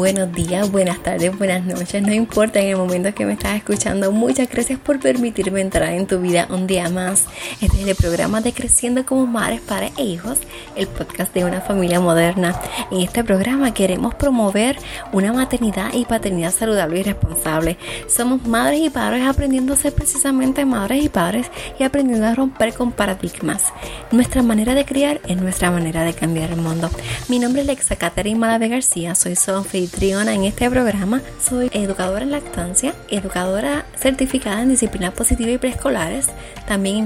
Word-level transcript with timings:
buenos 0.00 0.32
días, 0.32 0.72
buenas 0.72 1.02
tardes, 1.02 1.36
buenas 1.36 1.66
noches, 1.66 2.00
no 2.00 2.14
importa 2.14 2.58
en 2.58 2.68
el 2.68 2.76
momento 2.78 3.14
que 3.14 3.26
me 3.26 3.34
estás 3.34 3.56
escuchando. 3.56 4.10
Muchas 4.10 4.48
gracias 4.48 4.78
por 4.78 4.98
permitirme 4.98 5.60
entrar 5.60 5.92
en 5.92 6.06
tu 6.06 6.18
vida 6.18 6.48
un 6.48 6.66
día 6.66 6.88
más. 6.88 7.24
Es 7.60 7.74
el 7.74 7.94
programa 7.94 8.40
de 8.40 8.54
Creciendo 8.54 9.04
como 9.04 9.26
Madres, 9.26 9.60
e 9.98 10.02
Hijos, 10.02 10.38
el 10.76 10.86
podcast 10.86 11.34
de 11.34 11.44
una 11.44 11.60
familia 11.60 12.00
moderna. 12.00 12.58
En 12.90 13.00
este 13.02 13.22
programa 13.22 13.74
queremos 13.74 14.14
promover 14.14 14.78
una 15.12 15.34
maternidad 15.34 15.92
y 15.92 16.06
paternidad 16.06 16.54
saludable 16.54 17.00
y 17.00 17.02
responsable. 17.02 17.76
Somos 18.08 18.46
madres 18.46 18.80
y 18.80 18.88
padres 18.88 19.26
aprendiendo 19.26 19.74
a 19.74 19.76
ser 19.76 19.92
precisamente 19.92 20.64
madres 20.64 21.04
y 21.04 21.10
padres 21.10 21.50
y 21.78 21.82
aprendiendo 21.82 22.26
a 22.26 22.34
romper 22.34 22.72
con 22.72 22.92
paradigmas. 22.92 23.74
Nuestra 24.10 24.42
manera 24.42 24.74
de 24.74 24.86
criar 24.86 25.20
es 25.28 25.36
nuestra 25.36 25.70
manera 25.70 26.02
de 26.02 26.14
cambiar 26.14 26.52
el 26.52 26.62
mundo. 26.62 26.88
Mi 27.28 27.38
nombre 27.38 27.60
es 27.60 27.66
Lexa 27.66 27.96
Caterina 27.96 28.38
Malave 28.38 28.68
García, 28.68 29.14
soy 29.14 29.36
su 29.36 29.50
anfitriona 29.50 30.32
en 30.32 30.44
este 30.44 30.70
programa. 30.70 31.20
Soy 31.46 31.68
educadora 31.74 32.22
en 32.22 32.30
lactancia, 32.30 32.94
educadora 33.10 33.84
certificada 33.98 34.62
en 34.62 34.70
disciplinas 34.70 35.12
positivas 35.12 35.56
y 35.56 35.58
preescolares, 35.58 36.28
también 36.66 36.96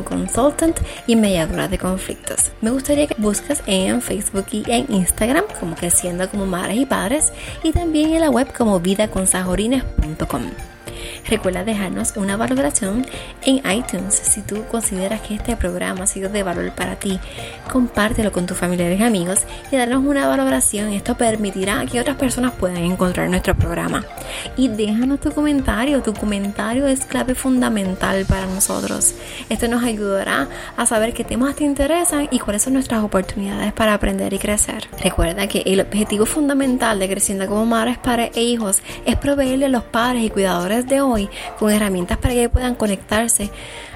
consultant 0.00 0.78
y 1.06 1.16
mediadora 1.16 1.68
de 1.68 1.76
conflictos. 1.76 2.52
Me 2.62 2.70
gustaría 2.70 3.06
que 3.06 3.16
busques 3.18 3.62
en 3.66 4.00
Facebook 4.00 4.46
y 4.50 4.64
en 4.66 4.90
Instagram 4.90 5.44
como 5.60 5.76
Creciendo 5.76 6.30
como 6.30 6.46
Madres 6.46 6.78
y 6.78 6.86
Padres 6.86 7.32
y 7.62 7.72
también 7.72 8.14
en 8.14 8.22
la 8.22 8.30
web 8.30 8.50
como 8.56 8.80
vidaconsajorines.com. 8.80 10.71
Recuerda 11.28 11.64
dejarnos 11.64 12.14
una 12.16 12.36
valoración 12.36 13.06
en 13.44 13.56
iTunes 13.70 14.14
si 14.14 14.42
tú 14.42 14.64
consideras 14.70 15.20
que 15.20 15.34
este 15.34 15.56
programa 15.56 16.04
ha 16.04 16.06
sido 16.06 16.28
de 16.28 16.42
valor 16.42 16.72
para 16.72 16.96
ti. 16.96 17.18
Compártelo 17.70 18.32
con 18.32 18.46
tus 18.46 18.56
familiares 18.56 19.00
y 19.00 19.02
amigos 19.02 19.40
y 19.70 19.76
darnos 19.76 20.04
una 20.04 20.28
valoración. 20.28 20.92
Esto 20.92 21.16
permitirá 21.16 21.84
que 21.86 22.00
otras 22.00 22.16
personas 22.16 22.52
puedan 22.52 22.78
encontrar 22.78 23.28
nuestro 23.28 23.54
programa. 23.54 24.04
Y 24.56 24.68
déjanos 24.68 25.20
tu 25.20 25.32
comentario. 25.32 26.02
Tu 26.02 26.14
comentario 26.14 26.86
es 26.86 27.04
clave 27.04 27.34
fundamental 27.34 28.24
para 28.26 28.46
nosotros. 28.46 29.14
Esto 29.48 29.68
nos 29.68 29.82
ayudará 29.84 30.48
a 30.76 30.86
saber 30.86 31.12
qué 31.12 31.24
temas 31.24 31.56
te 31.56 31.64
interesan 31.64 32.28
y 32.30 32.38
cuáles 32.38 32.62
son 32.62 32.74
nuestras 32.74 33.02
oportunidades 33.02 33.72
para 33.72 33.94
aprender 33.94 34.32
y 34.32 34.38
crecer. 34.38 34.88
Recuerda 35.02 35.46
que 35.46 35.62
el 35.66 35.80
objetivo 35.80 36.26
fundamental 36.26 36.98
de 36.98 37.08
Creciendo 37.08 37.46
como 37.46 37.66
Madres, 37.66 37.98
Padres 37.98 38.30
e 38.34 38.42
Hijos 38.42 38.82
es 39.04 39.16
proveerle 39.16 39.66
a 39.66 39.68
los 39.68 39.84
padres 39.84 40.24
y 40.24 40.30
cuidadores 40.30 40.86
de 40.86 41.01
hoy 41.02 41.28
con 41.58 41.70
herramientas 41.70 42.18
para 42.18 42.34
que 42.34 42.48
puedan 42.48 42.74
conectarse 42.74 43.50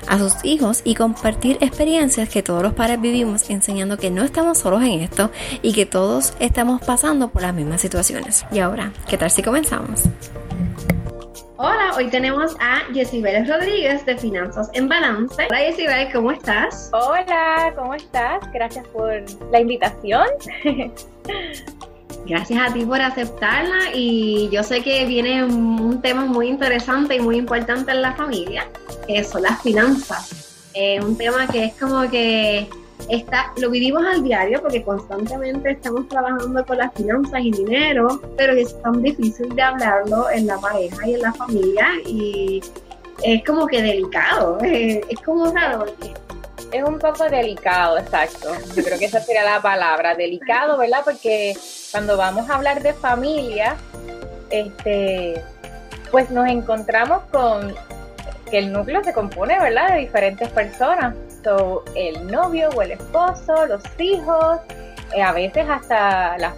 a 0.06 0.18
sus 0.18 0.44
hijos 0.44 0.82
y 0.84 0.94
compartir 0.94 1.58
experiencias 1.60 2.28
que 2.28 2.42
todos 2.42 2.62
los 2.62 2.74
padres 2.74 3.00
vivimos 3.00 3.48
enseñando 3.50 3.96
que 3.96 4.10
no 4.10 4.24
estamos 4.24 4.58
solos 4.58 4.82
en 4.82 5.00
esto 5.00 5.30
y 5.62 5.72
que 5.72 5.86
todos 5.86 6.34
estamos 6.38 6.80
pasando 6.80 7.28
por 7.28 7.42
las 7.42 7.54
mismas 7.54 7.80
situaciones. 7.80 8.44
Y 8.50 8.60
ahora, 8.60 8.92
¿qué 9.08 9.16
tal 9.16 9.30
si 9.30 9.42
comenzamos? 9.42 10.02
Hola, 11.58 11.94
hoy 11.96 12.08
tenemos 12.10 12.54
a 12.60 12.82
Yesibel 12.92 13.48
Rodríguez 13.48 14.04
de 14.04 14.16
Finanzas 14.18 14.68
en 14.74 14.88
Balance. 14.88 15.46
Hola 15.48 15.64
Yesibel, 15.64 16.12
¿cómo 16.12 16.30
estás? 16.30 16.90
Hola, 16.92 17.72
¿cómo 17.74 17.94
estás? 17.94 18.40
Gracias 18.52 18.86
por 18.88 19.24
la 19.50 19.60
invitación. 19.60 20.26
Gracias 22.26 22.60
a 22.60 22.72
ti 22.72 22.84
por 22.84 23.00
aceptarla 23.00 23.94
y 23.94 24.48
yo 24.50 24.64
sé 24.64 24.82
que 24.82 25.06
viene 25.06 25.44
un 25.44 26.02
tema 26.02 26.24
muy 26.24 26.48
interesante 26.48 27.14
y 27.14 27.20
muy 27.20 27.36
importante 27.36 27.92
en 27.92 28.02
la 28.02 28.14
familia, 28.14 28.68
que 29.06 29.22
son 29.22 29.42
las 29.42 29.62
finanzas. 29.62 30.68
Es 30.74 31.04
un 31.04 31.16
tema 31.16 31.46
que 31.46 31.66
es 31.66 31.74
como 31.74 32.10
que 32.10 32.68
está, 33.08 33.52
lo 33.58 33.70
vivimos 33.70 34.04
al 34.04 34.24
diario 34.24 34.60
porque 34.60 34.82
constantemente 34.82 35.70
estamos 35.70 36.08
trabajando 36.08 36.66
con 36.66 36.78
las 36.78 36.92
finanzas 36.94 37.40
y 37.44 37.52
dinero, 37.52 38.20
pero 38.36 38.54
es 38.54 38.76
tan 38.82 39.02
difícil 39.02 39.54
de 39.54 39.62
hablarlo 39.62 40.28
en 40.28 40.48
la 40.48 40.58
pareja 40.58 41.08
y 41.08 41.14
en 41.14 41.22
la 41.22 41.32
familia 41.32 41.86
y 42.04 42.60
es 43.22 43.44
como 43.44 43.68
que 43.68 43.82
delicado, 43.82 44.58
es, 44.62 44.98
es 45.08 45.20
como 45.20 45.52
raro 45.52 45.78
porque 45.78 46.12
es 46.76 46.84
un 46.84 46.98
poco 46.98 47.24
delicado, 47.24 47.98
exacto. 47.98 48.52
Yo 48.74 48.84
creo 48.84 48.98
que 48.98 49.06
esa 49.06 49.20
sería 49.20 49.44
la 49.44 49.60
palabra, 49.60 50.14
delicado, 50.14 50.78
¿verdad? 50.78 51.00
Porque 51.04 51.56
cuando 51.90 52.16
vamos 52.16 52.48
a 52.50 52.56
hablar 52.56 52.82
de 52.82 52.92
familia, 52.92 53.76
este, 54.50 55.42
pues 56.10 56.30
nos 56.30 56.48
encontramos 56.48 57.22
con 57.32 57.74
que 58.50 58.58
el 58.58 58.72
núcleo 58.72 59.02
se 59.02 59.12
compone, 59.12 59.58
¿verdad? 59.58 59.94
De 59.94 59.98
diferentes 59.98 60.48
personas. 60.50 61.14
So, 61.42 61.84
el 61.94 62.26
novio 62.26 62.68
o 62.70 62.82
el 62.82 62.92
esposo, 62.92 63.66
los 63.66 63.82
hijos, 63.98 64.58
eh, 65.14 65.22
a 65.22 65.32
veces 65.32 65.68
hasta 65.68 66.36
las, 66.38 66.54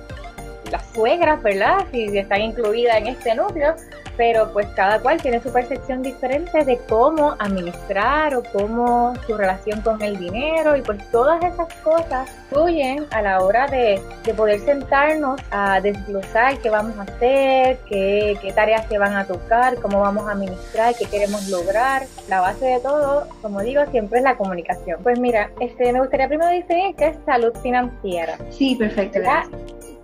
las 0.70 0.82
suegras, 0.94 1.42
¿verdad? 1.42 1.84
Si 1.92 2.16
están 2.16 2.40
incluidas 2.40 2.96
en 2.96 3.08
este 3.08 3.34
núcleo 3.34 3.74
pero 4.18 4.52
pues 4.52 4.66
cada 4.74 4.98
cual 4.98 5.22
tiene 5.22 5.40
su 5.40 5.50
percepción 5.50 6.02
diferente 6.02 6.64
de 6.64 6.76
cómo 6.88 7.36
administrar 7.38 8.34
o 8.34 8.42
cómo 8.52 9.14
su 9.26 9.36
relación 9.36 9.80
con 9.80 10.02
el 10.02 10.18
dinero 10.18 10.76
y 10.76 10.82
pues 10.82 10.98
todas 11.10 11.42
esas 11.42 11.72
cosas 11.84 12.28
influyen 12.50 13.06
a 13.12 13.22
la 13.22 13.40
hora 13.40 13.66
de, 13.68 14.02
poder 14.36 14.60
sentarnos 14.60 15.40
a 15.50 15.80
desglosar 15.80 16.58
qué 16.58 16.68
vamos 16.68 16.98
a 16.98 17.02
hacer, 17.02 17.78
qué, 17.88 18.36
qué 18.42 18.52
tareas 18.52 18.86
se 18.88 18.98
van 18.98 19.14
a 19.14 19.24
tocar, 19.24 19.76
cómo 19.76 20.00
vamos 20.00 20.28
a 20.28 20.32
administrar, 20.32 20.94
qué 20.94 21.06
queremos 21.06 21.48
lograr. 21.48 22.02
La 22.28 22.40
base 22.40 22.66
de 22.66 22.80
todo, 22.80 23.26
como 23.40 23.60
digo, 23.62 23.82
siempre 23.90 24.18
es 24.18 24.24
la 24.24 24.36
comunicación. 24.36 25.00
Pues 25.02 25.18
mira, 25.18 25.50
este, 25.60 25.92
me 25.92 26.00
gustaría 26.00 26.28
primero 26.28 26.50
decir 26.50 26.94
que 26.96 27.08
es 27.08 27.16
salud 27.24 27.52
financiera. 27.62 28.36
Sí, 28.50 28.76
perfecto. 28.76 29.20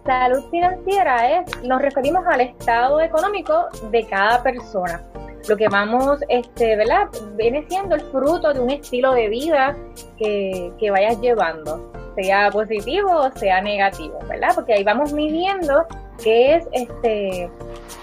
Salud 0.04 0.44
financiera 0.50 1.40
es, 1.40 1.62
nos 1.62 1.80
referimos 1.80 2.26
al 2.26 2.42
estado 2.42 3.00
económico 3.00 3.68
de 3.90 4.04
cada 4.06 4.42
persona. 4.42 5.02
Lo 5.48 5.56
que 5.56 5.66
vamos, 5.68 6.20
este, 6.28 6.76
¿verdad? 6.76 7.08
Viene 7.36 7.64
siendo 7.68 7.94
el 7.94 8.02
fruto 8.02 8.52
de 8.52 8.60
un 8.60 8.68
estilo 8.68 9.12
de 9.12 9.28
vida 9.28 9.74
que, 10.18 10.70
que 10.78 10.90
vayas 10.90 11.18
llevando, 11.22 11.90
sea 12.16 12.50
positivo 12.50 13.10
o 13.10 13.30
sea 13.38 13.62
negativo, 13.62 14.18
¿verdad? 14.28 14.50
Porque 14.54 14.74
ahí 14.74 14.84
vamos 14.84 15.14
midiendo 15.14 15.86
qué 16.22 16.56
es, 16.56 16.68
este, 16.72 17.50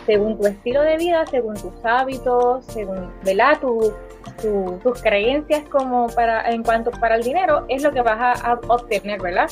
según 0.08 0.40
tu 0.40 0.48
estilo 0.48 0.82
de 0.82 0.98
vida, 0.98 1.24
según 1.28 1.54
tus 1.54 1.74
hábitos, 1.84 2.66
según, 2.66 3.12
¿verdad? 3.24 3.60
Tu, 3.60 3.94
tus 4.82 5.02
creencias 5.04 5.70
como 5.70 6.08
para 6.08 6.50
en 6.50 6.64
cuanto 6.64 6.90
para 6.90 7.16
el 7.16 7.24
dinero 7.24 7.64
es 7.70 7.84
lo 7.84 7.92
que 7.92 8.02
vas 8.02 8.44
a 8.44 8.60
obtener, 8.68 9.22
¿verdad? 9.22 9.50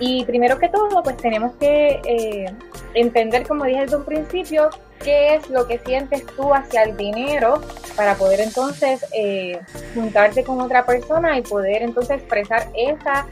Y 0.00 0.24
primero 0.24 0.58
que 0.58 0.68
todo, 0.68 1.02
pues 1.02 1.16
tenemos 1.16 1.54
que 1.56 2.00
eh, 2.04 2.52
entender, 2.94 3.46
como 3.46 3.64
dije 3.64 3.82
desde 3.82 3.96
un 3.96 4.04
principio, 4.04 4.70
qué 5.02 5.36
es 5.36 5.48
lo 5.50 5.66
que 5.66 5.78
sientes 5.78 6.24
tú 6.36 6.52
hacia 6.52 6.82
el 6.82 6.96
dinero 6.96 7.60
para 7.96 8.14
poder 8.14 8.40
entonces 8.40 9.04
eh, 9.12 9.58
juntarte 9.94 10.44
con 10.44 10.60
otra 10.60 10.84
persona 10.84 11.38
y 11.38 11.42
poder 11.42 11.82
entonces 11.82 12.18
expresar 12.18 12.68
esas 12.74 13.26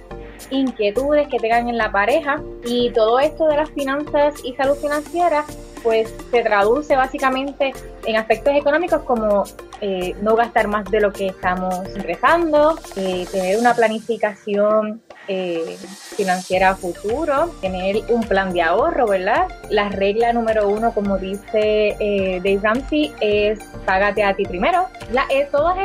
inquietudes 0.50 1.28
que 1.28 1.38
tengan 1.38 1.68
en 1.68 1.76
la 1.76 1.90
pareja. 1.92 2.42
Y 2.64 2.90
todo 2.90 3.18
esto 3.20 3.46
de 3.48 3.56
las 3.56 3.70
finanzas 3.70 4.34
y 4.44 4.54
salud 4.54 4.76
financiera, 4.76 5.44
pues 5.82 6.12
se 6.30 6.42
traduce 6.42 6.96
básicamente 6.96 7.72
en 8.06 8.16
aspectos 8.16 8.54
económicos 8.54 9.02
como 9.02 9.44
eh, 9.80 10.14
no 10.22 10.34
gastar 10.36 10.68
más 10.68 10.84
de 10.90 11.00
lo 11.00 11.12
que 11.12 11.28
estamos 11.28 11.86
ingresando, 11.94 12.76
tener 12.94 13.58
una 13.58 13.74
planificación 13.74 15.02
eh, 15.28 15.76
financiera 16.16 16.74
futuro, 16.74 17.50
tener 17.60 17.96
un 18.08 18.22
plan 18.22 18.52
de 18.52 18.62
ahorro, 18.62 19.06
¿verdad? 19.06 19.48
La 19.70 19.88
regla 19.88 20.32
número 20.32 20.68
uno, 20.68 20.92
como 20.92 21.18
dice 21.18 21.96
eh, 21.98 22.40
Dave 22.44 22.60
Ramsey, 22.62 23.12
es 23.20 23.58
págate 23.84 24.22
a 24.22 24.34
ti 24.34 24.44
primero. 24.44 24.86
La, 25.12 25.26
eh, 25.30 25.48
todas 25.50 25.78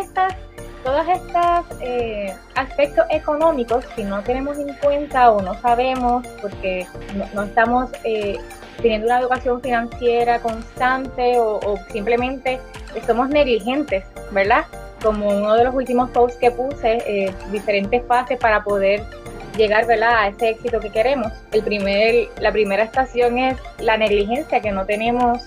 estas 1.08 1.66
eh, 1.82 2.34
aspectos 2.56 3.06
económicos, 3.10 3.86
si 3.96 4.04
no 4.04 4.22
tenemos 4.22 4.58
en 4.58 4.74
cuenta 4.76 5.32
o 5.32 5.42
no 5.42 5.60
sabemos, 5.62 6.26
porque 6.42 6.86
no, 7.34 7.44
estamos 7.44 7.92
teniendo 8.82 9.08
una 9.08 9.20
educación 9.20 9.62
financiera 9.62 10.40
constante 10.40 11.38
o, 11.38 11.58
o, 11.58 11.78
simplemente 11.92 12.60
somos 13.06 13.30
negligentes, 13.30 14.04
¿verdad? 14.32 14.66
Como 15.02 15.30
uno 15.30 15.56
de 15.56 15.64
los 15.64 15.74
últimos 15.74 16.10
posts 16.12 16.38
que 16.38 16.52
puse, 16.52 17.34
diferentes 17.52 18.06
fases 18.06 18.38
para 18.38 18.64
poder 18.64 19.04
llegar 19.58 19.86
¿verdad? 19.86 20.16
a 20.16 20.28
ese 20.28 20.50
éxito 20.50 20.80
que 20.80 20.90
queremos. 20.90 21.32
El 21.52 21.64
primer, 21.64 22.30
la 22.40 22.52
primera 22.52 22.84
estación 22.84 23.38
es 23.38 23.58
la 23.80 23.98
negligencia, 23.98 24.62
que 24.62 24.72
no 24.72 24.86
tenemos 24.86 25.42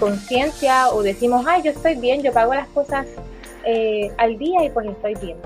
conciencia 0.00 0.88
o 0.88 1.02
decimos, 1.02 1.44
ay, 1.46 1.62
yo 1.62 1.70
estoy 1.70 1.94
bien, 1.94 2.22
yo 2.22 2.32
pago 2.32 2.54
las 2.54 2.66
cosas 2.68 3.06
eh, 3.64 4.10
al 4.18 4.38
día 4.38 4.64
y 4.64 4.70
pues 4.70 4.86
estoy 4.88 5.14
bien. 5.14 5.36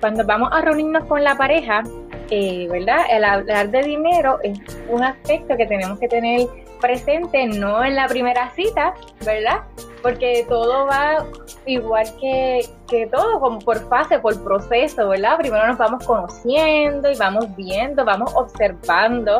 Cuando 0.00 0.24
vamos 0.26 0.50
a 0.52 0.60
reunirnos 0.60 1.04
con 1.04 1.22
la 1.22 1.36
pareja, 1.36 1.82
eh, 2.30 2.66
¿verdad? 2.70 3.04
El 3.10 3.24
hablar 3.24 3.70
de 3.70 3.82
dinero 3.82 4.38
es 4.42 4.58
un 4.88 5.02
aspecto 5.02 5.56
que 5.56 5.66
tenemos 5.66 5.98
que 5.98 6.08
tener 6.08 6.48
presente, 6.82 7.46
no 7.46 7.82
en 7.82 7.96
la 7.96 8.06
primera 8.08 8.50
cita, 8.50 8.92
¿verdad? 9.24 9.62
Porque 10.02 10.44
todo 10.48 10.84
va 10.86 11.24
igual 11.64 12.04
que, 12.20 12.68
que 12.88 13.06
todo, 13.06 13.40
como 13.40 13.60
por 13.60 13.88
fase, 13.88 14.18
por 14.18 14.42
proceso, 14.44 15.08
¿verdad? 15.08 15.38
Primero 15.38 15.66
nos 15.66 15.78
vamos 15.78 16.04
conociendo 16.04 17.10
y 17.10 17.16
vamos 17.16 17.46
viendo, 17.56 18.04
vamos 18.04 18.32
observando 18.34 19.38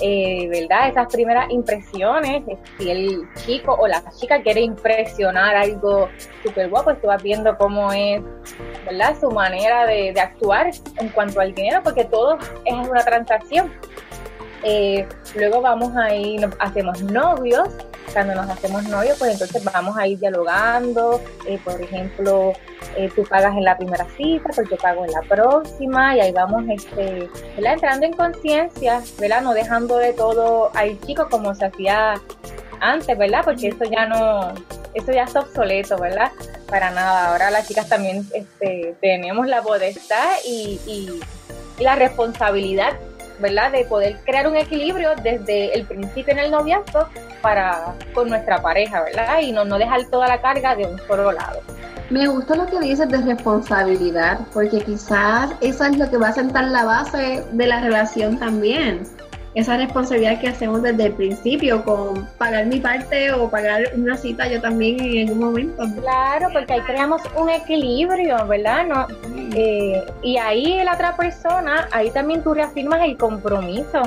eh, 0.00 0.48
¿verdad? 0.48 0.88
Esas 0.88 1.12
primeras 1.12 1.50
impresiones, 1.50 2.42
si 2.78 2.90
el 2.90 3.28
chico 3.44 3.76
o 3.78 3.86
la 3.86 4.02
chica 4.18 4.42
quiere 4.42 4.62
impresionar 4.62 5.54
algo 5.54 6.08
súper 6.42 6.70
guapo, 6.70 6.94
tú 6.94 7.08
vas 7.08 7.22
viendo 7.22 7.56
cómo 7.58 7.92
es, 7.92 8.22
¿verdad? 8.86 9.16
Su 9.20 9.30
manera 9.30 9.86
de, 9.86 10.14
actuar 10.18 10.70
en 10.98 11.08
cuanto 11.10 11.40
al 11.40 11.54
dinero, 11.54 11.82
porque 11.82 12.04
todo 12.04 12.38
es 12.64 12.88
una 12.88 13.04
transacción. 13.04 13.72
Eh, 14.64 15.06
luego 15.34 15.60
vamos 15.60 15.96
a 15.96 16.14
ir, 16.14 16.48
hacemos 16.58 17.02
novios, 17.02 17.68
cuando 18.12 18.34
nos 18.34 18.48
hacemos 18.48 18.84
novios, 18.84 19.18
pues 19.18 19.32
entonces 19.32 19.64
vamos 19.64 19.96
a 19.96 20.06
ir 20.06 20.18
dialogando, 20.18 21.20
eh, 21.46 21.58
por 21.64 21.80
ejemplo, 21.80 22.52
eh, 22.96 23.10
tú 23.14 23.24
pagas 23.24 23.56
en 23.56 23.64
la 23.64 23.76
primera 23.76 24.06
cita, 24.16 24.50
pues 24.54 24.68
yo 24.70 24.76
pago 24.76 25.04
en 25.04 25.12
la 25.12 25.22
próxima, 25.22 26.16
y 26.16 26.20
ahí 26.20 26.32
vamos 26.32 26.64
este, 26.68 27.28
entrando 27.56 28.06
en 28.06 28.12
conciencia, 28.12 29.02
¿verdad? 29.18 29.42
No 29.42 29.54
dejando 29.54 29.96
de 29.96 30.12
todo 30.12 30.70
al 30.74 31.00
chico 31.00 31.28
como 31.30 31.54
se 31.54 31.66
hacía 31.66 32.14
antes, 32.80 33.16
¿verdad? 33.16 33.42
Porque 33.44 33.68
eso 33.68 33.84
ya 33.84 34.06
no, 34.06 34.52
eso 34.94 35.12
ya 35.12 35.24
está 35.24 35.40
obsoleto, 35.40 35.96
¿verdad? 35.98 36.32
Para 36.68 36.90
nada. 36.90 37.32
Ahora 37.32 37.50
las 37.50 37.66
chicas 37.66 37.88
también 37.88 38.26
este, 38.34 38.94
tenemos 39.00 39.46
la 39.46 39.62
potestad 39.62 40.36
y, 40.44 40.80
y, 40.86 41.20
y 41.78 41.82
la 41.82 41.94
responsabilidad 41.94 42.92
¿verdad? 43.42 43.72
De 43.72 43.84
poder 43.84 44.16
crear 44.24 44.48
un 44.48 44.56
equilibrio 44.56 45.10
desde 45.22 45.74
el 45.74 45.84
principio 45.84 46.32
en 46.32 46.38
el 46.38 46.50
noviazgo 46.50 47.08
para 47.42 47.94
con 48.14 48.28
nuestra 48.28 48.62
pareja, 48.62 49.02
¿verdad? 49.02 49.40
Y 49.40 49.52
no, 49.52 49.64
no 49.64 49.76
dejar 49.76 50.06
toda 50.06 50.28
la 50.28 50.40
carga 50.40 50.74
de 50.74 50.86
un 50.86 50.98
solo 51.06 51.32
lado. 51.32 51.60
Me 52.08 52.26
gusta 52.26 52.54
lo 52.56 52.66
que 52.66 52.78
dices 52.78 53.08
de 53.08 53.18
responsabilidad, 53.18 54.40
porque 54.52 54.80
quizás 54.80 55.50
eso 55.60 55.84
es 55.84 55.98
lo 55.98 56.10
que 56.10 56.18
va 56.18 56.28
a 56.28 56.32
sentar 56.32 56.64
la 56.64 56.84
base 56.84 57.44
de 57.52 57.66
la 57.66 57.80
relación 57.80 58.38
también 58.38 59.06
esa 59.54 59.76
responsabilidad 59.76 60.40
que 60.40 60.48
hacemos 60.48 60.82
desde 60.82 61.06
el 61.06 61.12
principio 61.12 61.84
con 61.84 62.26
pagar 62.38 62.66
mi 62.66 62.80
parte 62.80 63.32
o 63.32 63.50
pagar 63.50 63.82
una 63.94 64.16
cita 64.16 64.48
yo 64.48 64.60
también 64.60 64.98
en 65.00 65.28
algún 65.28 65.44
momento. 65.44 65.84
Claro, 66.00 66.48
porque 66.52 66.72
ahí 66.72 66.80
creamos 66.80 67.20
un 67.36 67.50
equilibrio, 67.50 68.46
¿verdad? 68.46 68.86
No, 68.86 69.06
eh, 69.54 70.02
y 70.22 70.38
ahí 70.38 70.82
la 70.82 70.94
otra 70.94 71.16
persona, 71.16 71.88
ahí 71.92 72.10
también 72.10 72.42
tú 72.42 72.54
reafirmas 72.54 73.02
el 73.02 73.16
compromiso 73.18 74.02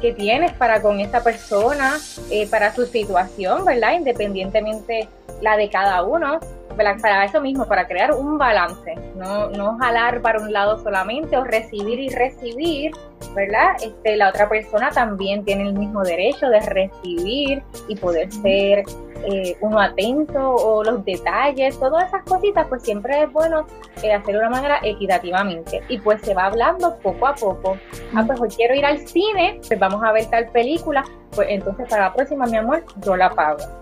que 0.00 0.12
tienes 0.12 0.52
para 0.54 0.82
con 0.82 0.98
esa 0.98 1.22
persona, 1.22 1.96
eh, 2.30 2.48
para 2.48 2.74
su 2.74 2.84
situación, 2.86 3.64
¿verdad? 3.64 3.92
Independientemente 3.92 5.08
la 5.40 5.56
de 5.56 5.70
cada 5.70 6.02
uno 6.02 6.40
para 6.72 7.24
eso 7.24 7.40
mismo, 7.40 7.66
para 7.66 7.86
crear 7.86 8.12
un 8.12 8.38
balance, 8.38 8.94
no, 9.16 9.50
no 9.50 9.78
jalar 9.78 10.20
para 10.20 10.40
un 10.40 10.52
lado 10.52 10.82
solamente 10.82 11.36
o 11.36 11.44
recibir 11.44 11.98
y 11.98 12.08
recibir, 12.08 12.92
¿verdad? 13.34 13.76
Este, 13.82 14.16
la 14.16 14.28
otra 14.30 14.48
persona 14.48 14.90
también 14.90 15.44
tiene 15.44 15.68
el 15.68 15.74
mismo 15.74 16.02
derecho 16.02 16.48
de 16.48 16.60
recibir 16.60 17.62
y 17.88 17.96
poder 17.96 18.32
ser 18.32 18.84
eh, 19.24 19.56
uno 19.60 19.80
atento 19.80 20.54
o 20.54 20.82
los 20.82 21.04
detalles, 21.04 21.78
todas 21.78 22.08
esas 22.08 22.24
cositas, 22.24 22.66
pues 22.68 22.82
siempre 22.82 23.22
es 23.22 23.32
bueno 23.32 23.66
eh, 24.02 24.12
hacerlo 24.12 24.40
de 24.40 24.46
una 24.46 24.56
manera 24.56 24.80
equitativamente. 24.82 25.82
Y 25.88 25.98
pues 25.98 26.20
se 26.22 26.34
va 26.34 26.46
hablando 26.46 26.96
poco 26.98 27.26
a 27.26 27.34
poco. 27.34 27.76
Ah, 28.14 28.24
pues 28.26 28.40
hoy 28.40 28.48
quiero 28.48 28.74
ir 28.74 28.84
al 28.84 29.06
cine, 29.06 29.60
pues 29.66 29.78
vamos 29.78 30.02
a 30.02 30.12
ver 30.12 30.26
tal 30.26 30.48
película, 30.48 31.04
pues 31.34 31.48
entonces 31.50 31.88
para 31.88 32.04
la 32.04 32.14
próxima, 32.14 32.46
mi 32.46 32.56
amor, 32.56 32.84
yo 33.00 33.16
la 33.16 33.30
pago 33.30 33.81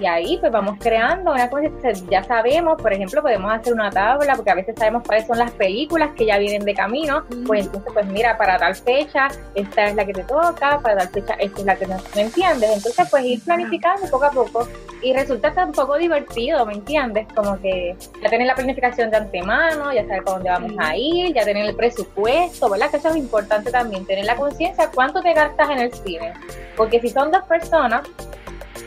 y 0.00 0.06
ahí 0.06 0.38
pues 0.38 0.50
vamos 0.50 0.76
creando 0.80 1.32
una 1.32 1.48
cosa, 1.48 1.68
ya 2.10 2.22
sabemos, 2.24 2.80
por 2.80 2.92
ejemplo, 2.92 3.22
podemos 3.22 3.52
hacer 3.52 3.72
una 3.72 3.90
tabla, 3.90 4.34
porque 4.34 4.50
a 4.50 4.54
veces 4.54 4.74
sabemos 4.76 5.02
cuáles 5.06 5.26
son 5.26 5.38
las 5.38 5.50
películas 5.52 6.10
que 6.16 6.26
ya 6.26 6.38
vienen 6.38 6.64
de 6.64 6.74
camino, 6.74 7.24
pues 7.46 7.66
entonces 7.66 7.92
pues 7.92 8.06
mira, 8.06 8.36
para 8.36 8.58
tal 8.58 8.74
fecha, 8.74 9.28
esta 9.54 9.86
es 9.86 9.94
la 9.94 10.04
que 10.04 10.12
te 10.12 10.24
toca, 10.24 10.80
para 10.80 10.96
tal 10.96 11.08
fecha, 11.08 11.34
esta 11.34 11.60
es 11.60 11.64
la 11.64 11.76
que 11.76 11.86
no, 11.86 11.96
¿me 12.14 12.22
entiendes? 12.22 12.70
Entonces 12.74 13.08
pues 13.10 13.24
ir 13.24 13.42
planificando 13.44 14.08
poco 14.08 14.24
a 14.24 14.30
poco 14.30 14.68
y 15.00 15.12
resulta 15.12 15.52
un 15.64 15.72
poco 15.72 15.96
divertido, 15.96 16.64
¿me 16.66 16.74
entiendes? 16.74 17.26
Como 17.34 17.60
que 17.60 17.96
ya 18.22 18.30
tener 18.30 18.46
la 18.46 18.54
planificación 18.54 19.10
de 19.10 19.18
antemano, 19.18 19.92
ya 19.92 20.02
saber 20.06 20.24
para 20.24 20.36
dónde 20.36 20.50
vamos 20.50 20.72
a 20.78 20.96
ir, 20.96 21.34
ya 21.34 21.44
tener 21.44 21.66
el 21.66 21.76
presupuesto, 21.76 22.68
¿verdad? 22.68 22.90
Que 22.90 22.96
eso 22.96 23.10
es 23.10 23.16
importante 23.16 23.70
también, 23.70 24.06
tener 24.06 24.24
la 24.24 24.36
conciencia 24.36 24.90
cuánto 24.92 25.22
te 25.22 25.32
gastas 25.34 25.70
en 25.70 25.78
el 25.78 25.92
cine, 25.92 26.32
porque 26.76 27.00
si 27.00 27.10
son 27.10 27.30
dos 27.30 27.42
personas, 27.44 28.02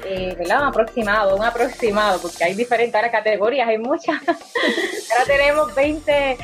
eh, 0.07 0.35
¿verdad? 0.37 0.61
Un 0.61 0.67
aproximado, 0.67 1.35
un 1.35 1.43
aproximado, 1.43 2.21
porque 2.21 2.43
hay 2.43 2.53
diferentes 2.53 3.01
categorías, 3.11 3.67
hay 3.67 3.77
muchas. 3.77 4.21
ahora 4.27 5.25
tenemos 5.25 5.75
20, 5.75 6.37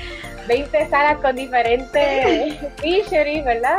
20 0.48 0.90
salas 0.90 1.18
con 1.20 1.36
diferentes 1.36 2.56
fisheries, 2.82 3.46
¿verdad? 3.46 3.78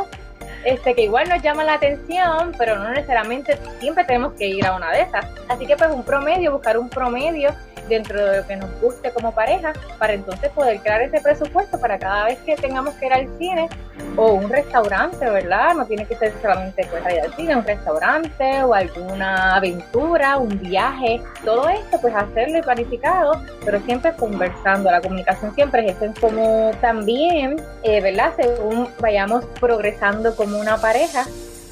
Este, 0.64 0.94
que 0.94 1.02
igual 1.02 1.28
nos 1.28 1.42
llama 1.42 1.64
la 1.64 1.74
atención, 1.74 2.52
pero 2.56 2.76
no 2.76 2.90
necesariamente 2.90 3.58
siempre 3.80 4.04
tenemos 4.04 4.32
que 4.34 4.46
ir 4.46 4.66
a 4.66 4.74
una 4.74 4.90
de 4.92 5.02
esas. 5.02 5.26
Así 5.48 5.66
que 5.66 5.76
pues 5.76 5.90
un 5.90 6.02
promedio, 6.02 6.52
buscar 6.52 6.78
un 6.78 6.88
promedio 6.88 7.54
dentro 7.88 8.24
de 8.24 8.38
lo 8.38 8.46
que 8.46 8.56
nos 8.56 8.80
guste 8.80 9.10
como 9.10 9.32
pareja, 9.32 9.72
para 9.98 10.14
entonces 10.14 10.50
poder 10.50 10.80
crear 10.80 11.02
ese 11.02 11.20
presupuesto 11.20 11.78
para 11.78 11.98
cada 11.98 12.24
vez 12.24 12.38
que 12.40 12.56
tengamos 12.56 12.94
que 12.94 13.06
ir 13.06 13.12
al 13.12 13.28
cine 13.38 13.68
o 14.16 14.32
un 14.32 14.48
restaurante, 14.48 15.28
¿verdad? 15.28 15.74
No 15.74 15.86
tiene 15.86 16.06
que 16.06 16.16
ser 16.16 16.32
solamente 16.40 16.86
pues 16.90 17.02
ir 17.14 17.20
al 17.20 17.34
cine, 17.34 17.56
un 17.56 17.64
restaurante 17.64 18.62
o 18.62 18.74
alguna 18.74 19.56
aventura, 19.56 20.38
un 20.38 20.58
viaje, 20.60 21.20
todo 21.44 21.68
esto 21.68 22.00
pues 22.00 22.14
hacerlo 22.14 22.58
y 22.58 22.62
planificado, 22.62 23.42
pero 23.64 23.80
siempre 23.80 24.12
conversando, 24.14 24.90
la 24.90 25.00
comunicación 25.00 25.54
siempre 25.54 25.86
es 25.88 25.96
como 26.20 26.70
también, 26.80 27.60
eh, 27.82 28.00
¿verdad? 28.00 28.32
Según 28.36 28.88
vayamos 29.00 29.44
progresando 29.60 30.34
como 30.36 30.53
una 30.60 30.78
pareja, 30.78 31.24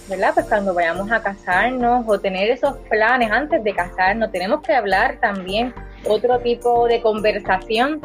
¿verdad? 0.09 0.33
Pues 0.35 0.47
cuando 0.47 0.75
vayamos 0.75 1.11
a 1.11 1.23
casarnos 1.23 2.05
o 2.07 2.19
tener 2.19 2.51
esos 2.51 2.77
planes 2.91 3.31
antes 3.31 3.63
de 3.63 3.75
casarnos, 3.75 4.31
tenemos 4.31 4.63
que 4.63 4.75
hablar 4.75 5.19
también 5.21 5.75
otro 6.05 6.39
tipo 6.41 6.87
de 6.89 7.01
conversación 7.01 8.01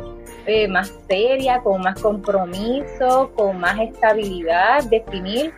eh, 0.46 0.68
más 0.68 0.94
seria, 1.10 1.60
con 1.60 1.82
más 1.82 2.00
compromiso, 2.02 3.32
con 3.36 3.60
más 3.60 3.78
estabilidad, 3.80 4.84
definir 4.86 5.54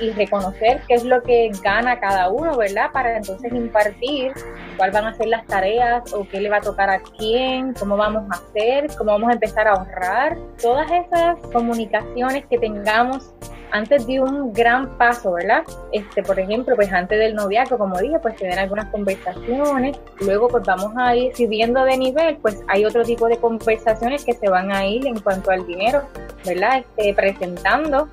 y 0.00 0.10
reconocer 0.10 0.80
qué 0.86 0.94
es 0.94 1.04
lo 1.04 1.22
que 1.22 1.50
gana 1.60 1.98
cada 1.98 2.28
uno, 2.28 2.56
¿verdad? 2.56 2.92
Para 2.92 3.16
entonces 3.16 3.52
impartir 3.52 4.32
cuáles 4.76 4.94
van 4.94 5.06
a 5.06 5.14
ser 5.14 5.26
las 5.26 5.44
tareas 5.46 6.12
o 6.12 6.26
qué 6.28 6.40
le 6.40 6.48
va 6.48 6.58
a 6.58 6.60
tocar 6.60 6.88
a 6.88 7.00
quién, 7.00 7.74
cómo 7.74 7.96
vamos 7.96 8.30
a 8.30 8.36
hacer, 8.36 8.86
cómo 8.96 9.10
vamos 9.10 9.30
a 9.30 9.32
empezar 9.32 9.66
a 9.66 9.72
ahorrar. 9.72 10.38
Todas 10.62 10.88
esas 10.90 11.38
comunicaciones 11.52 12.46
que 12.46 12.58
tengamos 12.58 13.34
antes 13.70 14.06
de 14.06 14.20
un 14.20 14.52
gran 14.52 14.96
paso, 14.98 15.32
¿verdad? 15.32 15.62
Este, 15.92 16.22
por 16.22 16.38
ejemplo, 16.38 16.74
pues 16.76 16.92
antes 16.92 17.18
del 17.18 17.34
noviazgo, 17.34 17.78
como 17.78 17.98
dije, 17.98 18.18
pues 18.20 18.36
tener 18.36 18.58
algunas 18.58 18.86
conversaciones, 18.86 19.98
luego 20.20 20.48
pues 20.48 20.64
vamos 20.64 20.92
a 20.96 21.14
ir 21.14 21.34
subiendo 21.36 21.84
de 21.84 21.96
nivel, 21.96 22.36
pues 22.38 22.62
hay 22.68 22.84
otro 22.84 23.04
tipo 23.04 23.28
de 23.28 23.38
conversaciones 23.38 24.24
que 24.24 24.32
se 24.32 24.48
van 24.48 24.72
a 24.72 24.86
ir 24.86 25.06
en 25.06 25.18
cuanto 25.20 25.50
al 25.50 25.66
dinero, 25.66 26.02
¿verdad? 26.44 26.84
Este, 26.96 27.14
presentando 27.14 28.08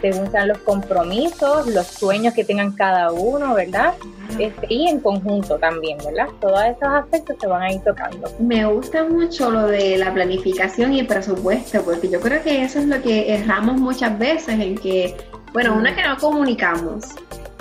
según 0.00 0.30
sean 0.30 0.48
los 0.48 0.58
compromisos, 0.58 1.66
los 1.66 1.86
sueños 1.86 2.34
que 2.34 2.44
tengan 2.44 2.72
cada 2.72 3.12
uno, 3.12 3.54
¿verdad? 3.54 3.94
Este, 4.38 4.66
y 4.68 4.88
en 4.88 5.00
conjunto 5.00 5.58
también, 5.58 5.98
¿verdad? 5.98 6.28
Todos 6.40 6.62
esos 6.64 6.88
aspectos 6.88 7.36
se 7.40 7.46
van 7.46 7.62
a 7.62 7.72
ir 7.72 7.80
tocando. 7.82 8.32
Me 8.38 8.64
gusta 8.64 9.04
mucho 9.04 9.50
lo 9.50 9.66
de 9.66 9.98
la 9.98 10.12
planificación 10.12 10.92
y 10.94 11.00
el 11.00 11.06
presupuesto, 11.06 11.82
porque 11.82 12.08
yo 12.08 12.20
creo 12.20 12.42
que 12.42 12.62
eso 12.62 12.78
es 12.78 12.86
lo 12.86 13.02
que 13.02 13.34
erramos 13.34 13.80
muchas 13.80 14.18
veces, 14.18 14.58
en 14.58 14.76
que, 14.76 15.16
bueno, 15.52 15.74
una 15.74 15.94
que 15.94 16.02
no 16.02 16.16
comunicamos. 16.16 17.06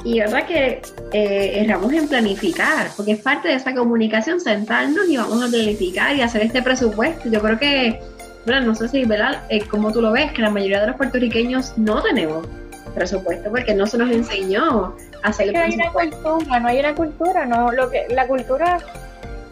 Y 0.05 0.21
otra 0.21 0.45
que 0.45 0.81
eh, 1.11 1.51
erramos 1.55 1.91
en 1.91 2.07
planificar, 2.07 2.89
porque 2.95 3.13
es 3.13 3.19
parte 3.19 3.49
de 3.49 3.55
esa 3.55 3.73
comunicación, 3.73 4.39
sentarnos 4.39 5.09
y 5.09 5.17
vamos 5.17 5.43
a 5.43 5.47
planificar 5.49 6.15
y 6.15 6.21
hacer 6.21 6.43
este 6.43 6.61
presupuesto. 6.61 7.29
Yo 7.29 7.41
creo 7.41 7.59
que 7.59 7.99
no 8.45 8.75
sé 8.75 8.87
si, 8.87 9.05
¿verdad? 9.05 9.43
Eh, 9.49 9.65
como 9.67 9.91
tú 9.91 10.01
lo 10.01 10.11
ves, 10.11 10.31
que 10.31 10.41
la 10.41 10.49
mayoría 10.49 10.81
de 10.81 10.87
los 10.87 10.95
puertorriqueños 10.95 11.77
no 11.77 12.01
tenemos 12.01 12.47
presupuesto 12.95 13.49
porque 13.49 13.73
no 13.73 13.85
se 13.85 13.97
nos 13.97 14.09
enseñó 14.11 14.95
a 15.23 15.29
hacer 15.29 15.49
el 15.49 15.53
no 15.53 15.59
hay 15.61 15.73
una 15.75 15.91
cultura, 15.91 16.59
no 16.59 16.67
hay 16.67 16.79
una 16.79 16.95
cultura, 16.95 17.45
no, 17.45 17.71
lo 17.71 17.89
que, 17.89 18.07
la 18.09 18.27
cultura, 18.27 18.79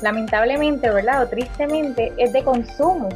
lamentablemente, 0.01 0.89
¿verdad? 0.89 1.23
O 1.23 1.27
tristemente, 1.27 2.11
es 2.17 2.33
de 2.33 2.43
consumo 2.43 3.09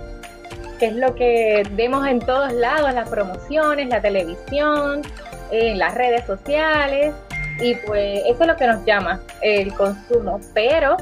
que 0.81 0.87
es 0.87 0.95
lo 0.95 1.13
que 1.13 1.61
vemos 1.73 2.07
en 2.07 2.17
todos 2.19 2.51
lados, 2.53 2.91
las 2.95 3.07
promociones, 3.07 3.87
la 3.87 4.01
televisión, 4.01 5.03
en 5.51 5.77
las 5.77 5.93
redes 5.93 6.25
sociales, 6.25 7.13
y 7.61 7.75
pues 7.85 8.23
eso 8.25 8.41
es 8.41 8.47
lo 8.47 8.55
que 8.55 8.65
nos 8.65 8.83
llama 8.83 9.21
el 9.43 9.71
consumo, 9.75 10.41
pero 10.55 10.97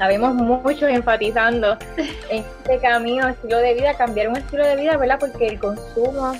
Sabemos 0.00 0.34
muchos 0.34 0.88
enfatizando 0.88 1.76
en 2.30 2.42
este 2.62 2.78
camino, 2.78 3.28
estilo 3.28 3.58
de 3.58 3.74
vida, 3.74 3.92
cambiar 3.98 4.28
un 4.28 4.38
estilo 4.38 4.66
de 4.66 4.76
vida, 4.76 4.96
¿verdad? 4.96 5.18
Porque 5.20 5.46
el 5.46 5.58
consumo 5.58 6.32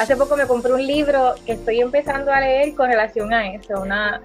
hace 0.00 0.16
poco 0.16 0.34
me 0.34 0.46
compré 0.46 0.72
un 0.72 0.86
libro 0.86 1.34
que 1.44 1.52
estoy 1.52 1.80
empezando 1.80 2.32
a 2.32 2.40
leer 2.40 2.74
con 2.74 2.88
relación 2.88 3.32
a 3.34 3.52
eso, 3.52 3.82
una, 3.82 4.22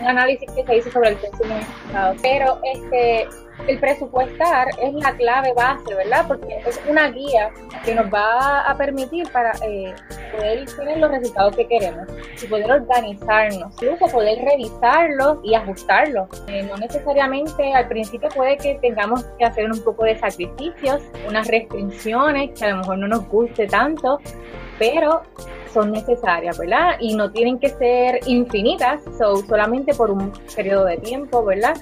un 0.00 0.06
análisis 0.06 0.48
que 0.52 0.64
se 0.64 0.76
hizo 0.76 0.92
sobre 0.92 1.10
el 1.10 1.16
pensamiento. 1.16 1.66
Pero 2.22 2.60
este, 2.72 3.28
el 3.66 3.80
presupuestar 3.80 4.68
es 4.80 4.94
la 4.94 5.12
clave 5.16 5.52
base, 5.54 5.92
¿verdad? 5.92 6.24
Porque 6.28 6.56
es 6.64 6.80
una 6.88 7.10
guía 7.10 7.50
que 7.84 7.96
nos 7.96 8.06
va 8.14 8.60
a 8.60 8.76
permitir 8.76 9.28
para 9.32 9.50
eh, 9.66 9.92
poder 10.36 10.66
tener 10.66 10.98
los 10.98 11.10
resultados 11.10 11.56
que 11.56 11.66
queremos 11.66 12.06
y 12.40 12.46
poder 12.46 12.70
organizarnos, 12.70 13.72
incluso 13.82 14.06
poder 14.06 14.38
revisarlos 14.44 15.38
y 15.42 15.54
ajustarlos. 15.54 16.28
Eh, 16.46 16.62
no 16.62 16.76
necesariamente 16.76 17.74
al 17.74 17.88
principio 17.88 18.28
puede 18.28 18.56
que 18.56 18.76
tengamos 18.76 19.24
que 19.36 19.46
hacer 19.46 19.68
un 19.68 19.82
poco 19.82 20.04
de 20.04 20.16
sacrificios, 20.16 21.02
unas 21.28 21.48
restricciones 21.48 22.56
que 22.56 22.66
a 22.66 22.70
lo 22.70 22.76
mejor 22.78 22.98
no 22.98 23.08
nos 23.08 23.28
guste 23.28 23.66
tanto, 23.66 24.20
pero 24.78 25.22
son 25.72 25.92
necesarias, 25.92 26.58
¿verdad? 26.58 26.96
Y 27.00 27.14
no 27.14 27.30
tienen 27.30 27.58
que 27.58 27.70
ser 27.70 28.20
infinitas, 28.26 29.00
son 29.18 29.46
solamente 29.46 29.94
por 29.94 30.10
un 30.10 30.32
periodo 30.54 30.84
de 30.84 30.98
tiempo, 30.98 31.44
¿verdad? 31.44 31.74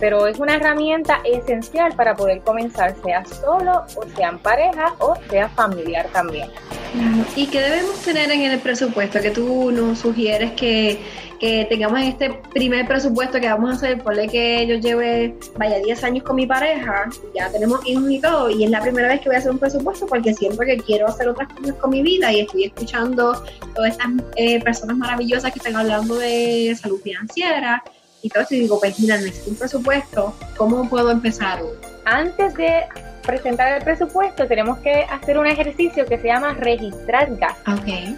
Pero 0.00 0.26
es 0.26 0.38
una 0.38 0.56
herramienta 0.56 1.20
esencial 1.24 1.94
para 1.94 2.14
poder 2.14 2.40
comenzar, 2.40 2.94
sea 3.04 3.24
solo 3.24 3.84
o 3.96 4.04
sea 4.16 4.28
en 4.28 4.38
pareja 4.38 4.94
o 4.98 5.14
sea 5.30 5.48
familiar 5.50 6.06
también. 6.12 6.50
¿Y 7.34 7.46
qué 7.46 7.60
debemos 7.60 7.96
tener 8.00 8.30
en 8.30 8.42
el 8.42 8.58
presupuesto? 8.60 9.20
Que 9.20 9.30
tú 9.30 9.70
nos 9.70 9.98
sugieres 9.98 10.52
que, 10.52 10.98
que 11.38 11.66
tengamos 11.68 12.00
en 12.00 12.06
este 12.06 12.40
primer 12.54 12.86
presupuesto 12.86 13.38
que 13.40 13.48
vamos 13.48 13.70
a 13.70 13.74
hacer, 13.74 14.02
ponle 14.02 14.28
que 14.28 14.66
yo 14.66 14.76
lleve, 14.76 15.36
vaya, 15.56 15.78
10 15.78 16.04
años 16.04 16.24
con 16.24 16.36
mi 16.36 16.46
pareja, 16.46 17.10
ya 17.34 17.50
tenemos 17.50 17.86
hijos 17.86 18.10
y 18.10 18.20
todo, 18.20 18.50
y 18.50 18.64
es 18.64 18.70
la 18.70 18.80
primera 18.80 19.08
vez 19.08 19.20
que 19.20 19.28
voy 19.28 19.36
a 19.36 19.38
hacer 19.40 19.50
un 19.50 19.58
presupuesto 19.58 20.06
porque 20.06 20.32
siento 20.32 20.58
que 20.60 20.78
quiero 20.78 21.06
hacer 21.06 21.28
otras 21.28 21.52
cosas 21.52 21.74
con 21.74 21.90
mi 21.90 22.02
vida 22.02 22.32
y 22.32 22.40
estoy 22.40 22.64
escuchando 22.64 23.42
todas 23.74 23.90
estas 23.92 24.08
eh, 24.36 24.62
personas 24.62 24.96
maravillosas 24.96 25.52
que 25.52 25.58
están 25.58 25.76
hablando 25.76 26.16
de 26.16 26.76
salud 26.80 27.00
financiera 27.02 27.82
y 28.26 28.28
todo 28.28 28.42
eso, 28.42 28.54
y 28.54 28.60
digo, 28.60 28.80
pues 28.80 28.98
mira, 28.98 29.16
necesito 29.16 29.50
un 29.50 29.56
presupuesto, 29.56 30.34
¿cómo 30.56 30.88
puedo 30.88 31.10
empezar? 31.10 31.60
Antes 32.04 32.54
de 32.54 32.84
presentar 33.24 33.78
el 33.78 33.84
presupuesto, 33.84 34.46
tenemos 34.46 34.78
que 34.78 35.04
hacer 35.04 35.38
un 35.38 35.46
ejercicio 35.46 36.06
que 36.06 36.18
se 36.18 36.26
llama 36.26 36.54
registrar 36.54 37.34
gastos. 37.36 37.78
Ok. 37.78 38.16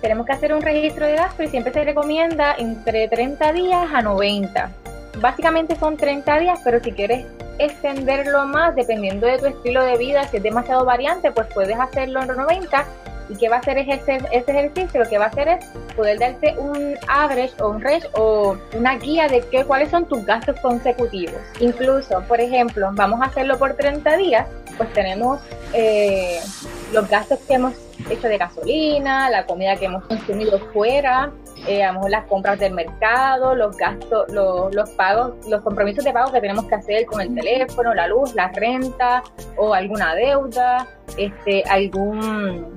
Tenemos 0.00 0.26
que 0.26 0.32
hacer 0.32 0.54
un 0.54 0.62
registro 0.62 1.06
de 1.06 1.16
gastos 1.16 1.46
y 1.46 1.48
siempre 1.48 1.72
se 1.72 1.84
recomienda 1.84 2.54
entre 2.58 3.08
30 3.08 3.52
días 3.52 3.88
a 3.92 4.02
90. 4.02 4.70
Básicamente 5.20 5.76
son 5.76 5.96
30 5.96 6.38
días, 6.38 6.60
pero 6.64 6.82
si 6.82 6.92
quieres 6.92 7.26
extenderlo 7.58 8.46
más, 8.46 8.74
dependiendo 8.74 9.26
de 9.26 9.38
tu 9.38 9.46
estilo 9.46 9.84
de 9.84 9.98
vida, 9.98 10.26
si 10.28 10.38
es 10.38 10.42
demasiado 10.42 10.84
variante, 10.84 11.30
pues 11.32 11.46
puedes 11.52 11.78
hacerlo 11.78 12.22
en 12.22 12.28
90 12.28 12.86
¿Y 13.30 13.36
qué 13.36 13.48
va 13.48 13.56
a 13.56 13.58
hacer 13.60 13.78
ese, 13.78 14.18
ese 14.32 14.50
ejercicio? 14.50 15.04
Lo 15.04 15.08
que 15.08 15.18
va 15.18 15.26
a 15.26 15.28
hacer 15.28 15.48
es 15.48 15.64
poder 15.94 16.18
darte 16.18 16.56
un 16.58 16.96
average 17.06 17.54
o 17.62 17.68
un 17.70 17.80
range 17.80 18.08
o 18.14 18.56
una 18.76 18.96
guía 18.96 19.28
de 19.28 19.40
qué, 19.50 19.64
cuáles 19.64 19.90
son 19.90 20.06
tus 20.06 20.24
gastos 20.26 20.58
consecutivos. 20.60 21.40
Incluso, 21.60 22.22
por 22.26 22.40
ejemplo, 22.40 22.90
vamos 22.92 23.20
a 23.20 23.26
hacerlo 23.26 23.56
por 23.56 23.74
30 23.74 24.16
días, 24.16 24.48
pues 24.76 24.92
tenemos 24.92 25.40
eh, 25.72 26.40
los 26.92 27.08
gastos 27.08 27.38
que 27.46 27.54
hemos 27.54 27.74
hecho 28.10 28.28
de 28.28 28.38
gasolina, 28.38 29.30
la 29.30 29.46
comida 29.46 29.76
que 29.76 29.84
hemos 29.84 30.04
consumido 30.04 30.58
fuera, 30.72 31.30
eh, 31.66 31.84
a 31.84 31.88
lo 31.88 31.94
mejor 31.94 32.10
las 32.10 32.24
compras 32.26 32.58
del 32.58 32.72
mercado, 32.72 33.54
los 33.54 33.76
gastos, 33.76 34.30
los, 34.32 34.74
los 34.74 34.90
pagos, 34.90 35.34
los 35.48 35.60
compromisos 35.62 36.04
de 36.04 36.12
pago 36.12 36.32
que 36.32 36.40
tenemos 36.40 36.64
que 36.64 36.74
hacer 36.74 37.06
con 37.06 37.20
el 37.20 37.34
teléfono, 37.34 37.94
la 37.94 38.06
luz, 38.06 38.34
la 38.34 38.48
renta 38.48 39.22
o 39.56 39.74
alguna 39.74 40.14
deuda, 40.14 40.88
este, 41.16 41.62
algún 41.68 42.74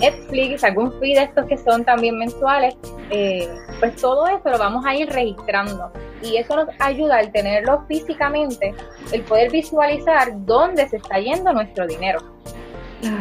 Netflix, 0.00 0.64
algún 0.64 0.92
fee 1.00 1.14
de 1.14 1.22
estos 1.22 1.46
que 1.46 1.56
son 1.58 1.84
también 1.84 2.18
mensuales, 2.18 2.74
eh, 3.10 3.48
pues 3.80 3.96
todo 3.96 4.26
eso 4.26 4.50
lo 4.50 4.58
vamos 4.58 4.84
a 4.84 4.94
ir 4.94 5.08
registrando. 5.10 5.90
Y 6.22 6.36
eso 6.36 6.56
nos 6.56 6.68
ayuda 6.78 7.18
al 7.18 7.30
tenerlo 7.32 7.84
físicamente, 7.86 8.74
el 9.12 9.22
poder 9.22 9.50
visualizar 9.50 10.28
dónde 10.44 10.88
se 10.88 10.96
está 10.96 11.18
yendo 11.18 11.52
nuestro 11.52 11.86
dinero. 11.86 12.20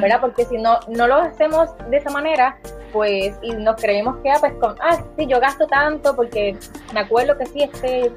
¿Verdad? 0.01 0.21
Porque 0.21 0.45
si 0.45 0.57
no, 0.57 0.79
no 0.87 1.05
lo 1.05 1.15
hacemos 1.15 1.69
de 1.89 1.97
esa 1.97 2.09
manera, 2.09 2.57
pues, 2.91 3.35
y 3.41 3.51
nos 3.51 3.75
creemos 3.75 4.15
que, 4.23 4.31
ah, 4.31 4.37
pues, 4.39 4.53
con, 4.53 4.75
ah, 4.81 5.03
sí, 5.17 5.27
yo 5.27 5.39
gasto 5.39 5.67
tanto 5.67 6.15
porque 6.15 6.57
me 6.93 7.01
acuerdo 7.01 7.37
que 7.37 7.45
sí, 7.45 7.63
este 7.63 8.11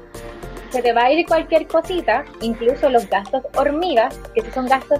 se 0.69 0.81
te 0.81 0.93
va 0.93 1.05
a 1.05 1.11
ir 1.11 1.25
cualquier 1.25 1.67
cosita, 1.67 2.25
incluso 2.41 2.89
los 2.89 3.09
gastos 3.09 3.43
hormigas, 3.55 4.19
que 4.33 4.41
son 4.51 4.67
gastos 4.67 4.99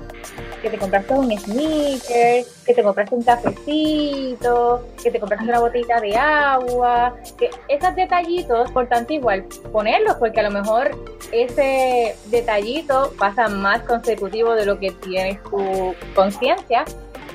que 0.61 0.69
te 0.69 0.77
compraste 0.77 1.13
un 1.13 1.37
sneaker, 1.37 2.45
que 2.65 2.73
te 2.73 2.83
compraste 2.83 3.15
un 3.15 3.23
cafecito, 3.23 4.87
que 5.01 5.11
te 5.11 5.19
compraste 5.19 5.45
una 5.45 5.59
botella 5.59 5.99
de 5.99 6.17
agua, 6.17 7.15
que 7.37 7.49
esos 7.67 7.95
detallitos, 7.95 8.71
por 8.71 8.87
tanto 8.87 9.13
igual, 9.13 9.45
ponerlos, 9.71 10.15
porque 10.15 10.39
a 10.39 10.43
lo 10.43 10.51
mejor 10.51 10.91
ese 11.31 12.15
detallito 12.25 13.13
pasa 13.17 13.47
más 13.47 13.81
consecutivo 13.81 14.55
de 14.55 14.65
lo 14.65 14.79
que 14.79 14.91
tienes 14.91 15.41
tu 15.43 15.93
conciencia 16.15 16.85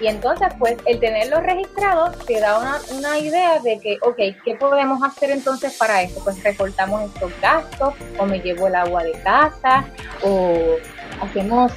y 0.05 0.07
entonces, 0.07 0.49
pues, 0.59 0.77
el 0.85 1.01
tenerlo 1.01 1.41
registrado 1.41 2.11
te 2.27 2.39
da 2.39 2.59
una, 2.59 2.79
una 2.93 3.19
idea 3.19 3.59
de 3.61 3.81
que, 3.81 3.97
ok, 4.03 4.17
¿qué 4.45 4.55
podemos 4.55 5.03
hacer 5.03 5.31
entonces 5.31 5.79
para 5.79 6.03
esto? 6.03 6.21
Pues 6.23 6.45
recortamos 6.45 7.05
estos 7.05 7.33
gastos, 7.41 7.95
o 8.19 8.27
me 8.27 8.39
llevo 8.41 8.67
el 8.67 8.75
agua 8.75 9.03
de 9.03 9.13
casa, 9.13 9.87
o 10.23 10.77
hacemos 11.23 11.73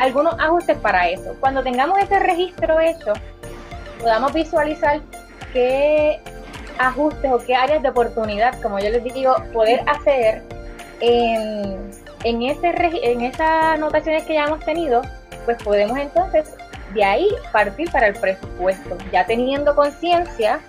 algunos 0.00 0.34
ajustes 0.40 0.76
para 0.78 1.08
eso. 1.08 1.36
Cuando 1.38 1.62
tengamos 1.62 1.96
ese 2.00 2.18
registro 2.18 2.80
hecho, 2.80 3.12
podamos 4.00 4.32
visualizar 4.32 5.00
qué 5.52 6.18
ajustes 6.78 7.30
o 7.30 7.38
qué 7.38 7.54
áreas 7.54 7.84
de 7.84 7.88
oportunidad, 7.88 8.60
como 8.62 8.80
yo 8.80 8.90
les 8.90 9.04
digo, 9.04 9.36
poder 9.52 9.80
hacer 9.88 10.42
en, 10.98 11.88
en, 12.24 12.42
ese, 12.42 12.74
en 13.04 13.20
esas 13.20 13.74
anotaciones 13.74 14.24
que 14.24 14.34
ya 14.34 14.46
hemos 14.46 14.58
tenido, 14.64 15.02
pues 15.44 15.62
podemos 15.62 15.96
entonces 15.98 16.52
de 16.94 17.04
ahí 17.04 17.28
partir 17.52 17.90
para 17.90 18.08
el 18.08 18.14
presupuesto, 18.14 18.96
ya 19.12 19.26
teniendo 19.26 19.74
conciencia 19.74 20.60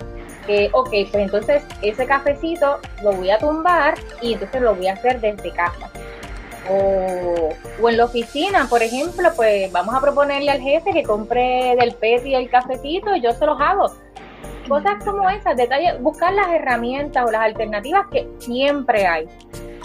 que, 0.46 0.70
ok, 0.74 0.90
pues 0.90 1.16
entonces 1.16 1.64
ese 1.82 2.06
cafecito 2.06 2.80
lo 3.04 3.14
voy 3.14 3.32
a 3.32 3.38
tumbar 3.38 3.96
y 4.22 4.34
entonces 4.34 4.62
lo 4.62 4.76
voy 4.76 4.88
a 4.88 4.94
hacer 4.94 5.20
desde 5.20 5.52
casa. 5.52 5.90
O, 6.70 7.50
o, 7.82 7.90
en 7.90 7.98
la 7.98 8.06
oficina, 8.06 8.68
por 8.68 8.82
ejemplo, 8.82 9.30
pues 9.36 9.72
vamos 9.72 9.94
a 9.94 10.02
proponerle 10.02 10.50
al 10.50 10.62
jefe 10.62 10.94
que 10.94 11.04
compre 11.04 11.76
del 11.80 11.94
PET 11.94 12.26
y 12.26 12.36
el 12.36 12.50
cafecito 12.50 13.16
y 13.16 13.22
yo 13.22 13.34
se 13.34 13.46
los 13.46 13.60
hago. 13.62 13.92
Cosas 14.68 15.04
como 15.04 15.30
esas, 15.30 15.56
detalles, 15.56 16.02
buscar 16.02 16.34
las 16.34 16.48
herramientas 16.48 17.24
o 17.28 17.32
las 17.32 17.42
alternativas 17.42 18.08
que 18.12 18.28
siempre 18.40 19.06
hay 19.06 19.28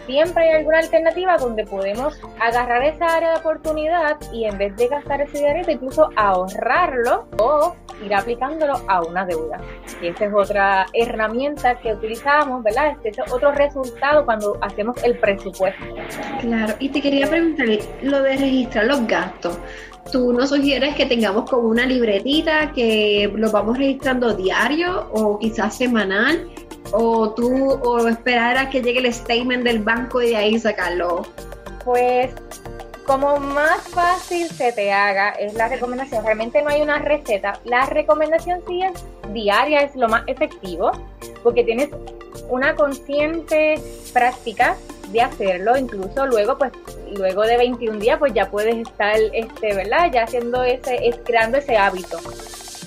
siempre 0.07 0.45
hay 0.45 0.59
alguna 0.59 0.79
alternativa 0.79 1.37
donde 1.37 1.65
podemos 1.65 2.19
agarrar 2.41 2.83
esa 2.85 3.17
área 3.17 3.31
de 3.33 3.37
oportunidad 3.39 4.17
y 4.33 4.45
en 4.45 4.59
vez 4.59 4.77
de 4.77 4.89
gastar 4.89 5.21
ese 5.21 5.39
dinero, 5.39 5.71
incluso 5.71 6.11
ahorrarlo 6.17 7.27
o 7.39 7.75
ir 8.05 8.15
aplicándolo 8.15 8.75
a 8.89 9.03
una 9.03 9.25
deuda. 9.25 9.61
Y 10.01 10.09
esa 10.09 10.27
es 10.27 10.33
otra 10.35 10.87
herramienta 10.95 11.79
que 11.81 11.93
utilizamos, 11.93 12.63
¿verdad? 12.63 12.93
Este 12.93 13.11
es 13.11 13.33
otro 13.33 13.53
resultado 13.53 14.25
cuando 14.25 14.59
hacemos 14.63 15.03
el 15.05 15.19
presupuesto. 15.19 15.85
Claro, 16.41 16.75
y 16.79 16.89
te 16.89 17.01
quería 17.01 17.27
preguntar, 17.27 17.67
lo 18.03 18.23
de 18.23 18.37
registrar 18.37 18.87
los 18.87 19.07
gastos. 19.07 19.59
¿Tú 20.13 20.33
nos 20.33 20.49
sugieres 20.49 20.95
que 20.97 21.07
tengamos 21.07 21.49
como 21.49 21.69
una 21.69 21.87
libretita 21.87 22.73
que 22.73 23.31
lo 23.35 23.51
vamos 23.51 23.79
registrando 23.79 24.35
diario 24.35 25.09
o 25.13 25.39
quizás 25.39 25.77
semanal? 25.77 26.49
o 26.93 27.31
tú 27.31 27.73
o 27.73 28.09
esperar 28.09 28.57
a 28.57 28.71
que 28.71 28.83
llegue 28.83 29.01
el 29.01 29.13
statement 29.13 29.65
del 29.65 29.81
banco 29.81 30.21
y 30.23 30.31
de 30.31 30.37
ahí 30.37 30.59
sacarlo? 30.59 31.27
Pues 31.85 32.31
como 33.07 33.39
más 33.39 33.81
fácil 33.89 34.49
se 34.49 34.73
te 34.73 34.93
haga 34.93 35.31
es 35.31 35.55
la 35.55 35.69
recomendación. 35.69 36.25
Realmente 36.25 36.63
no 36.63 36.71
hay 36.71 36.83
una 36.83 36.99
receta. 36.99 37.61
La 37.65 37.87
recomendación 37.87 38.61
sí 38.67 38.83
es 38.83 38.93
diaria, 39.33 39.83
es 39.83 39.97
lo 39.97 40.09
más 40.09 40.23
efectivo, 40.27 40.93
porque 41.43 41.65
tienes 41.65 41.91
una 42.49 42.75
consciente 42.75 43.81
práctica 44.13 44.77
de 45.13 45.23
hacerlo, 45.23 45.77
incluso 45.77 46.27
luego, 46.27 46.59
pues, 46.59 46.73
luego 47.15 47.43
de 47.43 47.57
21 47.57 47.99
días, 47.99 48.19
pues 48.19 48.33
ya 48.35 48.51
puedes 48.51 48.77
estar, 48.77 49.17
este, 49.33 49.75
¿verdad? 49.75 50.11
Ya 50.13 50.25
haciendo 50.25 50.63
ese, 50.63 51.09
es, 51.09 51.17
creando 51.25 51.59
ese 51.59 51.77
hábito. 51.77 52.19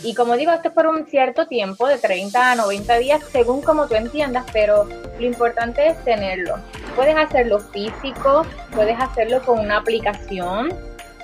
Y 0.04 0.16
como 0.16 0.36
digo, 0.36 0.52
esto 0.52 0.68
es 0.68 0.74
por 0.74 0.88
un 0.88 1.06
cierto 1.06 1.48
tiempo, 1.48 1.88
de 1.88 1.98
30 1.98 2.52
a 2.52 2.56
90 2.56 2.98
días, 2.98 3.24
según 3.32 3.62
como 3.62 3.88
tú 3.88 3.96
entiendas, 3.96 4.46
pero 4.52 4.84
lo 4.84 5.26
importante 5.26 5.88
es 5.88 6.04
tenerlo. 6.04 6.56
Puedes 6.96 7.16
hacerlo 7.16 7.60
físico, 7.60 8.46
puedes 8.76 9.00
hacerlo 9.00 9.42
con 9.44 9.60
una 9.60 9.78
aplicación, 9.78 10.74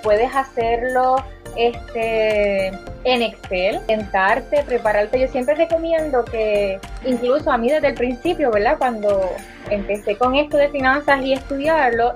puedes 0.02 0.34
hacerlo 0.34 1.16
este 1.56 2.68
en 3.04 3.22
Excel, 3.22 3.80
sentarte, 3.86 4.62
prepararte. 4.64 5.20
Yo 5.20 5.28
siempre 5.28 5.54
recomiendo 5.54 6.24
que, 6.24 6.78
incluso 7.04 7.50
a 7.50 7.58
mí 7.58 7.70
desde 7.70 7.88
el 7.88 7.94
principio, 7.94 8.50
¿verdad? 8.50 8.76
Cuando 8.78 9.30
empecé 9.70 10.16
con 10.16 10.34
esto 10.34 10.56
de 10.56 10.68
finanzas 10.68 11.22
y 11.22 11.32
estudiarlo, 11.32 12.14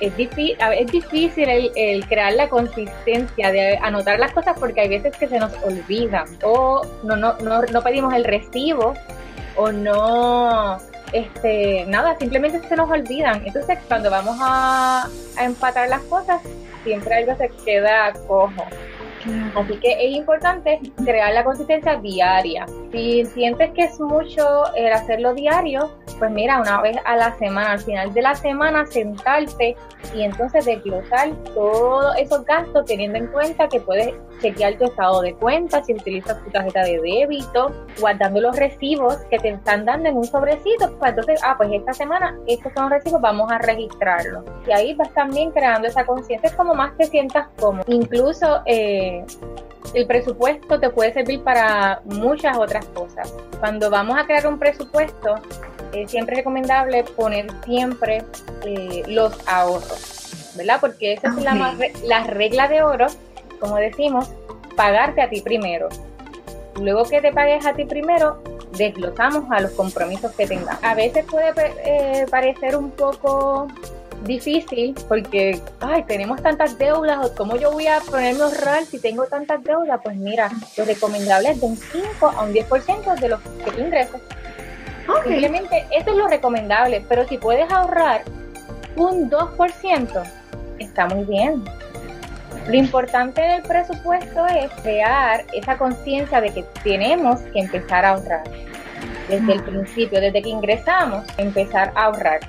es 0.00 0.14
difícil, 0.16 0.56
es 0.78 0.92
difícil 0.92 1.48
el, 1.48 2.06
crear 2.06 2.34
la 2.34 2.48
consistencia 2.48 3.50
de 3.50 3.78
anotar 3.78 4.18
las 4.18 4.32
cosas 4.32 4.58
porque 4.58 4.82
hay 4.82 4.88
veces 4.88 5.16
que 5.16 5.26
se 5.26 5.38
nos 5.38 5.52
olvidan 5.62 6.26
o 6.42 6.82
no, 7.02 7.16
no, 7.16 7.38
no, 7.38 7.62
no 7.62 7.82
pedimos 7.82 8.12
el 8.12 8.24
recibo 8.24 8.94
o 9.56 9.72
no, 9.72 10.76
este, 11.12 11.86
nada, 11.86 12.18
simplemente 12.18 12.60
se 12.68 12.76
nos 12.76 12.90
olvidan. 12.90 13.46
Entonces 13.46 13.78
cuando 13.88 14.10
vamos 14.10 14.36
a, 14.40 15.08
a 15.38 15.44
empatar 15.44 15.88
las 15.88 16.02
cosas, 16.02 16.42
siempre 16.86 17.14
algo 17.16 17.34
se 17.36 17.50
queda 17.64 18.12
cojo. 18.28 18.64
Así 19.54 19.76
que 19.78 19.92
es 19.92 20.16
importante 20.16 20.80
crear 21.04 21.32
la 21.34 21.44
consistencia 21.44 21.96
diaria. 21.96 22.66
Si 22.92 23.24
sientes 23.26 23.70
que 23.72 23.84
es 23.84 23.98
mucho 24.00 24.74
el 24.74 24.92
hacerlo 24.92 25.34
diario, 25.34 25.90
pues 26.18 26.30
mira, 26.30 26.60
una 26.60 26.80
vez 26.80 26.96
a 27.04 27.16
la 27.16 27.36
semana, 27.36 27.72
al 27.72 27.80
final 27.80 28.12
de 28.12 28.22
la 28.22 28.34
semana, 28.34 28.86
sentarte 28.86 29.76
y 30.14 30.22
entonces 30.22 30.64
desglosar 30.64 31.30
todos 31.54 32.16
esos 32.18 32.44
gastos 32.44 32.84
teniendo 32.86 33.18
en 33.18 33.26
cuenta 33.28 33.68
que 33.68 33.80
puedes 33.80 34.14
chequear 34.40 34.78
tu 34.78 34.84
estado 34.84 35.22
de 35.22 35.34
cuenta, 35.34 35.82
si 35.84 35.94
utilizas 35.94 36.42
tu 36.44 36.50
tarjeta 36.50 36.84
de 36.84 37.00
débito, 37.00 37.72
guardando 38.00 38.40
los 38.40 38.56
recibos 38.56 39.16
que 39.30 39.38
te 39.38 39.50
están 39.50 39.84
dando 39.84 40.08
en 40.08 40.16
un 40.16 40.24
sobrecito. 40.24 40.96
Pues 40.98 41.10
entonces, 41.10 41.40
ah, 41.44 41.54
pues 41.56 41.70
esta 41.72 41.92
semana 41.92 42.36
estos 42.46 42.72
son 42.74 42.84
los 42.84 42.92
recibos, 42.92 43.20
vamos 43.20 43.50
a 43.50 43.58
registrarlos. 43.58 44.44
Y 44.66 44.72
ahí 44.72 44.94
vas 44.94 45.12
también 45.14 45.50
creando 45.50 45.88
esa 45.88 46.04
conciencia, 46.04 46.48
es 46.48 46.54
como 46.54 46.74
más 46.74 46.96
te 46.96 47.04
sientas 47.06 47.48
como. 47.58 47.82
Incluso 47.86 48.62
eh, 48.66 49.15
el 49.94 50.06
presupuesto 50.06 50.78
te 50.80 50.90
puede 50.90 51.12
servir 51.12 51.42
para 51.42 52.00
muchas 52.04 52.56
otras 52.58 52.84
cosas. 52.86 53.32
Cuando 53.60 53.90
vamos 53.90 54.18
a 54.18 54.26
crear 54.26 54.46
un 54.46 54.58
presupuesto, 54.58 55.36
eh, 55.92 56.06
siempre 56.08 56.34
es 56.34 56.38
recomendable 56.40 57.04
poner 57.04 57.46
siempre 57.64 58.24
eh, 58.64 59.02
los 59.06 59.32
ahorros, 59.46 60.52
¿verdad? 60.56 60.78
Porque 60.80 61.14
esa 61.14 61.28
es 61.28 61.36
la, 61.36 61.76
la 62.04 62.24
regla 62.24 62.68
de 62.68 62.82
oro, 62.82 63.06
como 63.60 63.76
decimos, 63.76 64.30
pagarte 64.76 65.22
a 65.22 65.30
ti 65.30 65.40
primero. 65.40 65.88
Luego 66.80 67.04
que 67.04 67.22
te 67.22 67.32
pagues 67.32 67.64
a 67.64 67.72
ti 67.72 67.84
primero, 67.84 68.42
desglosamos 68.76 69.50
a 69.50 69.60
los 69.60 69.70
compromisos 69.72 70.32
que 70.32 70.46
tengas. 70.46 70.82
A 70.82 70.94
veces 70.94 71.24
puede 71.24 71.52
eh, 71.84 72.26
parecer 72.30 72.76
un 72.76 72.90
poco 72.90 73.68
difícil 74.24 74.94
porque, 75.08 75.60
ay, 75.80 76.04
tenemos 76.04 76.42
tantas 76.42 76.78
deudas, 76.78 77.30
¿cómo 77.36 77.56
yo 77.56 77.72
voy 77.72 77.86
a 77.86 78.00
ponerme 78.00 78.42
a 78.42 78.44
ahorrar 78.46 78.84
si 78.84 78.98
tengo 78.98 79.26
tantas 79.26 79.62
deudas? 79.62 80.00
Pues 80.02 80.16
mira, 80.16 80.50
lo 80.76 80.84
recomendable 80.84 81.50
es 81.50 81.60
de 81.60 81.66
un 81.66 81.76
5 81.76 82.26
a 82.26 82.42
un 82.42 82.52
10% 82.52 83.20
de 83.20 83.28
los 83.28 83.40
que 83.40 83.70
tú 83.70 83.80
ingresas. 83.80 84.20
Simplemente 85.24 85.86
eso 85.96 86.10
es 86.10 86.16
lo 86.16 86.28
recomendable, 86.28 87.04
pero 87.08 87.26
si 87.28 87.38
puedes 87.38 87.70
ahorrar 87.70 88.22
un 88.96 89.30
2%, 89.30 90.22
está 90.78 91.06
muy 91.06 91.24
bien. 91.24 91.64
Lo 92.68 92.74
importante 92.74 93.40
del 93.40 93.62
presupuesto 93.62 94.44
es 94.46 94.70
crear 94.82 95.44
esa 95.52 95.78
conciencia 95.78 96.40
de 96.40 96.50
que 96.50 96.64
tenemos 96.82 97.40
que 97.52 97.60
empezar 97.60 98.04
a 98.04 98.10
ahorrar. 98.10 98.42
Desde 99.28 99.52
el 99.52 99.62
principio, 99.62 100.20
desde 100.20 100.42
que 100.42 100.48
ingresamos, 100.48 101.24
empezar 101.36 101.92
a 101.94 102.06
ahorrar. 102.06 102.40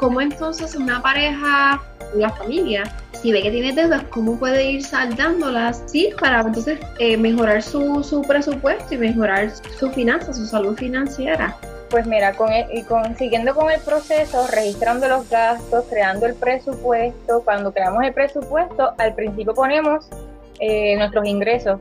¿Cómo 0.00 0.22
entonces 0.22 0.74
una 0.76 1.02
pareja, 1.02 1.78
una 2.14 2.30
familia, 2.30 2.84
si 3.12 3.32
ve 3.32 3.42
que 3.42 3.50
tiene 3.50 3.74
deudas, 3.74 4.02
cómo 4.04 4.38
puede 4.38 4.70
ir 4.70 4.82
saldándolas? 4.82 5.82
Sí, 5.84 6.08
para 6.18 6.40
entonces 6.40 6.80
eh, 6.98 7.18
mejorar 7.18 7.62
su, 7.62 8.02
su 8.02 8.22
presupuesto 8.22 8.94
y 8.94 8.96
mejorar 8.96 9.50
su 9.78 9.90
finanza, 9.90 10.32
su 10.32 10.46
salud 10.46 10.74
financiera. 10.74 11.54
Pues 11.90 12.06
mira, 12.06 12.32
con, 12.32 12.48
y 12.72 12.82
con, 12.84 13.14
siguiendo 13.18 13.54
con 13.54 13.70
el 13.70 13.78
proceso, 13.80 14.46
registrando 14.46 15.06
los 15.06 15.28
gastos, 15.28 15.84
creando 15.90 16.24
el 16.24 16.34
presupuesto, 16.34 17.42
cuando 17.44 17.70
creamos 17.70 18.02
el 18.02 18.14
presupuesto, 18.14 18.94
al 18.96 19.14
principio 19.14 19.52
ponemos 19.52 20.08
eh, 20.60 20.96
nuestros 20.96 21.26
ingresos, 21.26 21.78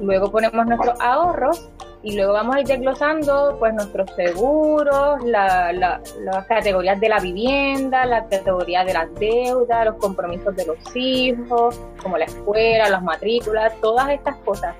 luego 0.00 0.30
ponemos 0.30 0.64
nuestros 0.64 0.98
ahorros 0.98 1.68
y 2.04 2.14
luego 2.14 2.34
vamos 2.34 2.56
a 2.56 2.60
ir 2.60 2.66
desglosando 2.66 3.56
pues 3.58 3.72
nuestros 3.72 4.10
seguros, 4.14 5.24
las 5.24 6.46
categorías 6.46 7.00
de 7.00 7.08
la 7.08 7.18
vivienda, 7.18 8.04
las 8.04 8.24
categorías 8.28 8.84
de 8.84 8.92
las 8.92 9.14
deudas, 9.14 9.86
los 9.86 9.96
compromisos 9.96 10.54
de 10.54 10.66
los 10.66 10.76
hijos, 10.94 11.80
como 12.02 12.18
la 12.18 12.26
escuela, 12.26 12.90
las 12.90 13.02
matrículas, 13.02 13.72
todas 13.80 14.10
estas 14.10 14.36
cosas. 14.44 14.76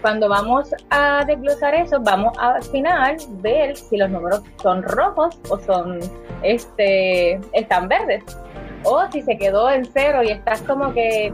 Cuando 0.00 0.30
vamos 0.30 0.74
a 0.88 1.24
desglosar 1.26 1.74
eso, 1.74 2.00
vamos 2.00 2.32
a, 2.38 2.54
al 2.54 2.62
final 2.62 3.16
ver 3.42 3.76
si 3.76 3.98
los 3.98 4.08
números 4.08 4.42
son 4.62 4.82
rojos 4.82 5.38
o 5.50 5.58
son 5.58 6.00
este 6.42 7.38
están 7.52 7.88
verdes 7.88 8.24
o 8.84 9.04
si 9.12 9.20
se 9.22 9.36
quedó 9.36 9.70
en 9.70 9.84
cero 9.84 10.22
y 10.22 10.30
estás 10.30 10.62
como 10.62 10.92
que 10.94 11.32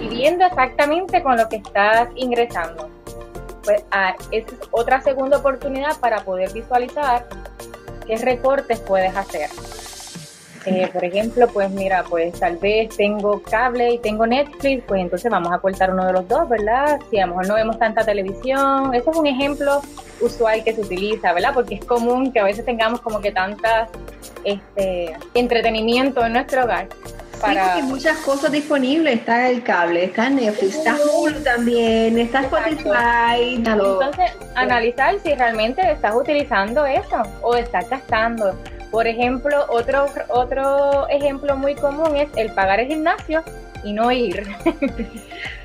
viviendo 0.00 0.46
exactamente 0.46 1.22
con 1.22 1.36
lo 1.36 1.48
que 1.48 1.56
estás 1.56 2.08
ingresando 2.16 2.91
pues 3.64 3.84
ah, 3.90 4.14
es 4.30 4.44
otra 4.70 5.00
segunda 5.00 5.38
oportunidad 5.38 5.98
para 5.98 6.24
poder 6.24 6.52
visualizar 6.52 7.26
qué 8.06 8.16
recortes 8.16 8.80
puedes 8.80 9.16
hacer. 9.16 9.50
Eh, 10.64 10.88
por 10.92 11.04
ejemplo, 11.04 11.48
pues 11.48 11.70
mira, 11.70 12.04
pues 12.08 12.38
tal 12.38 12.56
vez 12.56 12.96
tengo 12.96 13.42
cable 13.42 13.94
y 13.94 13.98
tengo 13.98 14.26
Netflix, 14.26 14.84
pues 14.86 15.00
entonces 15.00 15.28
vamos 15.28 15.52
a 15.52 15.58
cortar 15.58 15.92
uno 15.92 16.06
de 16.06 16.12
los 16.12 16.28
dos, 16.28 16.48
¿verdad? 16.48 17.00
Si 17.10 17.18
a 17.18 17.26
lo 17.26 17.32
mejor 17.32 17.48
no 17.48 17.54
vemos 17.54 17.78
tanta 17.80 18.04
televisión, 18.04 18.94
eso 18.94 19.10
es 19.10 19.16
un 19.16 19.26
ejemplo 19.26 19.82
usual 20.20 20.62
que 20.62 20.72
se 20.72 20.82
utiliza, 20.82 21.32
¿verdad? 21.32 21.52
Porque 21.52 21.76
es 21.76 21.84
común 21.84 22.32
que 22.32 22.38
a 22.38 22.44
veces 22.44 22.64
tengamos 22.64 23.00
como 23.00 23.20
que 23.20 23.32
tanta 23.32 23.88
este, 24.44 25.16
entretenimiento 25.34 26.24
en 26.24 26.34
nuestro 26.34 26.62
hogar. 26.62 26.88
Para... 27.42 27.76
Sí, 27.76 27.82
muchas 27.82 28.16
cosas 28.18 28.52
disponibles. 28.52 29.16
Está 29.16 29.50
el 29.50 29.62
cable, 29.62 30.04
está 30.04 30.30
Netflix, 30.30 30.76
está 30.76 30.96
Hulu 30.96 31.40
también, 31.42 32.18
está 32.18 32.42
Spotify. 32.42 33.56
Entonces, 33.56 34.30
analizar 34.54 35.18
si 35.22 35.34
realmente 35.34 35.82
estás 35.90 36.14
utilizando 36.14 36.86
eso 36.86 37.22
o 37.42 37.56
estás 37.56 37.90
gastando. 37.90 38.56
Por 38.90 39.06
ejemplo, 39.06 39.66
otro, 39.68 40.06
otro 40.28 41.08
ejemplo 41.08 41.56
muy 41.56 41.74
común 41.74 42.16
es 42.16 42.28
el 42.36 42.52
pagar 42.52 42.80
el 42.80 42.86
gimnasio 42.86 43.42
y 43.82 43.92
no 43.92 44.10
ir. 44.12 44.46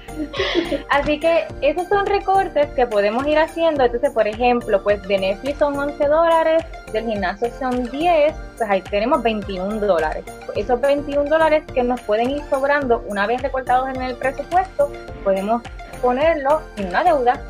Así 0.90 1.20
que 1.20 1.46
esos 1.62 1.88
son 1.88 2.06
recortes 2.06 2.68
que 2.76 2.88
podemos 2.88 3.26
ir 3.28 3.38
haciendo. 3.38 3.84
Entonces, 3.84 4.12
por 4.12 4.28
ejemplo, 4.28 4.82
pues 4.84 5.02
de 5.08 5.18
Netflix 5.18 5.60
son 5.60 5.78
11 5.78 6.08
dólares, 6.08 6.64
del 6.92 7.06
gimnasio 7.06 7.50
son 7.60 7.90
10, 7.90 8.34
pues 8.58 8.70
ahí 8.70 8.82
tenemos 8.82 9.22
21 9.24 9.80
dólares. 9.80 10.24
Esos 10.56 10.80
21 10.82 11.30
dólares 11.30 11.64
que 11.74 11.84
nos 11.84 12.02
pueden 12.02 12.32
ir 12.32 12.44
sobrando 12.50 13.04
una 13.08 13.28
vez 13.28 13.42
recortados 13.42 13.90
en 13.90 14.02
el 14.02 14.16
presupuesto, 14.16 14.92
podemos 15.24 15.62
ponerlo 16.02 16.62
en 16.78 16.88
una 16.88 17.04
deuda. 17.04 17.42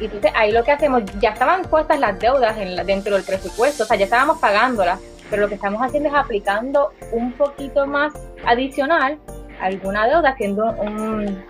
Y 0.00 0.06
entonces 0.06 0.32
ahí 0.34 0.50
lo 0.50 0.64
que 0.64 0.72
hacemos, 0.72 1.02
ya 1.20 1.30
estaban 1.30 1.62
puestas 1.62 2.00
las 2.00 2.18
deudas 2.18 2.56
en 2.56 2.74
dentro 2.86 3.14
del 3.14 3.24
presupuesto, 3.24 3.84
o 3.84 3.86
sea, 3.86 3.96
ya 3.96 4.04
estábamos 4.04 4.38
pagándolas, 4.38 4.98
pero 5.28 5.42
lo 5.42 5.48
que 5.48 5.56
estamos 5.56 5.82
haciendo 5.82 6.08
es 6.08 6.14
aplicando 6.14 6.92
un 7.12 7.32
poquito 7.32 7.86
más 7.86 8.12
adicional 8.46 9.18
alguna 9.60 10.06
deuda, 10.06 10.30
haciendo 10.30 10.72
un, 10.72 11.42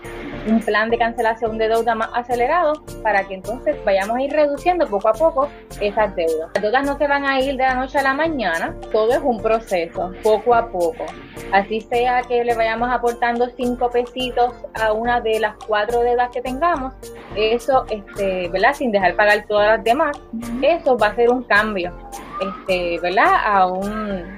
un 0.47 0.61
plan 0.61 0.91
de 0.91 0.99
cancelación 0.99 1.59
de 1.59 1.69
deuda 1.69 1.95
más 1.95 2.11
acelerado 2.15 2.85
para 3.03 3.25
que 3.25 3.35
entonces 3.35 3.77
vayamos 3.85 4.17
a 4.17 4.23
ir 4.23 4.33
reduciendo 4.33 4.87
poco 4.87 5.09
a 5.09 5.13
poco 5.13 5.49
esas 5.81 6.15
deudas. 6.17 6.51
Las 6.55 6.63
deudas 6.63 6.87
no 6.87 6.99
se 6.99 7.07
van 7.07 7.25
a 7.25 7.41
ir 7.41 7.57
de 7.57 7.65
la 7.65 7.75
noche 7.75 7.99
a 7.99 8.03
la 8.03 8.15
mañana, 8.15 8.75
todo 8.93 9.13
es 9.13 9.21
un 9.23 9.41
proceso, 9.43 10.13
poco 10.23 10.55
a 10.55 10.69
poco. 10.69 11.05
Así 11.53 11.81
sea 11.81 12.23
que 12.23 12.45
le 12.45 12.55
vayamos 12.55 12.89
aportando 12.91 13.49
cinco 13.57 13.91
pesitos 13.91 14.55
a 14.75 14.93
una 14.93 15.21
de 15.21 15.41
las 15.41 15.57
cuatro 15.67 16.01
deudas 16.01 16.31
que 16.31 16.41
tengamos, 16.41 16.95
eso, 17.35 17.85
este, 17.91 18.49
¿verdad? 18.49 18.75
Sin 18.75 18.93
dejar 18.93 19.17
pagar 19.17 19.45
todas 19.47 19.77
las 19.77 19.85
demás, 19.85 20.17
eso 20.63 20.97
va 20.97 21.09
a 21.09 21.15
ser 21.15 21.31
un 21.31 21.43
cambio, 21.45 21.93
este, 22.41 22.99
¿verdad? 23.01 23.33
A 23.45 23.67
un, 23.67 24.37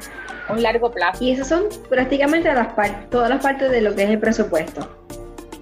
un 0.48 0.62
largo 0.62 0.90
plazo. 0.90 1.22
Y 1.22 1.32
esas 1.32 1.48
son 1.48 1.64
prácticamente 1.88 2.52
las 2.52 2.68
todas 3.10 3.28
las 3.28 3.42
partes 3.42 3.70
de 3.70 3.80
lo 3.80 3.94
que 3.94 4.04
es 4.04 4.10
el 4.10 4.18
presupuesto. 4.18 4.88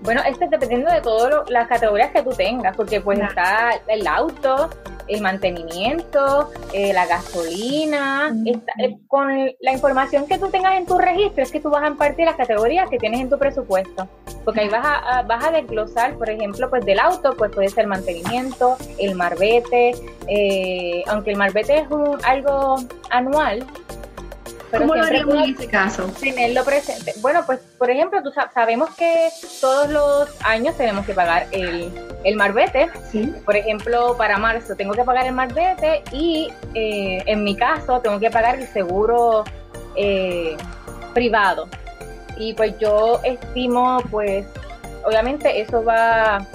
Bueno, 0.03 0.23
esto 0.27 0.45
es 0.45 0.51
dependiendo 0.51 0.91
de 0.91 1.03
todas 1.03 1.49
las 1.51 1.69
categorías 1.69 2.11
que 2.11 2.23
tú 2.23 2.31
tengas, 2.31 2.75
porque 2.75 3.03
pues 3.03 3.19
está 3.19 3.73
el 3.87 4.07
auto, 4.07 4.71
el 5.09 5.21
mantenimiento, 5.21 6.51
eh, 6.73 6.93
la 6.95 7.07
gasolina, 7.07 8.35
eh, 8.47 8.97
con 9.09 9.29
la 9.61 9.73
información 9.73 10.27
que 10.27 10.39
tú 10.39 10.49
tengas 10.49 10.79
en 10.79 10.87
tu 10.87 10.97
registro 10.97 11.43
es 11.43 11.51
que 11.51 11.61
tú 11.61 11.69
vas 11.69 11.83
a 11.83 11.89
impartir 11.89 12.25
las 12.25 12.37
categorías 12.37 12.89
que 12.89 12.97
tienes 12.97 13.21
en 13.21 13.29
tu 13.29 13.39
presupuesto, 13.39 14.09
porque 14.45 14.61
ahí 14.61 14.69
vas 14.69 14.87
a, 14.87 15.23
vas 15.23 15.45
a 15.45 15.51
desglosar, 15.51 16.15
por 16.15 16.31
ejemplo, 16.31 16.71
pues 16.71 16.85
del 16.87 16.99
auto, 16.99 17.35
pues 17.37 17.51
puede 17.51 17.69
ser 17.69 17.87
mantenimiento, 17.87 18.77
el 18.99 19.15
marbete, 19.17 19.95
eh, 20.29 21.03
aunque 21.09 21.33
el 21.33 21.37
marbete 21.37 21.79
es 21.79 21.91
un, 21.91 22.19
algo 22.25 22.77
anual, 23.11 23.67
¿Cómo 24.71 24.95
lo 24.95 25.03
haríamos 25.03 25.35
en 25.35 25.55
ese 25.55 25.69
caso? 25.69 26.05
Tenerlo 26.21 26.65
presente. 26.65 27.15
Bueno, 27.21 27.43
pues 27.47 27.61
por 27.79 27.91
ejemplo, 27.91 28.23
tú 28.23 28.33
sabemos 28.55 28.91
que 28.97 29.29
todos 29.61 29.89
los 29.91 30.29
años 30.45 30.77
tenemos 30.77 31.05
que 31.07 31.13
pagar 31.13 31.47
el, 31.51 31.91
el 32.25 32.37
marbete. 32.37 32.89
Sí. 33.11 33.33
Por 33.45 33.57
ejemplo, 33.57 34.17
para 34.17 34.39
marzo 34.39 34.77
tengo 34.77 34.93
que 34.93 35.05
pagar 35.05 35.27
el 35.27 35.33
marbete 35.33 36.03
y 36.13 36.53
eh, 36.75 37.23
en 37.27 37.45
mi 37.45 37.57
caso 37.57 38.01
tengo 38.01 38.21
que 38.21 38.31
pagar 38.31 38.59
el 38.59 38.69
seguro 38.69 39.45
eh, 39.97 40.57
privado. 41.15 41.69
Y 42.37 42.55
pues 42.55 42.79
yo 42.79 43.21
estimo, 43.23 44.03
pues, 44.11 44.47
obviamente 45.05 45.61
eso 45.61 45.85
va, 45.85 46.47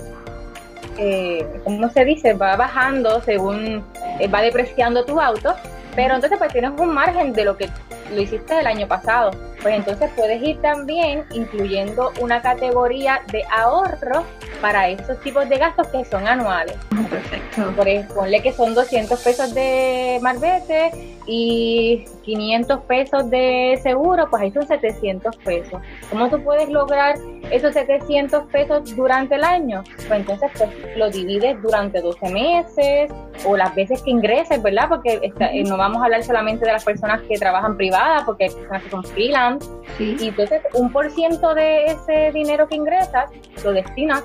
eh, 0.98 1.46
¿cómo 1.64 1.90
se 1.90 2.06
dice? 2.06 2.34
Va 2.34 2.56
bajando 2.56 3.22
según 3.22 3.86
eh, 4.20 4.28
va 4.28 4.42
depreciando 4.42 5.06
tu 5.06 5.20
auto, 5.20 5.54
pero 5.96 6.16
entonces 6.16 6.38
pues 6.38 6.52
tienes 6.52 6.72
un 6.78 6.94
margen 6.94 7.34
de 7.34 7.46
lo 7.46 7.58
que 7.58 7.70
lo 8.14 8.22
hiciste 8.22 8.60
el 8.60 8.68
año 8.68 8.88
pasado. 8.88 9.32
Pues 9.66 9.78
entonces 9.78 10.12
puedes 10.16 10.44
ir 10.44 10.62
también 10.62 11.26
incluyendo 11.34 12.12
una 12.22 12.40
categoría 12.40 13.22
de 13.32 13.44
ahorro 13.46 14.24
para 14.62 14.90
esos 14.90 15.20
tipos 15.22 15.50
de 15.50 15.58
gastos 15.58 15.88
que 15.88 16.06
son 16.06 16.28
anuales. 16.28 16.76
Perfecto. 17.10 17.72
Por 17.76 17.88
ejemplo, 17.88 18.16
ponle 18.16 18.44
que 18.44 18.54
son 18.54 18.76
200 18.76 19.20
pesos 19.24 19.56
de 19.56 20.20
marbete 20.22 20.92
y 21.26 22.06
500 22.24 22.82
pesos 22.82 23.30
de 23.30 23.80
seguro, 23.82 24.28
pues 24.30 24.44
ahí 24.44 24.52
son 24.52 24.68
700 24.68 25.36
pesos. 25.38 25.82
¿Cómo 26.10 26.30
tú 26.30 26.44
puedes 26.44 26.70
lograr 26.70 27.16
esos 27.52 27.74
700 27.74 28.46
pesos 28.52 28.96
durante 28.96 29.36
el 29.36 29.44
año? 29.44 29.84
Pues 29.96 30.12
entonces 30.12 30.52
pues 30.58 30.70
lo 30.96 31.10
divides 31.10 31.62
durante 31.62 32.02
12 32.02 32.30
meses 32.30 33.12
o 33.46 33.58
las 33.58 33.74
veces 33.76 34.02
que 34.02 34.12
ingreses, 34.12 34.62
¿verdad? 34.62 34.90
Porque 34.90 35.20
eh, 35.40 35.64
no 35.64 35.78
vamos 35.78 36.02
a 36.02 36.06
hablar 36.06 36.24
solamente 36.24 36.66
de 36.66 36.72
las 36.72 36.84
personas 36.84 37.22
que 37.24 37.38
trabajan 37.38 37.78
privadas, 37.78 38.24
porque 38.26 38.46
hay 38.46 38.50
personas 38.52 38.84
que 38.84 38.90
son 38.90 39.04
freelance. 39.04 39.55
Y 40.00 40.28
entonces 40.28 40.62
un 40.74 40.92
por 40.92 41.10
ciento 41.12 41.54
de 41.54 41.86
ese 41.86 42.32
dinero 42.34 42.68
que 42.68 42.76
ingresas 42.76 43.30
lo 43.64 43.72
destinas 43.72 44.24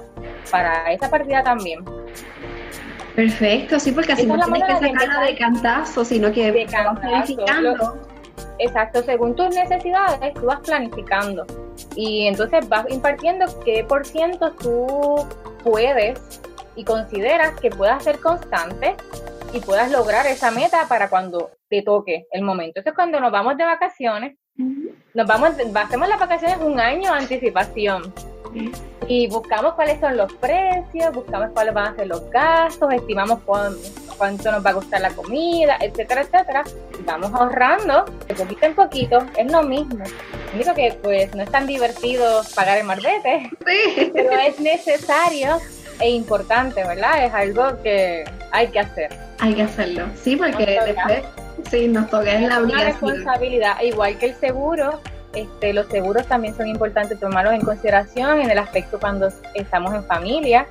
para 0.51 0.93
esa 0.93 1.11
partida 1.11 1.43
también. 1.43 1.85
Perfecto, 3.15 3.79
sí, 3.79 3.93
porque 3.93 4.13
así 4.13 4.27
no 4.27 4.39
tienes 4.39 4.63
que 4.65 4.89
sacarla 4.89 5.23
de 5.23 5.37
cantazo, 5.37 6.05
sino 6.05 6.33
que 6.33 6.53
de 6.53 6.67
planificando. 7.01 7.99
exacto, 8.59 9.03
según 9.03 9.35
tus 9.35 9.55
necesidades, 9.55 10.35
tú 10.35 10.47
vas 10.47 10.61
planificando 10.61 11.45
y 11.97 12.27
entonces 12.27 12.69
vas 12.69 12.87
impartiendo 12.89 13.47
qué 13.65 13.85
por 13.85 14.07
ciento 14.07 14.53
tú 14.53 15.27
puedes 15.63 16.41
y 16.77 16.85
consideras 16.85 17.59
que 17.61 17.71
puedas 17.71 18.05
ser 18.05 18.19
constante 18.21 18.97
y 19.53 19.61
puedas 19.61 19.91
lograr 19.91 20.27
esa 20.27 20.51
meta 20.51 20.87
para 20.89 21.11
cuando 21.11 21.51
te 21.69 21.83
toque 21.83 22.27
el 22.31 22.43
momento. 22.43 22.81
Entonces, 22.81 22.95
cuando 22.95 23.21
nos 23.21 23.33
vamos 23.33 23.57
de 23.57 23.65
vacaciones, 23.65 24.37
nos 25.15 25.27
vamos, 25.27 25.51
hacemos 25.75 26.09
las 26.09 26.21
vacaciones 26.21 26.59
un 26.61 26.79
año 26.79 27.13
de 27.13 27.19
anticipación 27.19 28.13
y 29.07 29.27
buscamos 29.29 29.75
cuáles 29.75 29.99
son 30.01 30.17
los 30.17 30.33
precios, 30.35 31.13
buscamos 31.13 31.51
cuáles 31.53 31.75
van 31.75 31.93
a 31.93 31.97
ser 31.97 32.07
los 32.07 32.31
gastos, 32.31 32.93
estimamos 32.93 33.41
cuánto, 33.45 34.53
nos 34.53 34.65
va 34.65 34.71
a 34.71 34.75
costar 34.75 35.01
la 35.01 35.11
comida, 35.11 35.77
etcétera, 35.81 36.23
etcétera. 36.23 36.65
Y 36.99 37.03
vamos 37.03 37.33
ahorrando 37.35 38.05
de 38.29 38.35
poquito 38.35 38.67
en 38.67 38.75
poquito, 38.75 39.27
es 39.37 39.51
lo 39.51 39.63
mismo. 39.63 40.05
Único 40.55 40.75
que 40.75 40.97
pues 41.03 41.35
no 41.35 41.43
es 41.43 41.51
tan 41.51 41.67
divertido 41.67 42.43
pagar 42.55 42.79
el 42.79 42.85
marbete, 42.85 43.51
pero 44.13 44.31
es 44.33 44.61
necesario 44.61 45.59
e 45.99 46.11
importante, 46.11 46.85
¿verdad? 46.85 47.25
Es 47.25 47.35
algo 47.35 47.83
que 47.83 48.25
hay 48.53 48.69
que 48.69 48.81
hacer. 48.81 49.11
Hay 49.39 49.55
que 49.55 49.63
hacerlo, 49.63 50.07
sí, 50.23 50.37
porque 50.37 50.79
después 50.85 51.23
sí, 51.71 51.89
nos 51.89 52.09
toca 52.11 52.33
en 52.33 52.49
la 52.49 52.61
Una 52.61 52.85
responsabilidad, 52.85 53.81
igual 53.83 54.19
que 54.19 54.27
el 54.27 54.35
seguro, 54.35 55.01
este, 55.35 55.73
los 55.73 55.87
seguros 55.87 56.27
también 56.27 56.57
son 56.57 56.67
importantes 56.67 57.19
tomarlos 57.19 57.55
en 57.55 57.61
consideración 57.61 58.41
en 58.41 58.51
el 58.51 58.59
aspecto 58.59 58.99
cuando 58.99 59.29
estamos 59.55 59.95
en 59.95 60.05
familia, 60.05 60.67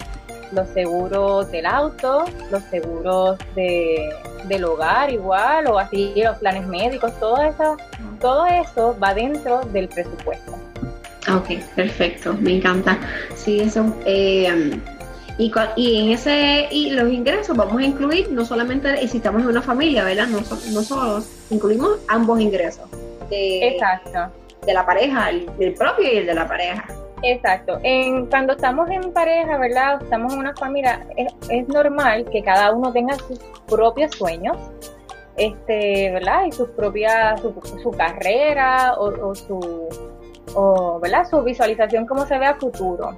los 0.51 0.67
seguros 0.69 1.51
del 1.51 1.65
auto, 1.65 2.25
los 2.51 2.63
seguros 2.63 3.37
de, 3.55 4.09
del 4.45 4.63
hogar 4.65 5.11
igual, 5.11 5.67
o 5.67 5.79
así 5.79 6.13
los 6.15 6.37
planes 6.37 6.67
médicos, 6.67 7.17
todo 7.19 7.41
eso, 7.41 7.77
todo 8.19 8.45
eso 8.47 8.97
va 9.01 9.13
dentro 9.13 9.61
del 9.71 9.87
presupuesto. 9.87 10.57
Ok, 11.31 11.61
perfecto, 11.75 12.33
me 12.33 12.57
encanta. 12.57 12.97
Sí, 13.35 13.59
eso. 13.59 13.95
Eh, 14.05 14.79
y, 15.39 15.51
y, 15.75 15.99
en 15.99 16.11
ese 16.11 16.67
y 16.69 16.91
los 16.91 17.11
ingresos 17.11 17.57
vamos 17.57 17.77
a 17.79 17.83
incluir 17.83 18.31
no 18.31 18.45
solamente 18.45 19.07
si 19.07 19.17
estamos 19.17 19.41
en 19.41 19.47
una 19.47 19.63
familia, 19.63 20.03
¿verdad? 20.03 20.27
No, 20.27 20.39
no 20.39 20.83
solo 20.83 21.23
incluimos 21.49 21.97
ambos 22.07 22.39
ingresos. 22.39 22.85
Exacto 23.31 24.31
de 24.65 24.73
la 24.73 24.85
pareja, 24.85 25.29
el, 25.29 25.73
propio 25.73 26.11
y 26.11 26.17
el 26.17 26.25
de 26.25 26.33
la 26.33 26.47
pareja. 26.47 26.85
Exacto. 27.21 27.79
En, 27.83 28.27
cuando 28.27 28.53
estamos 28.53 28.89
en 28.89 29.11
pareja, 29.11 29.57
¿verdad? 29.57 30.01
Estamos 30.01 30.33
en 30.33 30.39
una 30.39 30.55
familia, 30.55 31.05
es, 31.49 31.67
normal 31.67 32.25
que 32.31 32.43
cada 32.43 32.71
uno 32.71 32.91
tenga 32.91 33.15
sus 33.15 33.39
propios 33.67 34.11
sueños, 34.15 34.57
este, 35.37 36.11
¿verdad? 36.11 36.45
Y 36.45 36.51
sus 36.51 36.69
propias, 36.69 37.41
su, 37.41 37.91
carrera 37.91 38.95
o, 38.97 39.35
su, 39.35 39.89
o, 40.55 40.99
¿verdad? 40.99 41.27
Su 41.29 41.41
visualización, 41.43 42.05
cómo 42.05 42.25
se 42.25 42.37
ve 42.37 42.45
a 42.45 42.55
futuro. 42.55 43.17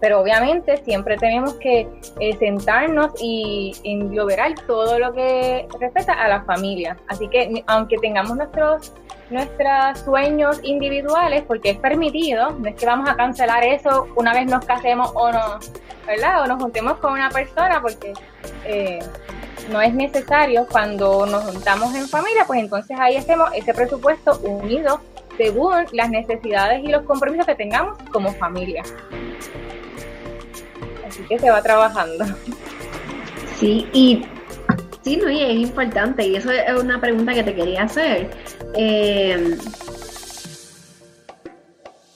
Pero 0.00 0.20
obviamente 0.20 0.76
siempre 0.84 1.16
tenemos 1.16 1.54
que 1.54 1.88
eh, 2.20 2.36
sentarnos 2.38 3.12
y 3.20 3.72
engloberar 3.84 4.54
todo 4.66 4.98
lo 4.98 5.12
que 5.12 5.66
respecta 5.80 6.12
a 6.12 6.28
la 6.28 6.42
familia. 6.42 6.96
Así 7.08 7.28
que 7.28 7.64
aunque 7.66 7.96
tengamos 7.98 8.36
nuestros 8.36 8.92
nuestros 9.30 10.00
sueños 10.04 10.58
individuales 10.62 11.42
porque 11.46 11.70
es 11.70 11.78
permitido, 11.78 12.50
no 12.52 12.68
es 12.68 12.74
que 12.76 12.86
vamos 12.86 13.08
a 13.08 13.14
cancelar 13.14 13.64
eso 13.64 14.08
una 14.16 14.32
vez 14.32 14.46
nos 14.46 14.64
casemos 14.64 15.12
o 15.14 15.30
no, 15.30 15.58
¿verdad? 16.06 16.42
O 16.42 16.46
nos 16.46 16.62
juntemos 16.62 16.98
con 16.98 17.12
una 17.12 17.28
persona 17.28 17.80
porque 17.82 18.14
eh, 18.64 19.00
no 19.70 19.80
es 19.82 19.92
necesario 19.94 20.66
cuando 20.70 21.26
nos 21.26 21.44
juntamos 21.44 21.94
en 21.94 22.08
familia, 22.08 22.44
pues 22.46 22.60
entonces 22.60 22.98
ahí 22.98 23.16
hacemos 23.16 23.50
ese 23.54 23.74
presupuesto 23.74 24.38
unido 24.40 25.00
según 25.36 25.84
las 25.92 26.10
necesidades 26.10 26.82
y 26.82 26.88
los 26.88 27.02
compromisos 27.02 27.46
que 27.46 27.54
tengamos 27.54 27.98
como 28.10 28.32
familia. 28.32 28.82
Que 31.28 31.38
se 31.38 31.50
va 31.50 31.62
trabajando. 31.62 32.24
Sí, 33.58 33.86
y 33.92 34.24
Sí, 35.08 35.16
no, 35.16 35.30
y 35.30 35.42
es 35.42 35.56
importante, 35.56 36.26
y 36.26 36.36
eso 36.36 36.50
es 36.50 36.78
una 36.78 37.00
pregunta 37.00 37.32
que 37.32 37.42
te 37.42 37.54
quería 37.54 37.84
hacer. 37.84 38.28
Eh, 38.74 39.56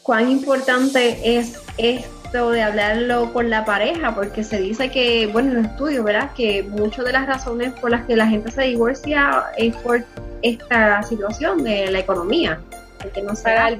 ¿Cuán 0.02 0.30
importante 0.30 1.38
es 1.38 1.58
esto 1.78 2.50
de 2.50 2.60
hablarlo 2.60 3.32
con 3.32 3.48
la 3.48 3.64
pareja? 3.64 4.14
Porque 4.14 4.44
se 4.44 4.60
dice 4.60 4.90
que, 4.90 5.26
bueno, 5.28 5.52
en 5.52 5.62
los 5.62 5.66
estudios, 5.72 6.04
¿verdad? 6.04 6.32
Que 6.34 6.64
muchas 6.64 7.06
de 7.06 7.12
las 7.12 7.26
razones 7.26 7.72
por 7.80 7.92
las 7.92 8.04
que 8.04 8.14
la 8.14 8.26
gente 8.26 8.50
se 8.50 8.62
divorcia 8.62 9.44
es 9.56 9.74
por 9.76 10.04
esta 10.42 11.02
situación 11.02 11.64
de 11.64 11.90
la 11.90 12.00
economía. 12.00 12.60
No 13.22 13.34
para, 13.42 13.68
el 13.68 13.78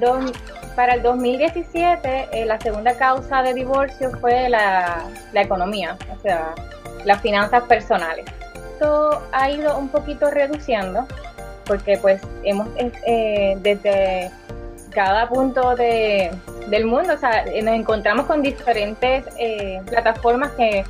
para 0.75 0.95
el 0.95 1.01
2017, 1.01 2.29
eh, 2.31 2.45
la 2.45 2.59
segunda 2.59 2.97
causa 2.97 3.41
de 3.43 3.53
divorcio 3.53 4.11
fue 4.19 4.49
la, 4.49 5.05
la 5.31 5.41
economía, 5.41 5.97
o 6.15 6.21
sea, 6.21 6.53
las 7.05 7.21
finanzas 7.21 7.63
personales 7.63 8.25
ha 9.31 9.49
ido 9.49 9.77
un 9.77 9.89
poquito 9.89 10.29
reduciendo 10.29 11.05
porque 11.65 11.97
pues 11.97 12.21
hemos 12.43 12.67
eh, 12.77 13.57
desde 13.61 14.31
cada 14.91 15.29
punto 15.29 15.75
de, 15.75 16.31
del 16.67 16.85
mundo, 16.85 17.13
o 17.13 17.17
sea, 17.17 17.45
nos 17.45 17.73
encontramos 17.73 18.25
con 18.25 18.41
diferentes 18.41 19.23
eh, 19.39 19.81
plataformas 19.85 20.51
que 20.51 20.83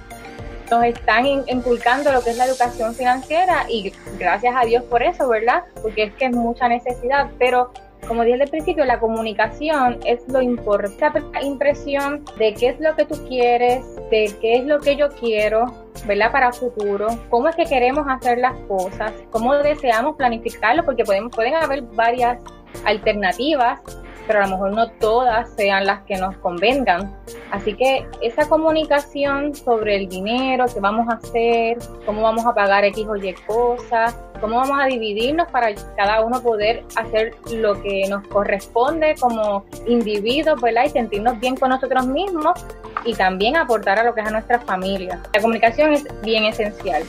nos 0.72 0.84
están 0.86 1.26
inculcando 1.26 2.12
lo 2.12 2.24
que 2.24 2.32
es 2.32 2.38
la 2.38 2.46
educación 2.46 2.96
financiera 2.96 3.66
y 3.70 3.94
gracias 4.18 4.56
a 4.58 4.66
Dios 4.66 4.84
por 4.86 5.04
eso, 5.04 5.28
¿verdad? 5.28 5.64
Porque 5.82 6.04
es 6.04 6.14
que 6.16 6.26
es 6.26 6.32
mucha 6.32 6.68
necesidad, 6.68 7.30
pero 7.38 7.72
como 8.08 8.24
dije 8.24 8.42
al 8.42 8.50
principio, 8.50 8.86
la 8.86 9.00
comunicación 9.00 10.00
es 10.06 10.28
lo 10.28 10.42
importante, 10.42 11.22
la 11.34 11.44
impresión 11.44 12.24
de 12.38 12.54
qué 12.54 12.70
es 12.70 12.80
lo 12.80 12.96
que 12.96 13.06
tú 13.06 13.16
quieres, 13.28 13.84
de 14.10 14.34
qué 14.42 14.58
es 14.58 14.66
lo 14.66 14.80
que 14.80 14.96
yo 14.96 15.10
quiero, 15.10 15.74
¿verdad? 16.06 16.32
Para 16.32 16.52
futuro, 16.52 17.08
cómo 17.30 17.50
es 17.50 17.56
que 17.56 17.66
queremos 17.66 18.06
hacer 18.08 18.38
las 18.40 18.56
cosas, 18.68 19.12
cómo 19.32 19.56
deseamos 19.56 20.16
planificarlo, 20.16 20.84
porque 20.84 21.04
podemos, 21.04 21.32
pueden 21.36 21.56
haber 21.56 21.82
varias 21.82 22.40
alternativas 22.86 23.80
pero 24.28 24.40
a 24.40 24.48
lo 24.48 24.52
mejor 24.52 24.72
no 24.74 24.90
todas 24.92 25.50
sean 25.56 25.86
las 25.86 26.02
que 26.04 26.18
nos 26.18 26.36
convengan. 26.38 27.16
Así 27.52 27.74
que 27.74 28.06
esa 28.22 28.48
comunicación 28.48 29.56
sobre 29.56 29.98
el 29.98 30.10
dinero, 30.10 30.66
qué 30.74 30.80
vamos 30.80 31.08
a 31.10 31.14
hacer, 31.14 31.78
cómo 32.06 32.22
vamos 32.22 32.46
a 32.46 32.54
pagar 32.54 32.86
X 32.86 33.06
o 33.08 33.16
Y 33.16 33.34
cosas, 33.46 34.16
cómo 34.40 34.58
vamos 34.58 34.78
a 34.82 34.88
dividirnos 34.88 35.48
para 35.50 35.74
cada 35.96 36.22
uno 36.22 36.42
poder 36.42 36.84
hacer 36.96 37.36
lo 37.52 37.82
que 37.82 38.08
nos 38.10 38.28
corresponde 38.28 39.16
como 39.20 39.66
individuos, 39.88 40.62
¿verdad? 40.62 40.86
Y 40.86 40.90
sentirnos 40.90 41.40
bien 41.40 41.56
con 41.56 41.70
nosotros 41.70 42.06
mismos 42.08 42.54
y 43.06 43.14
también 43.16 43.56
aportar 43.56 44.00
a 44.00 44.04
lo 44.04 44.14
que 44.14 44.22
es 44.22 44.28
a 44.28 44.32
nuestra 44.32 44.60
familia. 44.60 45.22
La 45.34 45.42
comunicación 45.42 45.94
es 45.94 46.06
bien 46.22 46.46
esencial 46.46 47.04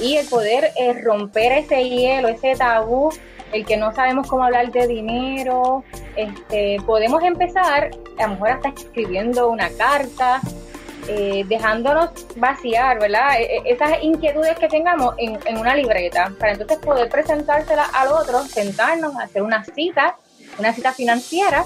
y 0.00 0.16
el 0.16 0.26
poder 0.28 0.70
eh, 0.76 1.00
romper 1.02 1.52
ese 1.52 1.88
hielo, 1.88 2.28
ese 2.28 2.54
tabú 2.56 3.10
el 3.52 3.64
que 3.64 3.76
no 3.76 3.94
sabemos 3.94 4.26
cómo 4.28 4.44
hablar 4.44 4.70
de 4.72 4.86
dinero, 4.86 5.84
este, 6.16 6.78
podemos 6.86 7.22
empezar 7.22 7.90
a 8.18 8.22
lo 8.26 8.28
mejor 8.34 8.50
hasta 8.50 8.68
escribiendo 8.70 9.48
una 9.48 9.68
carta, 9.70 10.40
eh, 11.08 11.44
dejándonos 11.46 12.10
vaciar, 12.36 12.98
¿verdad? 12.98 13.38
E, 13.38 13.56
e, 13.56 13.62
esas 13.66 14.02
inquietudes 14.02 14.58
que 14.58 14.68
tengamos 14.68 15.14
en, 15.18 15.38
en, 15.44 15.58
una 15.58 15.74
libreta, 15.74 16.32
para 16.38 16.52
entonces 16.52 16.78
poder 16.78 17.08
presentárselas 17.08 17.88
al 17.92 18.08
otro, 18.08 18.40
sentarnos, 18.40 19.14
hacer 19.18 19.42
una 19.42 19.64
cita, 19.64 20.16
una 20.58 20.72
cita 20.72 20.92
financiera 20.92 21.64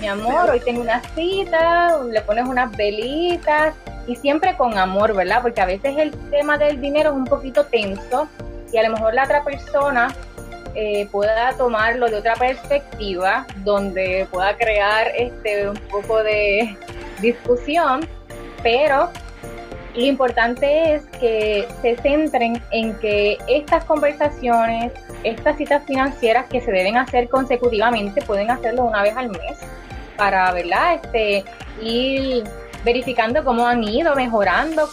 mi 0.00 0.06
amor, 0.06 0.50
hoy 0.50 0.60
tengo 0.60 0.80
una 0.80 1.02
cita, 1.14 2.02
le 2.04 2.20
pones 2.20 2.46
unas 2.46 2.70
velitas 2.76 3.74
y 4.06 4.14
siempre 4.16 4.56
con 4.56 4.78
amor, 4.78 5.14
¿verdad? 5.14 5.42
Porque 5.42 5.60
a 5.60 5.66
veces 5.66 5.96
el 5.98 6.12
tema 6.30 6.56
del 6.56 6.80
dinero 6.80 7.10
es 7.10 7.16
un 7.16 7.24
poquito 7.24 7.64
tenso 7.64 8.28
y 8.72 8.76
a 8.76 8.82
lo 8.84 8.94
mejor 8.94 9.14
la 9.14 9.24
otra 9.24 9.42
persona 9.42 10.14
eh, 10.80 11.08
pueda 11.10 11.52
tomarlo 11.54 12.06
de 12.06 12.14
otra 12.14 12.34
perspectiva, 12.36 13.44
donde 13.64 14.28
pueda 14.30 14.56
crear 14.56 15.08
este 15.16 15.68
un 15.68 15.76
poco 15.90 16.22
de 16.22 16.76
discusión, 17.20 18.06
pero 18.62 19.10
lo 19.96 20.04
importante 20.04 20.94
es 20.94 21.02
que 21.18 21.66
se 21.82 21.96
centren 21.96 22.62
en 22.70 22.96
que 23.00 23.38
estas 23.48 23.84
conversaciones, 23.86 24.92
estas 25.24 25.56
citas 25.56 25.82
financieras 25.84 26.46
que 26.48 26.60
se 26.60 26.70
deben 26.70 26.96
hacer 26.96 27.28
consecutivamente, 27.28 28.22
pueden 28.22 28.48
hacerlo 28.48 28.84
una 28.84 29.02
vez 29.02 29.16
al 29.16 29.30
mes 29.30 29.58
para, 30.16 30.52
¿verdad? 30.52 31.00
Este, 31.02 31.44
ir 31.82 32.44
verificando 32.84 33.44
cómo 33.44 33.66
han 33.66 33.82
ido 33.84 34.14
mejorando, 34.14 34.88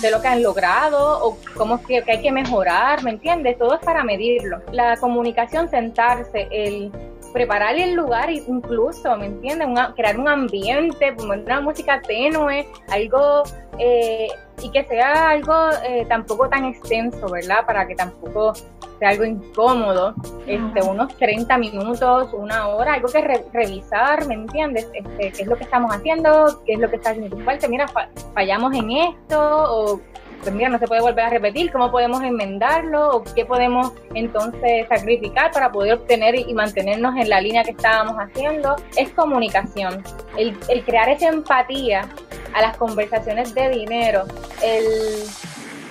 de 0.00 0.10
lo 0.10 0.20
que 0.20 0.28
han 0.28 0.42
logrado 0.42 1.24
o 1.24 1.38
cómo 1.56 1.82
que, 1.82 2.02
que 2.02 2.12
hay 2.12 2.22
que 2.22 2.32
mejorar, 2.32 3.02
¿me 3.02 3.10
entiendes? 3.10 3.58
Todo 3.58 3.74
es 3.74 3.80
para 3.80 4.04
medirlo. 4.04 4.62
La 4.72 4.96
comunicación, 4.96 5.68
sentarse, 5.68 6.48
el 6.50 6.90
preparar 7.32 7.76
el 7.76 7.92
lugar 7.92 8.30
incluso, 8.30 9.14
¿me 9.18 9.26
entiendes? 9.26 9.68
crear 9.94 10.18
un 10.18 10.26
ambiente, 10.26 11.12
poner 11.12 11.44
una 11.44 11.60
música 11.60 12.00
tenue, 12.00 12.66
algo 12.88 13.42
eh, 13.78 14.28
y 14.62 14.70
que 14.70 14.84
sea 14.84 15.30
algo 15.30 15.54
eh, 15.84 16.06
tampoco 16.08 16.48
tan 16.48 16.64
extenso, 16.64 17.28
¿verdad? 17.28 17.66
Para 17.66 17.86
que 17.86 17.94
tampoco 17.94 18.54
sea 18.98 19.10
algo 19.10 19.24
incómodo, 19.24 20.14
este, 20.46 20.82
unos 20.82 21.14
30 21.16 21.58
minutos, 21.58 22.32
una 22.32 22.68
hora, 22.68 22.94
algo 22.94 23.08
que 23.08 23.42
revisar, 23.52 24.26
¿me 24.26 24.34
entiendes? 24.34 24.88
Este, 24.94 25.32
¿Qué 25.32 25.42
es 25.42 25.46
lo 25.46 25.56
que 25.56 25.64
estamos 25.64 25.94
haciendo? 25.94 26.62
¿Qué 26.64 26.74
es 26.74 26.78
lo 26.78 26.88
que 26.88 26.96
está 26.96 27.10
haciendo 27.10 27.36
tu 27.36 27.44
parte? 27.44 27.68
Mira, 27.68 27.86
fallamos 28.34 28.74
en 28.74 28.90
esto 28.90 29.38
o 29.38 30.00
pues 30.42 30.54
mira, 30.54 30.68
no 30.68 30.78
se 30.78 30.86
puede 30.86 31.00
volver 31.00 31.24
a 31.24 31.30
repetir, 31.30 31.72
cómo 31.72 31.90
podemos 31.90 32.22
enmendarlo 32.22 33.08
o 33.10 33.24
qué 33.24 33.44
podemos 33.44 33.92
entonces 34.14 34.86
sacrificar 34.88 35.50
para 35.50 35.72
poder 35.72 35.94
obtener 35.94 36.36
y 36.36 36.54
mantenernos 36.54 37.16
en 37.16 37.28
la 37.28 37.40
línea 37.40 37.64
que 37.64 37.72
estábamos 37.72 38.14
haciendo, 38.16 38.76
es 38.96 39.10
comunicación. 39.10 40.04
El, 40.36 40.56
el 40.68 40.84
crear 40.84 41.08
esa 41.08 41.28
empatía 41.28 42.08
a 42.56 42.62
las 42.62 42.76
conversaciones 42.78 43.54
de 43.54 43.68
dinero, 43.68 44.24
el, 44.62 44.86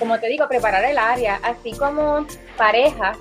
como 0.00 0.18
te 0.18 0.26
digo, 0.26 0.48
preparar 0.48 0.84
el 0.84 0.98
área, 0.98 1.38
así 1.44 1.70
como 1.70 2.26
parejas, 2.58 3.16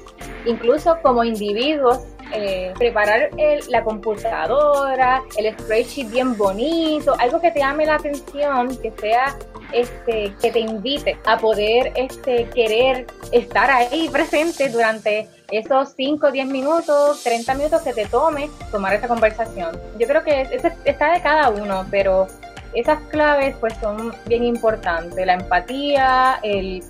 incluso 0.46 0.98
como 1.04 1.24
individuos 1.24 2.00
eh, 2.34 2.74
preparar 2.76 3.30
la 3.70 3.84
computadora, 3.84 5.22
el 5.38 5.56
spreadsheet 5.60 6.10
bien 6.10 6.36
bonito, 6.36 7.14
algo 7.20 7.40
que 7.40 7.52
te 7.52 7.60
llame 7.60 7.86
la 7.86 7.96
atención, 7.96 8.76
que 8.78 8.92
sea 9.00 9.38
este, 9.72 10.34
que 10.42 10.52
te 10.52 10.60
invite 10.60 11.16
a 11.26 11.38
poder 11.38 11.94
este, 11.96 12.46
querer 12.50 13.06
estar 13.32 13.70
ahí 13.70 14.10
presente 14.10 14.70
durante 14.70 15.30
esos 15.52 15.94
5, 15.96 16.32
10 16.32 16.48
minutos, 16.48 17.24
30 17.24 17.54
minutos 17.54 17.84
que 17.84 17.94
te 17.94 18.08
tome 18.08 18.50
tomar 18.72 18.96
esa 18.96 19.08
conversación. 19.08 19.80
Yo 20.00 20.08
creo 20.08 20.24
que 20.24 20.42
eso 20.52 20.70
está 20.84 21.12
de 21.12 21.22
cada 21.22 21.50
uno, 21.50 21.86
pero 21.92 22.28
esas 22.76 23.00
claves 23.10 23.56
pues 23.60 23.74
son 23.82 24.14
bien 24.28 24.44
importantes. 24.44 25.26
La 25.26 25.34
empatía, 25.34 26.40
el 26.44 26.84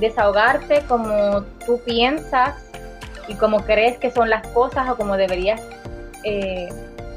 desahogarte 0.00 0.82
como 0.88 1.42
tú 1.66 1.80
piensas 1.84 2.54
y 3.28 3.34
como 3.34 3.64
crees 3.64 3.98
que 3.98 4.10
son 4.10 4.30
las 4.30 4.46
cosas 4.48 4.88
o 4.88 4.96
como 4.96 5.16
deberías 5.16 5.60
eh, 6.24 6.68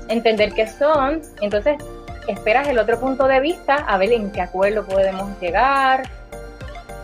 entender 0.09 0.53
que 0.53 0.67
son. 0.67 1.21
Entonces 1.39 1.77
esperas 2.27 2.67
el 2.67 2.77
otro 2.79 2.99
punto 2.99 3.27
de 3.27 3.39
vista 3.39 3.75
a 3.75 3.97
ver 3.97 4.11
en 4.11 4.31
qué 4.31 4.41
acuerdo 4.41 4.85
podemos 4.85 5.29
llegar. 5.39 6.03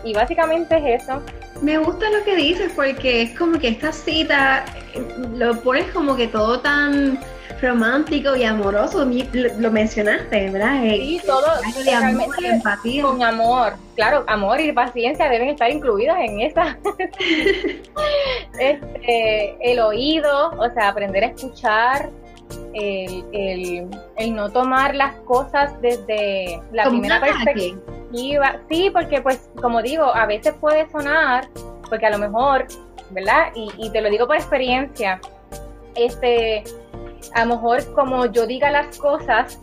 Y 0.04 0.12
básicamente 0.12 0.76
es 0.76 1.02
eso. 1.02 1.22
Me 1.62 1.78
gusta 1.78 2.08
lo 2.10 2.22
que 2.24 2.36
dices 2.36 2.72
porque 2.76 3.22
es 3.22 3.36
como 3.36 3.58
que 3.58 3.68
esta 3.68 3.92
cita 3.92 4.64
eh, 4.94 5.02
lo 5.34 5.58
pones 5.60 5.90
como 5.92 6.14
que 6.14 6.28
todo 6.28 6.60
tan 6.60 7.18
romántico 7.60 8.36
y 8.36 8.44
amoroso, 8.44 9.06
lo, 9.32 9.70
mencionaste, 9.70 10.50
¿verdad? 10.50 10.84
Eh, 10.84 10.96
sí, 10.96 11.20
todo 11.26 11.46
de 11.84 11.92
amor, 11.92 12.44
empatía. 12.44 13.02
Con 13.02 13.22
amor, 13.22 13.74
claro, 13.96 14.24
amor 14.26 14.60
y 14.60 14.72
paciencia 14.72 15.28
deben 15.28 15.48
estar 15.48 15.70
incluidas 15.70 16.18
en 16.20 16.40
esa. 16.40 16.78
este, 18.58 19.56
el 19.60 19.80
oído, 19.80 20.50
o 20.50 20.70
sea, 20.70 20.88
aprender 20.88 21.24
a 21.24 21.26
escuchar, 21.28 22.10
el, 22.74 23.24
el, 23.32 23.88
el, 24.16 24.34
no 24.34 24.50
tomar 24.50 24.94
las 24.94 25.14
cosas 25.20 25.80
desde 25.80 26.60
la 26.72 26.88
primera 26.88 27.20
perspectiva. 27.20 28.60
Sí, 28.70 28.90
porque 28.90 29.20
pues 29.20 29.50
como 29.60 29.82
digo, 29.82 30.04
a 30.04 30.26
veces 30.26 30.54
puede 30.60 30.88
sonar, 30.90 31.48
porque 31.88 32.06
a 32.06 32.10
lo 32.10 32.18
mejor, 32.18 32.66
¿verdad? 33.10 33.48
Y, 33.54 33.70
y 33.78 33.90
te 33.90 34.00
lo 34.00 34.08
digo 34.08 34.26
por 34.26 34.36
experiencia, 34.36 35.20
este, 35.94 36.64
a 37.34 37.44
lo 37.44 37.56
mejor 37.56 37.92
como 37.94 38.26
yo 38.26 38.46
diga 38.46 38.70
las 38.70 38.96
cosas, 38.98 39.58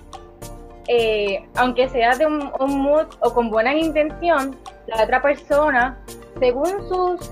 eh, 0.88 1.44
aunque 1.56 1.90
sea 1.90 2.16
de 2.16 2.28
un, 2.28 2.52
mood 2.60 3.08
o 3.22 3.34
con 3.34 3.50
buena 3.50 3.74
intención, 3.74 4.56
la 4.88 5.04
otra 5.04 5.22
persona, 5.22 5.98
según 6.40 6.68
sus, 6.88 7.32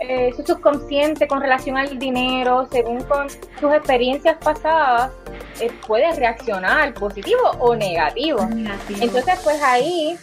eh, 0.00 0.32
su 0.34 0.42
subconsciente 0.42 1.28
con 1.28 1.42
relación 1.42 1.76
al 1.76 1.98
dinero, 1.98 2.66
según 2.70 3.02
con 3.04 3.28
sus 3.28 3.72
experiencias 3.74 4.38
pasadas, 4.42 5.12
eh, 5.60 5.70
puede 5.86 6.10
reaccionar 6.14 6.94
positivo 6.94 7.42
o 7.58 7.76
negativo. 7.76 8.40
Entonces, 8.88 9.40
pues 9.44 9.62
ahí 9.62 10.16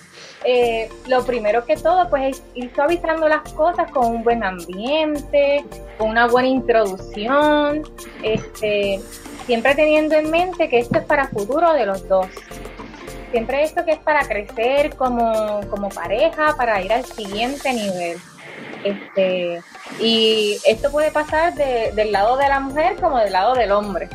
lo 1.07 1.23
primero 1.23 1.63
que 1.65 1.77
todo, 1.77 2.09
pues 2.09 2.37
es 2.37 2.43
ir 2.55 2.71
suavizando 2.75 3.29
las 3.29 3.49
cosas 3.53 3.89
con 3.91 4.07
un 4.07 4.23
buen 4.23 4.43
ambiente, 4.43 5.63
con 5.97 6.09
una 6.09 6.27
buena 6.27 6.49
introducción, 6.49 7.83
este, 8.23 8.99
siempre 9.45 9.75
teniendo 9.75 10.15
en 10.15 10.29
mente 10.29 10.69
que 10.69 10.79
esto 10.79 10.99
es 10.99 11.05
para 11.05 11.27
futuro 11.27 11.73
de 11.73 11.85
los 11.85 12.07
dos. 12.07 12.27
Siempre 13.31 13.63
esto 13.63 13.83
que 13.83 13.93
es 13.93 13.99
para 13.99 14.25
crecer 14.27 14.95
como, 14.95 15.61
como 15.69 15.89
pareja, 15.89 16.55
para 16.55 16.81
ir 16.81 16.93
al 16.93 17.03
siguiente 17.03 17.73
nivel. 17.73 18.17
Este, 18.83 19.61
y 19.99 20.57
esto 20.67 20.91
puede 20.91 21.09
pasar 21.09 21.53
del 21.55 22.11
lado 22.11 22.37
de 22.37 22.47
la 22.47 22.59
mujer 22.59 22.95
como 22.97 23.17
del 23.17 23.33
lado 23.33 23.53
del 23.55 23.71
hombre. 23.71 24.09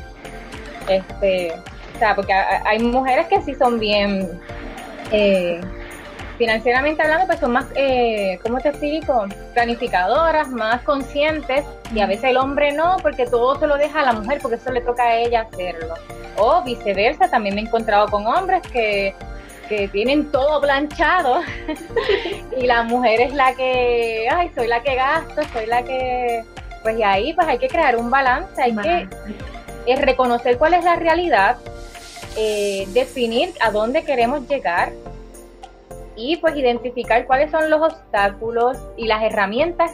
Este, 0.88 1.52
o 1.96 1.98
sea, 1.98 2.14
porque 2.14 2.32
hay 2.32 2.78
mujeres 2.78 3.26
que 3.26 3.42
sí 3.42 3.54
son 3.54 3.80
bien 3.80 4.40
eh, 5.10 5.60
financieramente 6.38 7.02
hablando, 7.02 7.26
pues 7.26 7.40
son 7.40 7.52
más, 7.52 7.66
eh, 7.74 8.38
¿cómo 8.42 8.60
te 8.60 8.68
explico? 8.68 9.26
Planificadoras, 9.52 10.48
más 10.48 10.82
conscientes, 10.82 11.64
y 11.92 12.00
a 12.00 12.06
veces 12.06 12.30
el 12.30 12.36
hombre 12.36 12.72
no, 12.72 12.96
porque 13.02 13.26
todo 13.26 13.58
se 13.58 13.66
lo 13.66 13.76
deja 13.76 14.00
a 14.00 14.04
la 14.04 14.12
mujer, 14.12 14.38
porque 14.40 14.56
eso 14.56 14.70
le 14.70 14.80
toca 14.80 15.02
a 15.02 15.16
ella 15.16 15.42
hacerlo. 15.42 15.94
O 16.36 16.62
viceversa, 16.62 17.28
también 17.28 17.56
me 17.56 17.62
he 17.62 17.64
encontrado 17.64 18.06
con 18.06 18.26
hombres 18.26 18.62
que, 18.72 19.14
que 19.68 19.88
tienen 19.88 20.30
todo 20.30 20.60
planchado 20.60 21.40
y 22.56 22.66
la 22.66 22.84
mujer 22.84 23.20
es 23.20 23.34
la 23.34 23.54
que, 23.54 24.28
ay, 24.30 24.50
soy 24.54 24.68
la 24.68 24.82
que 24.82 24.94
gasto, 24.94 25.42
soy 25.52 25.66
la 25.66 25.82
que... 25.82 26.44
Pues 26.82 26.96
y 26.96 27.02
ahí 27.02 27.32
pues 27.34 27.46
hay 27.48 27.58
que 27.58 27.66
crear 27.66 27.96
un 27.96 28.08
balance, 28.08 28.62
hay 28.62 28.74
que 28.76 29.08
es 29.84 30.00
reconocer 30.00 30.58
cuál 30.58 30.74
es 30.74 30.84
la 30.84 30.94
realidad, 30.94 31.56
eh, 32.36 32.86
definir 32.90 33.52
a 33.60 33.72
dónde 33.72 34.04
queremos 34.04 34.46
llegar 34.48 34.92
y 36.18 36.36
pues 36.36 36.56
identificar 36.56 37.26
cuáles 37.26 37.50
son 37.50 37.70
los 37.70 37.80
obstáculos 37.80 38.76
y 38.96 39.06
las 39.06 39.22
herramientas 39.22 39.92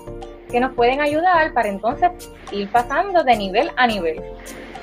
que 0.51 0.59
nos 0.59 0.73
pueden 0.75 1.01
ayudar 1.01 1.53
para 1.53 1.69
entonces 1.69 2.11
ir 2.51 2.69
pasando 2.71 3.23
de 3.23 3.37
nivel 3.37 3.71
a 3.77 3.87
nivel. 3.87 4.21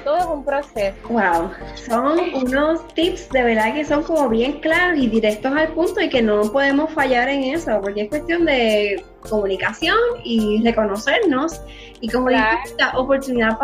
Todo 0.04 0.18
es 0.18 0.26
un 0.26 0.44
proceso. 0.44 0.96
Wow, 1.10 1.52
son 1.76 2.20
unos 2.34 2.88
tips 2.94 3.30
de 3.30 3.44
verdad 3.44 3.74
que 3.74 3.86
son 3.86 4.04
como 4.04 4.30
bien 4.30 4.60
claros 4.60 4.98
y 4.98 5.08
directos 5.08 5.52
al 5.52 5.70
punto 5.70 6.02
y 6.02 6.10
que 6.10 6.22
no 6.22 6.52
podemos 6.52 6.92
fallar 6.92 7.30
en 7.30 7.44
eso, 7.44 7.80
porque 7.82 8.02
es 8.04 8.10
cuestión 8.10 8.46
de 8.46 9.04
comunicación 9.30 9.98
y 10.24 10.62
reconocernos. 10.64 11.62
Y 12.02 12.10
como 12.10 12.30
dijiste, 12.30 12.84
oportunidad 12.96 13.58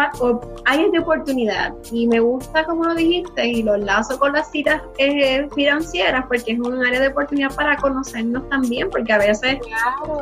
hay 0.66 0.92
de 0.92 1.00
oportunidad. 1.00 1.74
Y 1.92 2.08
me 2.08 2.20
gusta 2.20 2.64
como 2.66 2.84
lo 2.86 2.96
dijiste 2.96 3.48
y 3.48 3.64
lo 3.64 3.76
enlazo 3.76 4.20
con 4.20 4.34
las 4.34 4.52
citas 4.52 4.82
eh, 4.98 5.48
financieras 5.56 6.26
porque 6.28 6.52
es 6.52 6.60
un 6.60 6.86
área 6.86 7.00
de 7.00 7.08
oportunidad 7.08 7.54
para 7.56 7.76
conocernos 7.78 8.48
también 8.50 8.90
porque 8.90 9.12
a 9.14 9.18
veces 9.18 9.58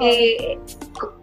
eh, 0.01 0.57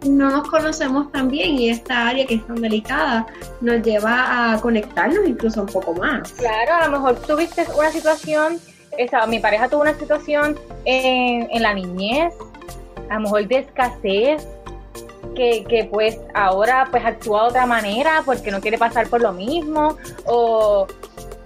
no 0.05 0.29
nos 0.29 0.49
conocemos 0.49 1.11
tan 1.11 1.29
bien 1.29 1.55
y 1.55 1.69
esta 1.69 2.09
área 2.09 2.25
que 2.25 2.35
es 2.35 2.47
tan 2.47 2.61
delicada 2.61 3.25
nos 3.61 3.81
lleva 3.81 4.53
a 4.53 4.61
conectarnos 4.61 5.25
incluso 5.25 5.61
un 5.61 5.67
poco 5.67 5.93
más. 5.95 6.31
Claro, 6.33 6.73
a 6.73 6.87
lo 6.87 6.91
mejor 6.99 7.15
tuviste 7.21 7.65
una 7.75 7.91
situación, 7.91 8.59
esa, 8.97 9.25
mi 9.25 9.39
pareja 9.39 9.67
tuvo 9.67 9.81
una 9.81 9.97
situación 9.97 10.59
en, 10.85 11.47
en 11.49 11.61
la 11.61 11.73
niñez 11.73 12.33
a 13.09 13.15
lo 13.15 13.21
mejor 13.21 13.47
de 13.47 13.57
escasez, 13.59 14.47
que, 15.35 15.63
que, 15.63 15.85
pues 15.85 16.19
ahora 16.33 16.87
pues 16.91 17.03
actúa 17.03 17.43
de 17.43 17.47
otra 17.49 17.65
manera 17.65 18.21
porque 18.25 18.51
no 18.51 18.61
quiere 18.61 18.77
pasar 18.77 19.07
por 19.07 19.21
lo 19.21 19.33
mismo, 19.33 19.97
o, 20.25 20.87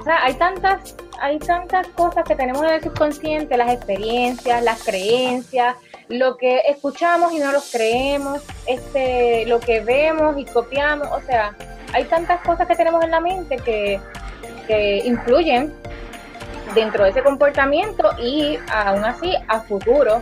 sea, 0.04 0.24
hay 0.24 0.34
tantas, 0.34 0.96
hay 1.22 1.40
tantas 1.40 1.88
cosas 1.90 2.26
que 2.26 2.36
tenemos 2.36 2.64
en 2.64 2.70
el 2.70 2.84
subconsciente, 2.84 3.56
las 3.56 3.72
experiencias, 3.72 4.62
las 4.64 4.84
creencias, 4.84 5.76
lo 6.10 6.38
que 6.38 6.62
escuchamos 6.68 7.32
y 7.34 7.40
no 7.40 7.52
los 7.52 7.72
creemos, 7.72 8.42
este, 8.66 9.46
lo 9.46 9.60
que 9.60 9.82
vemos 9.82 10.38
y 10.38 10.46
copiamos, 10.46 11.08
o 11.12 11.22
sea, 11.22 11.56
hay 11.94 12.04
tantas 12.06 12.42
cosas 12.42 12.68
que 12.68 12.76
tenemos 12.76 13.04
en 13.04 13.12
la 13.12 13.22
mente 13.22 13.58
que, 13.58 14.00
que 14.68 14.98
influyen 15.06 15.74
dentro 16.76 17.04
de 17.04 17.12
ese 17.12 17.24
comportamiento 17.24 18.12
y 18.20 18.58
aún 18.72 19.04
así 19.06 19.34
a 19.48 19.62
futuro. 19.62 20.22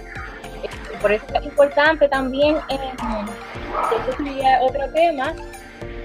Por 1.02 1.12
eso 1.12 1.26
es 1.34 1.46
importante 1.46 2.08
también, 2.08 2.58
eh, 2.70 2.80
sería 4.18 4.62
otro 4.62 4.88
tema, 4.94 5.34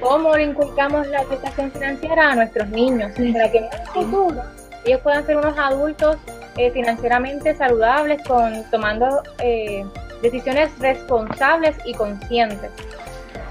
cómo 0.01 0.35
le 0.35 0.45
inculcamos 0.45 1.07
la 1.09 1.23
educación 1.23 1.71
financiera 1.73 2.33
a 2.33 2.35
nuestros 2.37 2.69
niños, 2.69 3.13
para 3.33 3.51
que 3.51 3.59
en 3.59 3.65
el 3.65 3.87
futuro 3.89 4.43
ellos 4.85 5.01
puedan 5.03 5.27
ser 5.27 5.37
unos 5.37 5.57
adultos 5.59 6.17
eh, 6.57 6.71
financieramente 6.73 7.55
saludables, 7.55 8.23
con 8.27 8.65
tomando 8.71 9.23
eh, 9.39 9.85
decisiones 10.23 10.71
responsables 10.79 11.77
y 11.85 11.95
conscientes 11.95 12.71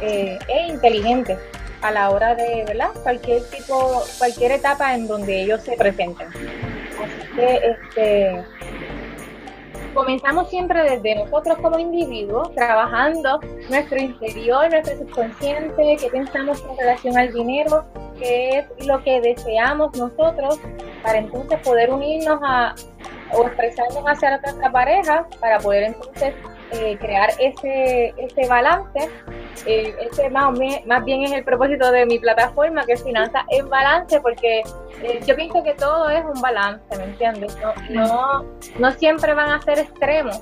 eh, 0.01 0.37
e 0.47 0.67
inteligentes 0.67 1.37
a 1.81 1.91
la 1.91 2.09
hora 2.09 2.35
de, 2.35 2.65
¿verdad? 2.67 2.89
Cualquier 3.03 3.43
tipo, 3.43 4.03
cualquier 4.17 4.51
etapa 4.51 4.93
en 4.95 5.07
donde 5.07 5.43
ellos 5.43 5.61
se 5.61 5.77
presenten. 5.77 6.27
Así 6.27 7.35
que, 7.35 7.61
este, 7.63 8.43
comenzamos 9.99 10.49
siempre 10.49 10.81
desde 10.81 11.15
nosotros 11.15 11.57
como 11.57 11.77
individuos, 11.77 12.55
trabajando 12.55 13.41
nuestro 13.69 13.99
interior, 13.99 14.69
nuestro 14.69 14.97
subconsciente, 14.99 15.97
qué 15.99 16.07
pensamos 16.09 16.61
con 16.61 16.77
relación 16.77 17.17
al 17.17 17.33
dinero, 17.33 17.83
qué 18.17 18.59
es 18.59 18.87
lo 18.87 19.03
que 19.03 19.19
deseamos 19.19 19.97
nosotros, 19.97 20.57
para 21.03 21.17
entonces 21.17 21.59
poder 21.59 21.91
unirnos 21.91 22.39
a 22.41 22.75
o 23.33 23.45
expresarnos 23.45 24.01
hacia 24.05 24.39
nuestra 24.39 24.71
pareja, 24.71 25.27
para 25.41 25.59
poder 25.59 25.83
entonces 25.83 26.33
eh, 26.71 26.97
crear 26.99 27.31
ese, 27.39 28.13
ese 28.17 28.47
balance. 28.47 29.09
Eh, 29.65 29.95
ese 30.01 30.29
más, 30.29 30.57
bien, 30.57 30.81
más 30.85 31.03
bien 31.03 31.23
es 31.23 31.31
el 31.31 31.43
propósito 31.43 31.91
de 31.91 32.05
mi 32.05 32.19
plataforma, 32.19 32.85
que 32.85 32.93
es 32.93 33.03
Finanzas 33.03 33.43
en 33.49 33.67
Balance, 33.69 34.21
porque 34.21 34.61
eh, 35.01 35.19
yo 35.25 35.35
pienso 35.35 35.63
que 35.63 35.73
todo 35.73 36.09
es 36.09 36.23
un 36.23 36.39
balance, 36.41 36.85
¿me 36.97 37.05
entiendes? 37.05 37.57
No, 37.89 38.45
no, 38.77 38.91
siempre 38.91 39.33
van 39.33 39.49
a 39.49 39.61
ser 39.63 39.79
extremos. 39.79 40.39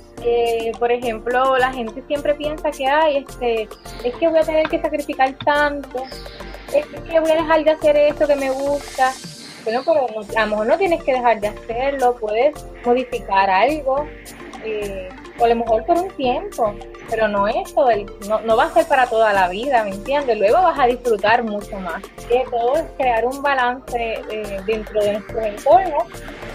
por 0.77 0.91
ejemplo, 0.91 1.57
la 1.57 1.71
gente 1.71 2.03
siempre 2.07 2.35
piensa 2.35 2.71
que 2.71 2.85
hay, 2.85 3.17
este, 3.17 3.69
es 4.03 4.15
que 4.15 4.27
voy 4.27 4.39
a 4.39 4.43
tener 4.43 4.67
que 4.67 4.81
sacrificar 4.81 5.33
tanto, 5.45 6.03
es 6.73 6.85
que 6.85 7.19
voy 7.19 7.31
a 7.31 7.35
dejar 7.35 7.63
de 7.63 7.71
hacer 7.71 7.95
esto 7.95 8.27
que 8.27 8.35
me 8.35 8.51
gusta. 8.51 9.13
Bueno, 9.63 9.81
pero 9.85 10.07
a 10.37 10.45
lo 10.45 10.47
mejor 10.47 10.67
no 10.67 10.77
tienes 10.77 11.03
que 11.03 11.13
dejar 11.13 11.39
de 11.41 11.47
hacerlo, 11.47 12.15
puedes 12.19 12.53
modificar 12.85 13.49
algo, 13.49 14.07
eh, 14.63 15.09
o 15.39 15.45
a 15.45 15.49
lo 15.49 15.55
mejor 15.55 15.85
por 15.85 15.97
un 15.97 16.09
tiempo, 16.11 16.75
pero 17.09 17.27
no 17.27 17.47
es 17.47 17.73
todo 17.73 17.89
el, 17.89 18.05
no, 18.27 18.41
no 18.41 18.57
va 18.57 18.65
a 18.65 18.73
ser 18.73 18.85
para 18.87 19.07
toda 19.07 19.33
la 19.33 19.47
vida, 19.49 19.83
¿me 19.83 19.91
entiendes? 19.91 20.37
Luego 20.37 20.61
vas 20.61 20.79
a 20.79 20.87
disfrutar 20.87 21.43
mucho 21.43 21.79
más. 21.79 22.01
Que 22.27 22.43
todo 22.49 22.75
es 22.75 22.83
crear 22.97 23.25
un 23.25 23.41
balance 23.41 24.21
eh, 24.31 24.59
dentro 24.65 25.01
de 25.01 25.13
nuestro 25.13 25.41
entorno 25.41 25.97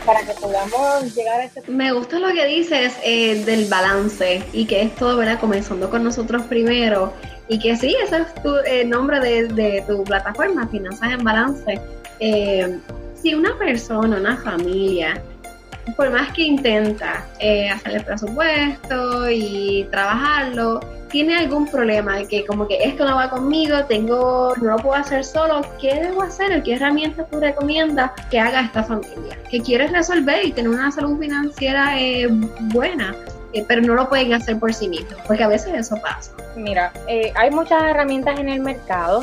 para 0.05 0.21
que 0.21 0.33
podamos 0.41 1.15
llegar 1.15 1.41
a 1.41 1.45
ese... 1.45 1.63
Me 1.69 1.93
gusta 1.93 2.19
lo 2.19 2.29
que 2.29 2.47
dices 2.47 2.95
eh, 3.05 3.45
del 3.45 3.67
balance 3.67 4.43
y 4.53 4.67
que 4.67 4.83
es 4.83 4.95
todo, 4.97 5.17
¿verdad? 5.17 5.39
Comenzando 5.39 5.89
con 5.89 6.05
nosotros 6.05 6.43
primero 6.43 7.13
y 7.49 7.59
que 7.59 7.77
sí, 7.77 7.97
ese 8.03 8.19
es 8.19 8.35
tu 8.43 8.57
eh, 8.67 8.85
nombre 8.85 9.21
de, 9.21 9.49
de, 9.49 9.85
tu 9.87 10.03
plataforma, 10.05 10.67
Finanzas 10.69 11.13
en 11.13 11.25
Balance. 11.25 11.81
si 13.15 13.35
una 13.35 13.57
persona, 13.59 14.17
una 14.17 14.37
familia, 14.37 15.23
por 15.97 16.11
más 16.11 16.33
que 16.33 16.43
intenta 16.43 17.27
eh, 17.39 17.69
hacer 17.69 17.97
el 17.97 18.05
presupuesto 18.05 19.31
y 19.31 19.87
trabajarlo, 19.91 20.81
tiene 21.09 21.37
algún 21.37 21.67
problema 21.67 22.17
de 22.17 22.27
que 22.27 22.47
como 22.47 22.67
que 22.67 22.83
esto 22.83 23.05
no 23.05 23.17
va 23.17 23.29
conmigo, 23.29 23.85
tengo, 23.85 24.55
no 24.61 24.71
lo 24.71 24.77
puedo 24.79 24.95
hacer 24.95 25.25
solo, 25.25 25.61
¿qué 25.81 25.95
debo 25.95 26.23
hacer? 26.23 26.63
¿Qué 26.63 26.75
herramientas 26.75 27.29
tú 27.31 27.39
recomiendas 27.39 28.13
que 28.31 28.41
haga 28.41 28.63
esta 28.63 28.83
familia? 28.83 29.39
Que 29.51 29.61
quieres 29.61 29.93
resolver 29.93 30.45
y 30.47 30.53
tener 30.53 30.71
una 30.71 30.91
salud 30.91 31.19
financiera 31.19 32.01
eh, 32.01 32.29
buena, 32.73 33.15
eh, 33.53 33.65
pero 33.69 33.83
no 33.83 33.95
lo 33.95 34.09
pueden 34.09 34.33
hacer 34.33 34.59
por 34.59 34.73
sí 34.73 34.89
mismos, 34.89 35.21
porque 35.27 35.43
a 35.43 35.49
veces 35.49 35.75
eso 35.75 35.97
pasa. 36.01 36.33
Mira, 36.57 36.93
hay 37.35 37.51
muchas 37.51 37.83
herramientas 37.83 38.39
en 38.39 38.49
el 38.49 38.61
mercado, 38.61 39.23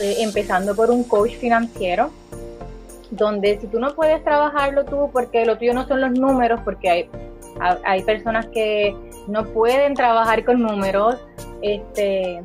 empezando 0.00 0.74
por 0.74 0.90
un 0.90 1.04
coach 1.04 1.32
financiero 1.36 2.10
donde 3.10 3.58
si 3.60 3.66
tú 3.66 3.80
no 3.80 3.94
puedes 3.94 4.22
trabajarlo 4.22 4.84
tú 4.84 5.10
porque 5.12 5.44
lo 5.44 5.58
tuyo 5.58 5.74
no 5.74 5.86
son 5.86 6.00
los 6.00 6.12
números, 6.12 6.60
porque 6.64 6.90
hay, 6.90 7.10
hay 7.84 8.02
personas 8.02 8.46
que 8.46 8.94
no 9.26 9.44
pueden 9.44 9.94
trabajar 9.94 10.44
con 10.44 10.62
números, 10.62 11.16
este, 11.62 12.42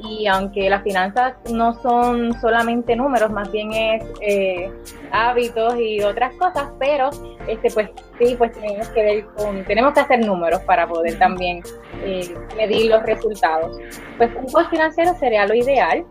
y 0.00 0.26
aunque 0.26 0.70
las 0.70 0.82
finanzas 0.82 1.34
no 1.50 1.74
son 1.82 2.38
solamente 2.40 2.94
números, 2.94 3.30
más 3.30 3.50
bien 3.50 3.72
es 3.72 4.04
eh, 4.20 4.70
hábitos 5.10 5.76
y 5.78 6.02
otras 6.02 6.34
cosas, 6.34 6.68
pero 6.78 7.10
este 7.46 7.70
pues 7.70 7.90
sí, 8.18 8.34
pues 8.36 8.52
tenemos 8.52 8.88
que 8.90 9.02
ver 9.02 9.26
con, 9.36 9.64
tenemos 9.64 9.94
que 9.94 10.00
hacer 10.00 10.24
números 10.24 10.60
para 10.60 10.86
poder 10.86 11.18
también 11.18 11.62
eh, 12.04 12.32
medir 12.56 12.90
los 12.90 13.02
resultados. 13.02 13.76
Pues 14.16 14.30
un 14.36 14.46
coach 14.46 14.68
financiero 14.70 15.14
sería 15.18 15.46
lo 15.46 15.54
ideal. 15.54 16.04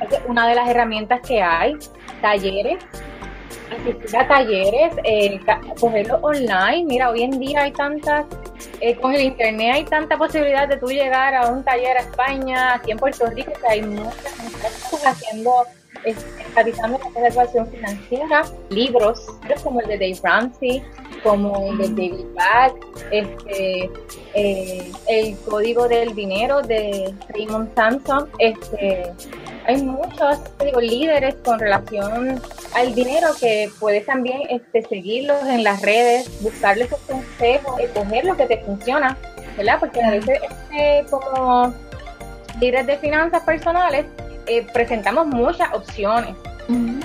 Es 0.00 0.20
una 0.28 0.46
de 0.46 0.54
las 0.54 0.68
herramientas 0.68 1.20
que 1.26 1.42
hay 1.42 1.76
talleres, 2.20 2.78
asistir 3.70 4.16
a 4.16 4.28
talleres, 4.28 4.92
eh, 5.04 5.40
cogerlo 5.80 6.16
online. 6.22 6.84
Mira, 6.84 7.10
hoy 7.10 7.22
en 7.22 7.38
día 7.38 7.62
hay 7.62 7.72
tantas, 7.72 8.26
eh, 8.80 8.96
con 8.96 9.14
el 9.14 9.22
internet 9.22 9.72
hay 9.74 9.84
tanta 9.84 10.16
posibilidad 10.16 10.68
de 10.68 10.76
tú 10.76 10.86
llegar 10.86 11.34
a 11.34 11.48
un 11.50 11.64
taller 11.64 11.96
a 11.96 12.00
España, 12.00 12.74
aquí 12.74 12.92
en 12.92 12.98
Puerto 12.98 13.26
Rico, 13.26 13.52
que 13.52 13.66
hay 13.66 13.82
muchas, 13.82 14.38
muchas 14.42 15.06
haciendo, 15.06 15.66
enfatizando 16.04 16.98
la 17.14 17.28
educación 17.28 17.66
financiera, 17.68 18.42
libros, 18.70 19.26
como 19.62 19.80
el 19.80 19.88
de 19.88 19.98
Dave 19.98 20.20
Ramsey, 20.22 20.82
como 21.22 21.72
el 21.72 21.78
de 21.78 21.88
David 21.88 22.26
Back, 22.34 22.74
este, 23.10 23.90
eh, 24.34 24.92
el 25.08 25.36
código 25.38 25.88
del 25.88 26.14
dinero 26.14 26.62
de 26.62 27.14
Raymond 27.28 27.74
Samson, 27.74 28.28
este, 28.38 29.12
hay 29.68 29.82
muchos 29.82 30.38
digo, 30.64 30.80
líderes 30.80 31.34
con 31.44 31.58
relación 31.58 32.40
al 32.74 32.94
dinero 32.94 33.28
que 33.38 33.70
puedes 33.78 34.06
también 34.06 34.40
este, 34.48 34.82
seguirlos 34.82 35.46
en 35.46 35.62
las 35.62 35.82
redes, 35.82 36.42
buscarles 36.42 36.88
sus 36.88 36.98
consejos, 37.00 37.78
escoger 37.78 38.24
lo 38.24 38.34
que 38.34 38.46
te 38.46 38.58
funciona, 38.64 39.16
¿verdad? 39.58 39.76
Porque 39.78 40.02
a 40.02 40.10
veces 40.10 40.40
este, 40.42 41.04
como 41.10 41.74
líderes 42.58 42.86
de 42.86 42.96
finanzas 42.96 43.42
personales 43.42 44.06
eh, 44.46 44.66
presentamos 44.72 45.26
muchas 45.26 45.68
opciones. 45.74 46.34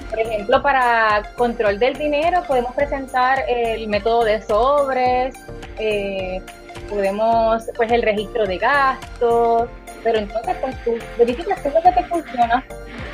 Por 0.09 0.19
ejemplo, 0.19 0.61
para 0.61 1.23
control 1.37 1.79
del 1.79 1.97
dinero 1.97 2.43
podemos 2.47 2.73
presentar 2.75 3.43
el 3.47 3.87
método 3.87 4.25
de 4.25 4.41
sobres, 4.41 5.35
eh, 5.79 6.41
podemos, 6.89 7.63
pues 7.75 7.91
el 7.91 8.01
registro 8.01 8.45
de 8.45 8.57
gastos, 8.57 9.69
pero 10.03 10.19
entonces, 10.19 10.55
pues 10.61 10.75
tú 10.83 10.97
verificas 11.17 11.59
qué 11.61 11.69
es 11.69 11.73
lo 11.73 11.81
que 11.81 11.91
te 11.91 12.03
funciona, 12.05 12.65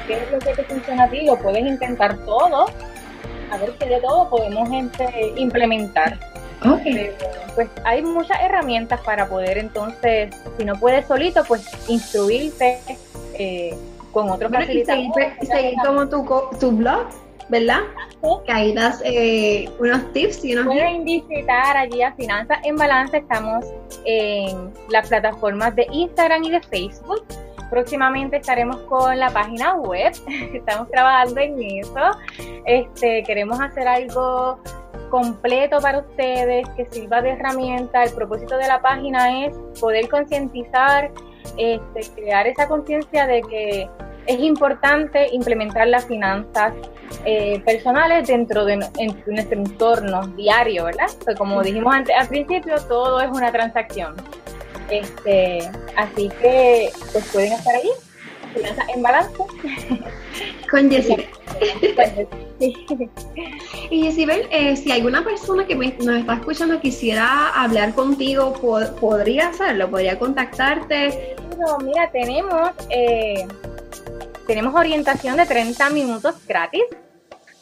qué 0.07 0.13
es 0.13 0.31
lo 0.31 0.39
que 0.39 0.53
te 0.53 0.63
funciona 0.63 1.03
a 1.03 1.09
ti, 1.09 1.25
lo 1.25 1.37
puedes 1.37 1.61
intentar 1.61 2.17
todo, 2.25 2.65
a 3.51 3.57
ver 3.57 3.71
qué 3.79 3.85
de 3.85 4.01
todo 4.01 4.29
podemos 4.29 4.69
este, 4.71 5.33
implementar. 5.37 6.17
Okay. 6.61 7.11
pues 7.55 7.69
hay 7.85 8.01
muchas 8.01 8.37
herramientas 8.41 8.99
para 9.01 9.29
poder 9.29 9.57
entonces, 9.57 10.35
si 10.57 10.65
no 10.65 10.75
puedes 10.75 11.05
solito, 11.07 11.41
pues 11.45 11.65
instruirte 11.87 12.79
eh, 13.35 13.73
con 14.11 14.29
otros 14.29 14.51
bueno, 14.51 14.65
facilitadores. 14.65 15.33
Y 15.41 15.45
seguir, 15.45 15.75
como 15.85 16.09
tu, 16.09 16.25
tu 16.59 16.71
blog 16.71 17.07
¿verdad? 17.49 17.81
Que 18.45 18.51
ahí 18.51 18.73
das 18.73 19.01
eh, 19.05 19.69
unos 19.79 20.11
tips 20.11 20.43
y 20.43 20.53
unos 20.53 20.65
Pueden 20.65 21.05
visitar 21.05 21.77
allí 21.77 22.01
a 22.01 22.13
Finanzas 22.13 22.59
en 22.63 22.75
Balance. 22.75 23.17
Estamos 23.17 23.65
en 24.05 24.73
las 24.89 25.07
plataformas 25.07 25.73
de 25.75 25.87
Instagram 25.91 26.43
y 26.43 26.51
de 26.51 26.61
Facebook. 26.61 27.23
Próximamente 27.69 28.37
estaremos 28.37 28.77
con 28.83 29.17
la 29.17 29.29
página 29.29 29.75
web. 29.75 30.11
Estamos 30.53 30.89
trabajando 30.89 31.39
en 31.39 31.61
eso. 31.61 32.11
Este, 32.65 33.23
queremos 33.23 33.59
hacer 33.61 33.87
algo 33.87 34.59
completo 35.09 35.79
para 35.79 35.99
ustedes 35.99 36.67
que 36.75 36.85
sirva 36.91 37.21
de 37.21 37.31
herramienta. 37.31 38.03
El 38.03 38.13
propósito 38.13 38.57
de 38.57 38.67
la 38.67 38.81
página 38.81 39.45
es 39.45 39.55
poder 39.79 40.09
concientizar, 40.09 41.09
este, 41.57 42.01
crear 42.15 42.47
esa 42.47 42.67
conciencia 42.67 43.27
de 43.27 43.41
que 43.43 43.89
es 44.29 44.39
importante 44.41 45.27
implementar 45.33 45.87
las 45.87 46.05
finanzas 46.05 46.71
eh, 47.25 47.59
personales 47.65 48.27
dentro 48.27 48.63
de 48.63 48.77
nuestro 48.77 49.33
entorno 49.57 50.27
diario, 50.37 50.85
¿verdad? 50.85 51.07
Pues 51.25 51.35
como 51.35 51.63
dijimos 51.63 51.95
antes, 51.95 52.15
al 52.15 52.27
principio, 52.27 52.75
todo 52.87 53.19
es 53.21 53.29
una 53.31 53.51
transacción. 53.51 54.15
Este, 54.91 55.67
así 55.97 56.29
que 56.41 56.91
pues 57.11 57.27
pueden 57.33 57.53
estar 57.53 57.75
allí, 57.75 57.89
finanzas 58.53 58.85
en 58.95 59.01
balance. 59.01 59.33
Con 60.69 60.91
Jessica. 60.91 61.23
y 63.89 64.07
Isabel, 64.07 64.47
eh, 64.51 64.75
si 64.75 64.91
alguna 64.91 65.23
persona 65.23 65.65
que 65.65 65.73
nos 65.73 66.19
está 66.19 66.35
escuchando 66.35 66.79
quisiera 66.79 67.49
hablar 67.49 67.95
contigo, 67.95 68.53
¿podría 69.01 69.49
hacerlo? 69.49 69.89
¿Podría 69.89 70.19
contactarte? 70.19 71.35
mira, 71.83 72.09
tenemos, 72.11 72.69
eh, 72.89 73.45
tenemos 74.49 74.73
orientación 74.73 75.37
de 75.37 75.45
30 75.45 75.91
minutos 75.91 76.35
gratis. 76.47 76.83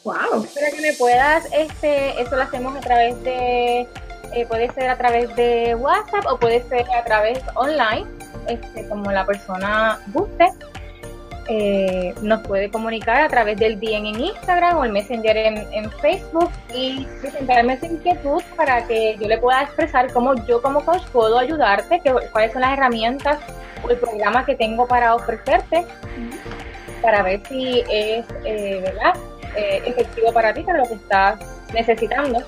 Wow. 0.04 0.46
Para 0.54 0.70
que 0.70 0.80
me 0.80 0.94
puedas, 0.94 1.44
este, 1.52 2.20
eso 2.20 2.36
lo 2.36 2.42
hacemos 2.42 2.74
a 2.74 2.80
través 2.80 3.22
de, 3.22 3.80
eh, 4.32 4.46
puede 4.48 4.72
ser 4.72 4.88
a 4.88 4.96
través 4.96 5.34
de 5.36 5.74
WhatsApp 5.74 6.24
o 6.30 6.38
puede 6.38 6.66
ser 6.68 6.86
a 6.90 7.04
través 7.04 7.40
online, 7.56 8.06
este, 8.46 8.88
como 8.88 9.12
la 9.12 9.26
persona 9.26 10.00
guste. 10.14 10.46
Eh, 11.50 12.14
nos 12.20 12.46
puede 12.46 12.70
comunicar 12.70 13.22
a 13.22 13.28
través 13.28 13.58
del 13.58 13.80
DM 13.80 14.06
en 14.06 14.20
Instagram 14.20 14.78
o 14.78 14.84
el 14.84 14.92
Messenger 14.92 15.36
en, 15.36 15.90
Facebook 15.92 16.50
y 16.74 17.06
presentarme 17.22 17.78
su 17.80 17.86
inquietud 17.86 18.42
para 18.54 18.86
que 18.86 19.16
yo 19.18 19.26
le 19.28 19.38
pueda 19.38 19.62
expresar 19.62 20.12
cómo 20.12 20.34
yo 20.46 20.60
como 20.60 20.84
coach 20.84 21.02
puedo 21.10 21.38
ayudarte, 21.38 22.00
que, 22.00 22.14
cuáles 22.32 22.52
son 22.52 22.60
las 22.60 22.72
herramientas 22.74 23.38
o 23.84 23.90
el 23.90 23.98
programa 23.98 24.44
que 24.44 24.54
tengo 24.54 24.86
para 24.86 25.14
ofrecerte, 25.14 25.86
para 27.02 27.22
ver 27.22 27.40
si 27.48 27.80
es 27.90 28.24
eh, 28.44 28.80
¿verdad? 28.82 29.14
Eh, 29.56 29.82
efectivo 29.86 30.32
para 30.32 30.52
ti, 30.52 30.62
para 30.62 30.78
lo 30.78 30.88
que 30.88 30.94
estás 30.94 31.38
necesitando. 31.72 32.42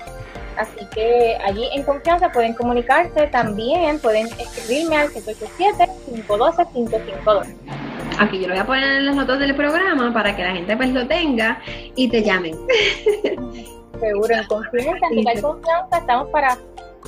Así 0.57 0.85
que 0.93 1.37
allí 1.45 1.69
en 1.73 1.83
confianza 1.83 2.29
pueden 2.31 2.53
comunicarse, 2.53 3.27
también 3.27 3.99
pueden 3.99 4.27
escribirme 4.27 4.97
al 4.97 5.07
787-512-552. 5.09 7.45
Aquí 8.19 8.41
yo 8.41 8.47
lo 8.47 8.53
voy 8.53 8.61
a 8.61 8.65
poner 8.65 8.97
en 8.97 9.05
las 9.05 9.15
notas 9.15 9.39
del 9.39 9.55
programa 9.55 10.13
para 10.13 10.35
que 10.35 10.43
la 10.43 10.51
gente 10.51 10.75
pues 10.75 10.89
lo 10.89 11.07
tenga 11.07 11.61
y 11.95 12.09
te 12.09 12.21
llamen. 12.21 12.53
Seguro, 13.99 14.35
en 14.35 14.45
confianza, 14.45 15.07
en 15.11 15.23
total 15.23 15.41
confianza, 15.41 15.97
estamos 15.97 16.29
para 16.29 16.57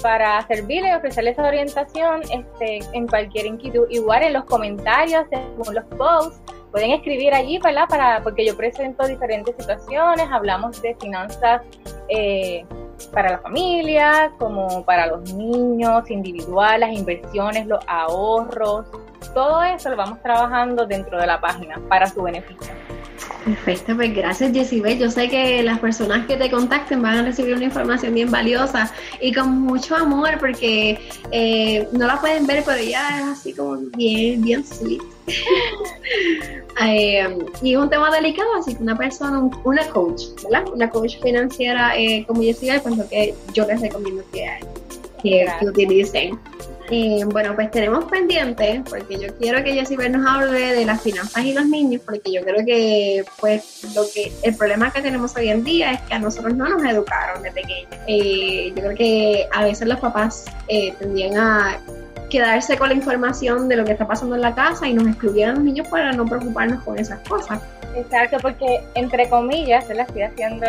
para 0.01 0.41
servirle 0.47 0.89
y 0.89 0.93
ofrecerles 0.93 1.33
esa 1.33 1.47
orientación 1.47 2.21
este, 2.23 2.79
en 2.93 3.07
cualquier 3.07 3.45
inquietud. 3.45 3.87
Igual 3.89 4.23
en 4.23 4.33
los 4.33 4.45
comentarios, 4.45 5.25
en 5.31 5.55
los 5.57 5.85
posts, 5.97 6.41
pueden 6.71 6.91
escribir 6.91 7.33
allí, 7.33 7.59
¿verdad? 7.59 7.87
Para, 7.87 8.21
porque 8.23 8.45
yo 8.45 8.57
presento 8.57 9.07
diferentes 9.07 9.55
situaciones, 9.55 10.27
hablamos 10.31 10.81
de 10.81 10.95
finanzas 10.95 11.61
eh, 12.09 12.65
para 13.11 13.31
la 13.31 13.37
familia, 13.39 14.31
como 14.39 14.83
para 14.83 15.07
los 15.07 15.33
niños, 15.33 16.09
individual, 16.09 16.79
las 16.79 16.91
inversiones, 16.91 17.67
los 17.67 17.83
ahorros, 17.87 18.85
todo 19.33 19.63
eso 19.63 19.89
lo 19.89 19.97
vamos 19.97 20.21
trabajando 20.21 20.85
dentro 20.85 21.19
de 21.19 21.27
la 21.27 21.39
página 21.39 21.79
para 21.89 22.07
su 22.07 22.21
beneficio. 22.21 22.73
Perfecto, 23.45 23.95
pues 23.95 24.15
gracias 24.15 24.53
Jessibel. 24.53 24.97
Yo 24.97 25.09
sé 25.09 25.29
que 25.29 25.63
las 25.63 25.79
personas 25.79 26.25
que 26.27 26.37
te 26.37 26.49
contacten 26.49 27.01
van 27.01 27.17
a 27.17 27.23
recibir 27.23 27.55
una 27.55 27.65
información 27.65 28.13
bien 28.13 28.31
valiosa 28.31 28.91
y 29.21 29.33
con 29.33 29.61
mucho 29.61 29.95
amor 29.95 30.37
porque 30.39 30.99
eh, 31.31 31.87
no 31.91 32.07
la 32.07 32.19
pueden 32.19 32.47
ver, 32.47 32.63
pero 32.65 32.77
ella 32.77 33.19
es 33.19 33.39
así 33.39 33.53
como 33.53 33.77
bien, 33.97 34.41
bien 34.41 34.65
sweet. 34.65 35.01
Eh, 36.81 37.37
y 37.61 37.73
es 37.73 37.79
un 37.79 37.87
tema 37.87 38.09
delicado, 38.09 38.55
así 38.55 38.73
que 38.73 38.81
una 38.81 38.97
persona, 38.97 39.47
una 39.63 39.87
coach, 39.89 40.23
¿verdad? 40.43 40.67
Una 40.73 40.89
coach 40.89 41.21
financiera 41.21 41.95
eh, 41.95 42.25
como 42.27 42.41
Jessibel, 42.41 42.81
pues 42.81 42.97
lo 42.97 43.07
que 43.07 43.35
yo 43.53 43.67
les 43.67 43.79
recomiendo 43.79 44.23
que, 44.33 44.59
que, 45.21 45.45
que 45.59 45.65
utilicen. 45.67 46.39
Eh, 46.95 47.25
bueno, 47.25 47.55
pues 47.55 47.71
tenemos 47.71 48.05
pendiente, 48.05 48.83
porque 48.87 49.17
yo 49.17 49.35
quiero 49.39 49.63
que 49.63 49.73
Jessy 49.73 49.97
nos 49.97 50.27
hable 50.27 50.75
de 50.75 50.85
las 50.85 51.01
finanzas 51.01 51.43
y 51.43 51.51
los 51.51 51.65
niños, 51.65 52.03
porque 52.05 52.31
yo 52.31 52.43
creo 52.43 52.63
que, 52.63 53.25
pues, 53.39 53.83
lo 53.95 54.03
que 54.13 54.31
el 54.43 54.55
problema 54.55 54.93
que 54.93 55.01
tenemos 55.01 55.35
hoy 55.35 55.49
en 55.49 55.63
día 55.63 55.93
es 55.93 56.01
que 56.01 56.13
a 56.13 56.19
nosotros 56.19 56.53
no 56.53 56.69
nos 56.69 56.85
educaron 56.85 57.41
de 57.41 57.51
pequeños. 57.51 57.89
Eh, 58.05 58.73
yo 58.75 58.83
creo 58.83 58.95
que 58.95 59.47
a 59.51 59.63
veces 59.63 59.87
los 59.87 59.99
papás 59.99 60.45
eh, 60.67 60.93
tendrían 60.99 61.35
a 61.35 61.79
quedarse 62.29 62.77
con 62.77 62.89
la 62.89 62.93
información 62.93 63.67
de 63.67 63.77
lo 63.77 63.85
que 63.85 63.93
está 63.93 64.07
pasando 64.07 64.35
en 64.35 64.41
la 64.41 64.53
casa 64.53 64.87
y 64.87 64.93
nos 64.93 65.07
excluyeron 65.07 65.55
a 65.55 65.55
los 65.55 65.63
niños 65.63 65.87
para 65.87 66.11
no 66.11 66.27
preocuparnos 66.27 66.83
con 66.83 66.99
esas 66.99 67.27
cosas. 67.27 67.59
Exacto, 67.95 68.37
porque 68.39 68.81
entre 68.93 69.27
comillas, 69.29 69.87
se 69.87 69.95
la 69.95 70.03
estoy 70.03 70.21
haciendo 70.21 70.67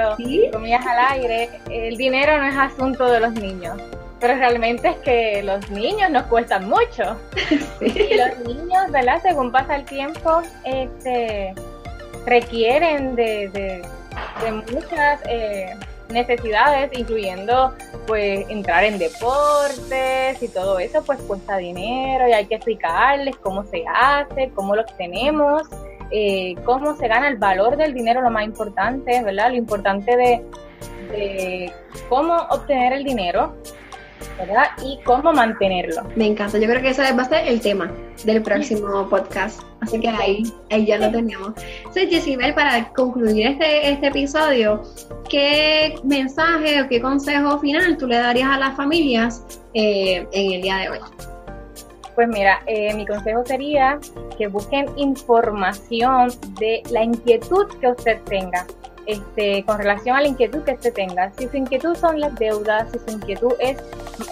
comillas 0.52 0.86
al 0.86 1.18
aire, 1.18 1.50
el 1.68 1.98
dinero 1.98 2.38
no 2.38 2.46
es 2.46 2.56
asunto 2.56 3.10
de 3.10 3.20
los 3.20 3.32
niños 3.34 3.78
pero 4.24 4.38
realmente 4.38 4.88
es 4.88 4.96
que 5.00 5.42
los 5.42 5.70
niños 5.70 6.08
nos 6.10 6.22
cuestan 6.28 6.66
mucho. 6.66 7.18
Y 7.82 8.14
los 8.16 8.38
niños, 8.46 8.90
¿verdad? 8.90 9.20
Según 9.20 9.52
pasa 9.52 9.76
el 9.76 9.84
tiempo, 9.84 10.40
este, 10.64 11.52
requieren 12.24 13.16
de, 13.16 13.82
muchas 14.72 15.20
eh, 15.28 15.76
necesidades, 16.08 16.90
incluyendo 16.98 17.74
pues 18.06 18.48
entrar 18.48 18.84
en 18.84 18.98
deportes 18.98 20.42
y 20.42 20.48
todo 20.48 20.78
eso, 20.78 21.04
pues 21.04 21.18
cuesta 21.20 21.58
dinero 21.58 22.26
y 22.26 22.32
hay 22.32 22.46
que 22.46 22.54
explicarles 22.54 23.36
cómo 23.36 23.64
se 23.64 23.84
hace, 23.86 24.50
cómo 24.54 24.74
lo 24.74 24.82
obtenemos. 24.82 25.68
Eh, 26.10 26.54
cómo 26.64 26.96
se 26.96 27.08
gana 27.08 27.28
el 27.28 27.36
valor 27.36 27.76
del 27.76 27.92
dinero, 27.92 28.20
lo 28.20 28.30
más 28.30 28.44
importante, 28.44 29.22
¿verdad? 29.22 29.50
Lo 29.50 29.56
importante 29.56 30.16
de, 30.16 30.44
de 31.10 31.72
cómo 32.08 32.36
obtener 32.50 32.92
el 32.92 33.04
dinero, 33.04 33.54
¿verdad? 34.38 34.66
Y 34.84 34.98
cómo 35.04 35.32
mantenerlo. 35.32 36.02
Me 36.16 36.26
encanta, 36.26 36.58
yo 36.58 36.68
creo 36.68 36.82
que 36.82 36.90
ese 36.90 37.02
va 37.12 37.22
a 37.22 37.28
ser 37.28 37.46
el 37.46 37.60
tema 37.60 37.90
del 38.24 38.42
próximo 38.42 39.08
podcast, 39.08 39.62
así 39.80 40.00
que 40.00 40.08
ahí, 40.08 40.42
ahí 40.70 40.86
ya 40.86 40.98
lo 40.98 41.10
tenemos. 41.10 41.52
Entonces, 41.78 42.10
Jessibel, 42.10 42.54
para 42.54 42.88
concluir 42.92 43.46
este, 43.46 43.90
este 43.90 44.06
episodio, 44.08 44.82
¿qué 45.28 45.94
mensaje 46.04 46.82
o 46.82 46.88
qué 46.88 47.00
consejo 47.00 47.58
final 47.58 47.96
tú 47.96 48.06
le 48.06 48.16
darías 48.16 48.50
a 48.50 48.58
las 48.58 48.76
familias 48.76 49.44
eh, 49.74 50.26
en 50.32 50.52
el 50.52 50.62
día 50.62 50.76
de 50.76 50.90
hoy? 50.90 50.98
Pues 52.14 52.28
mira, 52.28 52.60
eh, 52.66 52.94
mi 52.94 53.04
consejo 53.06 53.44
sería 53.44 53.98
que 54.38 54.46
busquen 54.46 54.86
información 54.96 56.30
de 56.60 56.82
la 56.90 57.02
inquietud 57.02 57.66
que 57.80 57.88
usted 57.88 58.20
tenga 58.22 58.64
este, 59.06 59.64
con 59.64 59.78
relación 59.78 60.16
a 60.16 60.20
la 60.20 60.28
inquietud 60.28 60.62
que 60.62 60.72
usted 60.72 60.92
tenga. 60.92 61.32
Si 61.38 61.48
su 61.48 61.56
inquietud 61.56 61.96
son 61.96 62.20
las 62.20 62.34
deudas, 62.36 62.88
si 62.92 62.98
su 62.98 63.16
inquietud 63.16 63.52
es 63.58 63.78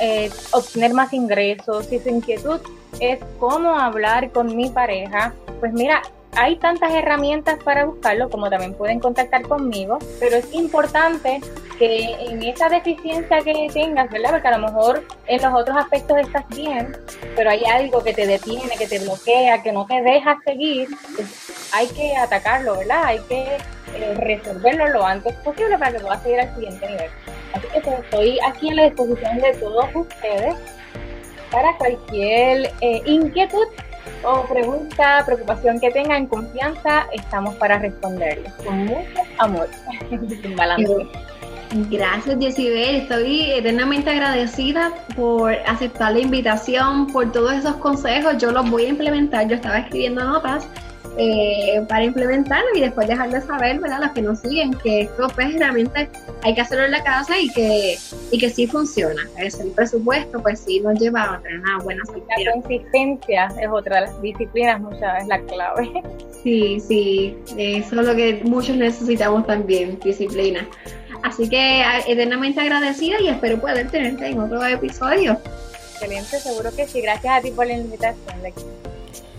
eh, 0.00 0.30
obtener 0.52 0.94
más 0.94 1.12
ingresos, 1.12 1.86
si 1.86 1.98
su 1.98 2.08
inquietud 2.08 2.60
es 3.00 3.18
cómo 3.38 3.78
hablar 3.78 4.30
con 4.32 4.54
mi 4.56 4.70
pareja, 4.70 5.34
pues 5.60 5.72
mira, 5.72 6.02
hay 6.34 6.56
tantas 6.56 6.92
herramientas 6.94 7.58
para 7.62 7.84
buscarlo 7.84 8.30
como 8.30 8.48
también 8.48 8.74
pueden 8.74 9.00
contactar 9.00 9.42
conmigo, 9.42 9.98
pero 10.18 10.36
es 10.36 10.52
importante 10.54 11.40
que 11.78 12.14
en 12.20 12.42
esa 12.42 12.68
deficiencia 12.68 13.42
que 13.42 13.68
tengas, 13.72 14.10
¿verdad? 14.10 14.30
Porque 14.30 14.48
a 14.48 14.58
lo 14.58 14.66
mejor 14.66 15.04
en 15.26 15.42
los 15.42 15.52
otros 15.52 15.76
aspectos 15.76 16.18
estás 16.18 16.48
bien, 16.48 16.96
pero 17.36 17.50
hay 17.50 17.62
algo 17.64 18.02
que 18.02 18.14
te 18.14 18.26
detiene, 18.26 18.76
que 18.78 18.86
te 18.86 18.98
bloquea, 19.00 19.62
que 19.62 19.72
no 19.72 19.86
te 19.86 20.00
deja 20.00 20.38
seguir, 20.44 20.88
pues 21.14 21.68
hay 21.72 21.86
que 21.88 22.16
atacarlo, 22.16 22.78
¿verdad? 22.78 23.04
Hay 23.04 23.18
que 23.28 23.42
eh, 23.94 24.14
resolverlo 24.14 24.88
lo 24.88 25.04
antes 25.04 25.34
posible 25.36 25.76
para 25.76 25.92
que 25.92 26.00
pueda 26.00 26.22
seguir 26.22 26.40
al 26.40 26.54
siguiente 26.54 26.86
nivel. 26.86 27.10
Así 27.52 27.66
que 27.74 27.80
pues, 27.80 27.98
estoy 27.98 28.38
aquí 28.46 28.70
a 28.70 28.74
la 28.74 28.84
disposición 28.84 29.38
de 29.38 29.52
todos 29.54 29.86
ustedes 29.94 30.54
para 31.50 31.76
cualquier 31.76 32.72
eh, 32.80 33.02
inquietud 33.04 33.66
o 34.24 34.42
pregunta, 34.46 35.22
preocupación 35.24 35.80
que 35.80 35.90
tengan, 35.90 36.26
confianza, 36.26 37.06
estamos 37.12 37.54
para 37.56 37.78
responderles 37.78 38.52
con 38.54 38.86
mucho 38.86 39.22
amor. 39.38 39.68
Gracias, 41.90 42.38
Jessibel. 42.38 42.96
Estoy 42.96 43.50
eternamente 43.52 44.10
agradecida 44.10 44.92
por 45.16 45.54
aceptar 45.66 46.12
la 46.12 46.20
invitación, 46.20 47.06
por 47.06 47.32
todos 47.32 47.54
esos 47.54 47.76
consejos. 47.76 48.36
Yo 48.38 48.52
los 48.52 48.70
voy 48.70 48.84
a 48.84 48.88
implementar. 48.88 49.48
Yo 49.48 49.54
estaba 49.54 49.78
escribiendo 49.78 50.22
notas 50.22 50.68
eh, 51.16 51.82
para 51.88 52.04
implementarlo 52.04 52.68
y 52.74 52.80
después 52.80 53.08
dejarles 53.08 53.44
saber, 53.44 53.78
¿verdad? 53.80 54.00
Los 54.02 54.10
que 54.12 54.22
nos 54.22 54.40
siguen, 54.40 54.74
que 54.82 55.02
esto 55.02 55.28
pues 55.34 55.54
realmente 55.54 56.10
hay 56.42 56.54
que 56.54 56.60
hacerlo 56.60 56.84
en 56.84 56.92
la 56.92 57.02
casa 57.02 57.38
y 57.38 57.48
que, 57.50 57.98
y 58.30 58.38
que 58.38 58.50
sí 58.50 58.66
funciona. 58.66 59.22
Es 59.38 59.58
el 59.58 59.70
presupuesto, 59.70 60.42
pues 60.42 60.60
sí 60.60 60.80
nos 60.80 60.98
lleva 60.98 61.34
a 61.34 61.40
tener 61.40 61.60
una 61.60 61.78
buena 61.78 62.04
salud. 62.04 62.22
La 62.44 62.52
consistencia 62.52 63.52
es 63.60 63.68
otra 63.70 63.96
de 63.96 64.06
las 64.08 64.22
disciplinas, 64.22 64.80
muchas 64.80 65.14
veces 65.14 65.28
la 65.28 65.40
clave. 65.40 66.02
Sí, 66.42 66.80
sí, 66.80 67.36
eso 67.56 68.00
es 68.00 68.06
lo 68.06 68.16
que 68.16 68.42
muchos 68.44 68.76
necesitamos 68.76 69.46
también, 69.46 69.98
disciplina. 70.00 70.66
Así 71.22 71.48
que 71.48 71.84
eternamente 72.06 72.60
agradecida 72.60 73.20
y 73.20 73.28
espero 73.28 73.60
poder 73.60 73.90
tenerte 73.90 74.26
en 74.26 74.40
otro 74.40 74.64
episodio. 74.64 75.40
Excelente, 75.92 76.40
seguro 76.40 76.74
que 76.74 76.86
sí. 76.88 77.00
Gracias 77.00 77.38
a 77.38 77.40
ti 77.40 77.50
por 77.50 77.66
la 77.66 77.74
invitación, 77.74 78.42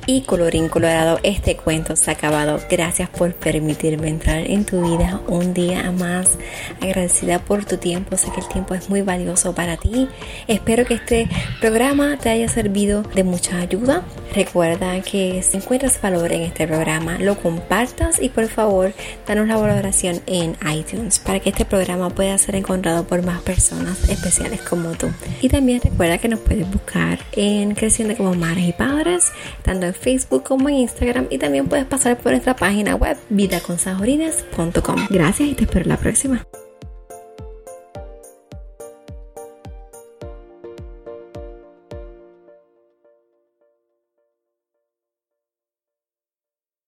Y 0.05 0.21
colorín 0.21 0.67
colorado, 0.67 1.19
este 1.23 1.55
cuento 1.55 1.95
se 1.95 2.11
ha 2.11 2.13
acabado. 2.13 2.59
Gracias 2.69 3.09
por 3.09 3.33
permitirme 3.33 4.09
entrar 4.09 4.39
en 4.39 4.65
tu 4.65 4.81
vida 4.81 5.21
un 5.27 5.53
día 5.53 5.89
más. 5.93 6.37
Agradecida 6.81 7.39
por 7.39 7.63
tu 7.63 7.77
tiempo. 7.77 8.17
Sé 8.17 8.29
que 8.31 8.41
el 8.41 8.47
tiempo 8.49 8.73
es 8.73 8.89
muy 8.89 9.01
valioso 9.01 9.55
para 9.55 9.77
ti. 9.77 10.09
Espero 10.47 10.85
que 10.85 10.95
este 10.95 11.29
programa 11.61 12.17
te 12.17 12.29
haya 12.29 12.49
servido 12.49 13.03
de 13.03 13.23
mucha 13.23 13.59
ayuda. 13.59 14.03
Recuerda 14.35 14.99
que 15.01 15.41
si 15.41 15.57
encuentras 15.57 16.01
valor 16.01 16.33
en 16.33 16.41
este 16.41 16.67
programa, 16.67 17.17
lo 17.19 17.37
compartas 17.37 18.21
y 18.21 18.27
por 18.27 18.47
favor, 18.47 18.93
danos 19.25 19.47
la 19.47 19.55
valoración 19.55 20.21
en 20.25 20.57
iTunes 20.69 21.19
para 21.19 21.39
que 21.39 21.51
este 21.51 21.63
programa 21.63 22.09
pueda 22.09 22.37
ser 22.37 22.55
encontrado 22.55 23.05
por 23.05 23.23
más 23.23 23.41
personas 23.41 24.09
especiales 24.09 24.61
como 24.61 24.91
tú. 24.91 25.11
Y 25.39 25.47
también 25.47 25.79
recuerda 25.81 26.17
que 26.17 26.27
nos 26.27 26.39
puedes 26.39 26.69
buscar 26.69 27.19
en 27.31 27.73
Creciendo 27.75 28.17
como 28.17 28.33
Madres 28.33 28.67
y 28.67 28.73
Padres, 28.73 29.31
tanto 29.61 29.85
en 29.85 29.92
Facebook 29.93 30.43
como 30.43 30.69
en 30.69 30.75
Instagram 30.75 31.27
y 31.29 31.37
también 31.37 31.67
puedes 31.67 31.85
pasar 31.85 32.17
por 32.17 32.31
nuestra 32.31 32.55
página 32.55 32.95
web 32.95 33.17
vidaconsajorines.com. 33.29 35.07
Gracias 35.09 35.49
y 35.49 35.53
te 35.53 35.63
espero 35.63 35.85
la 35.85 35.97
próxima. 35.97 36.45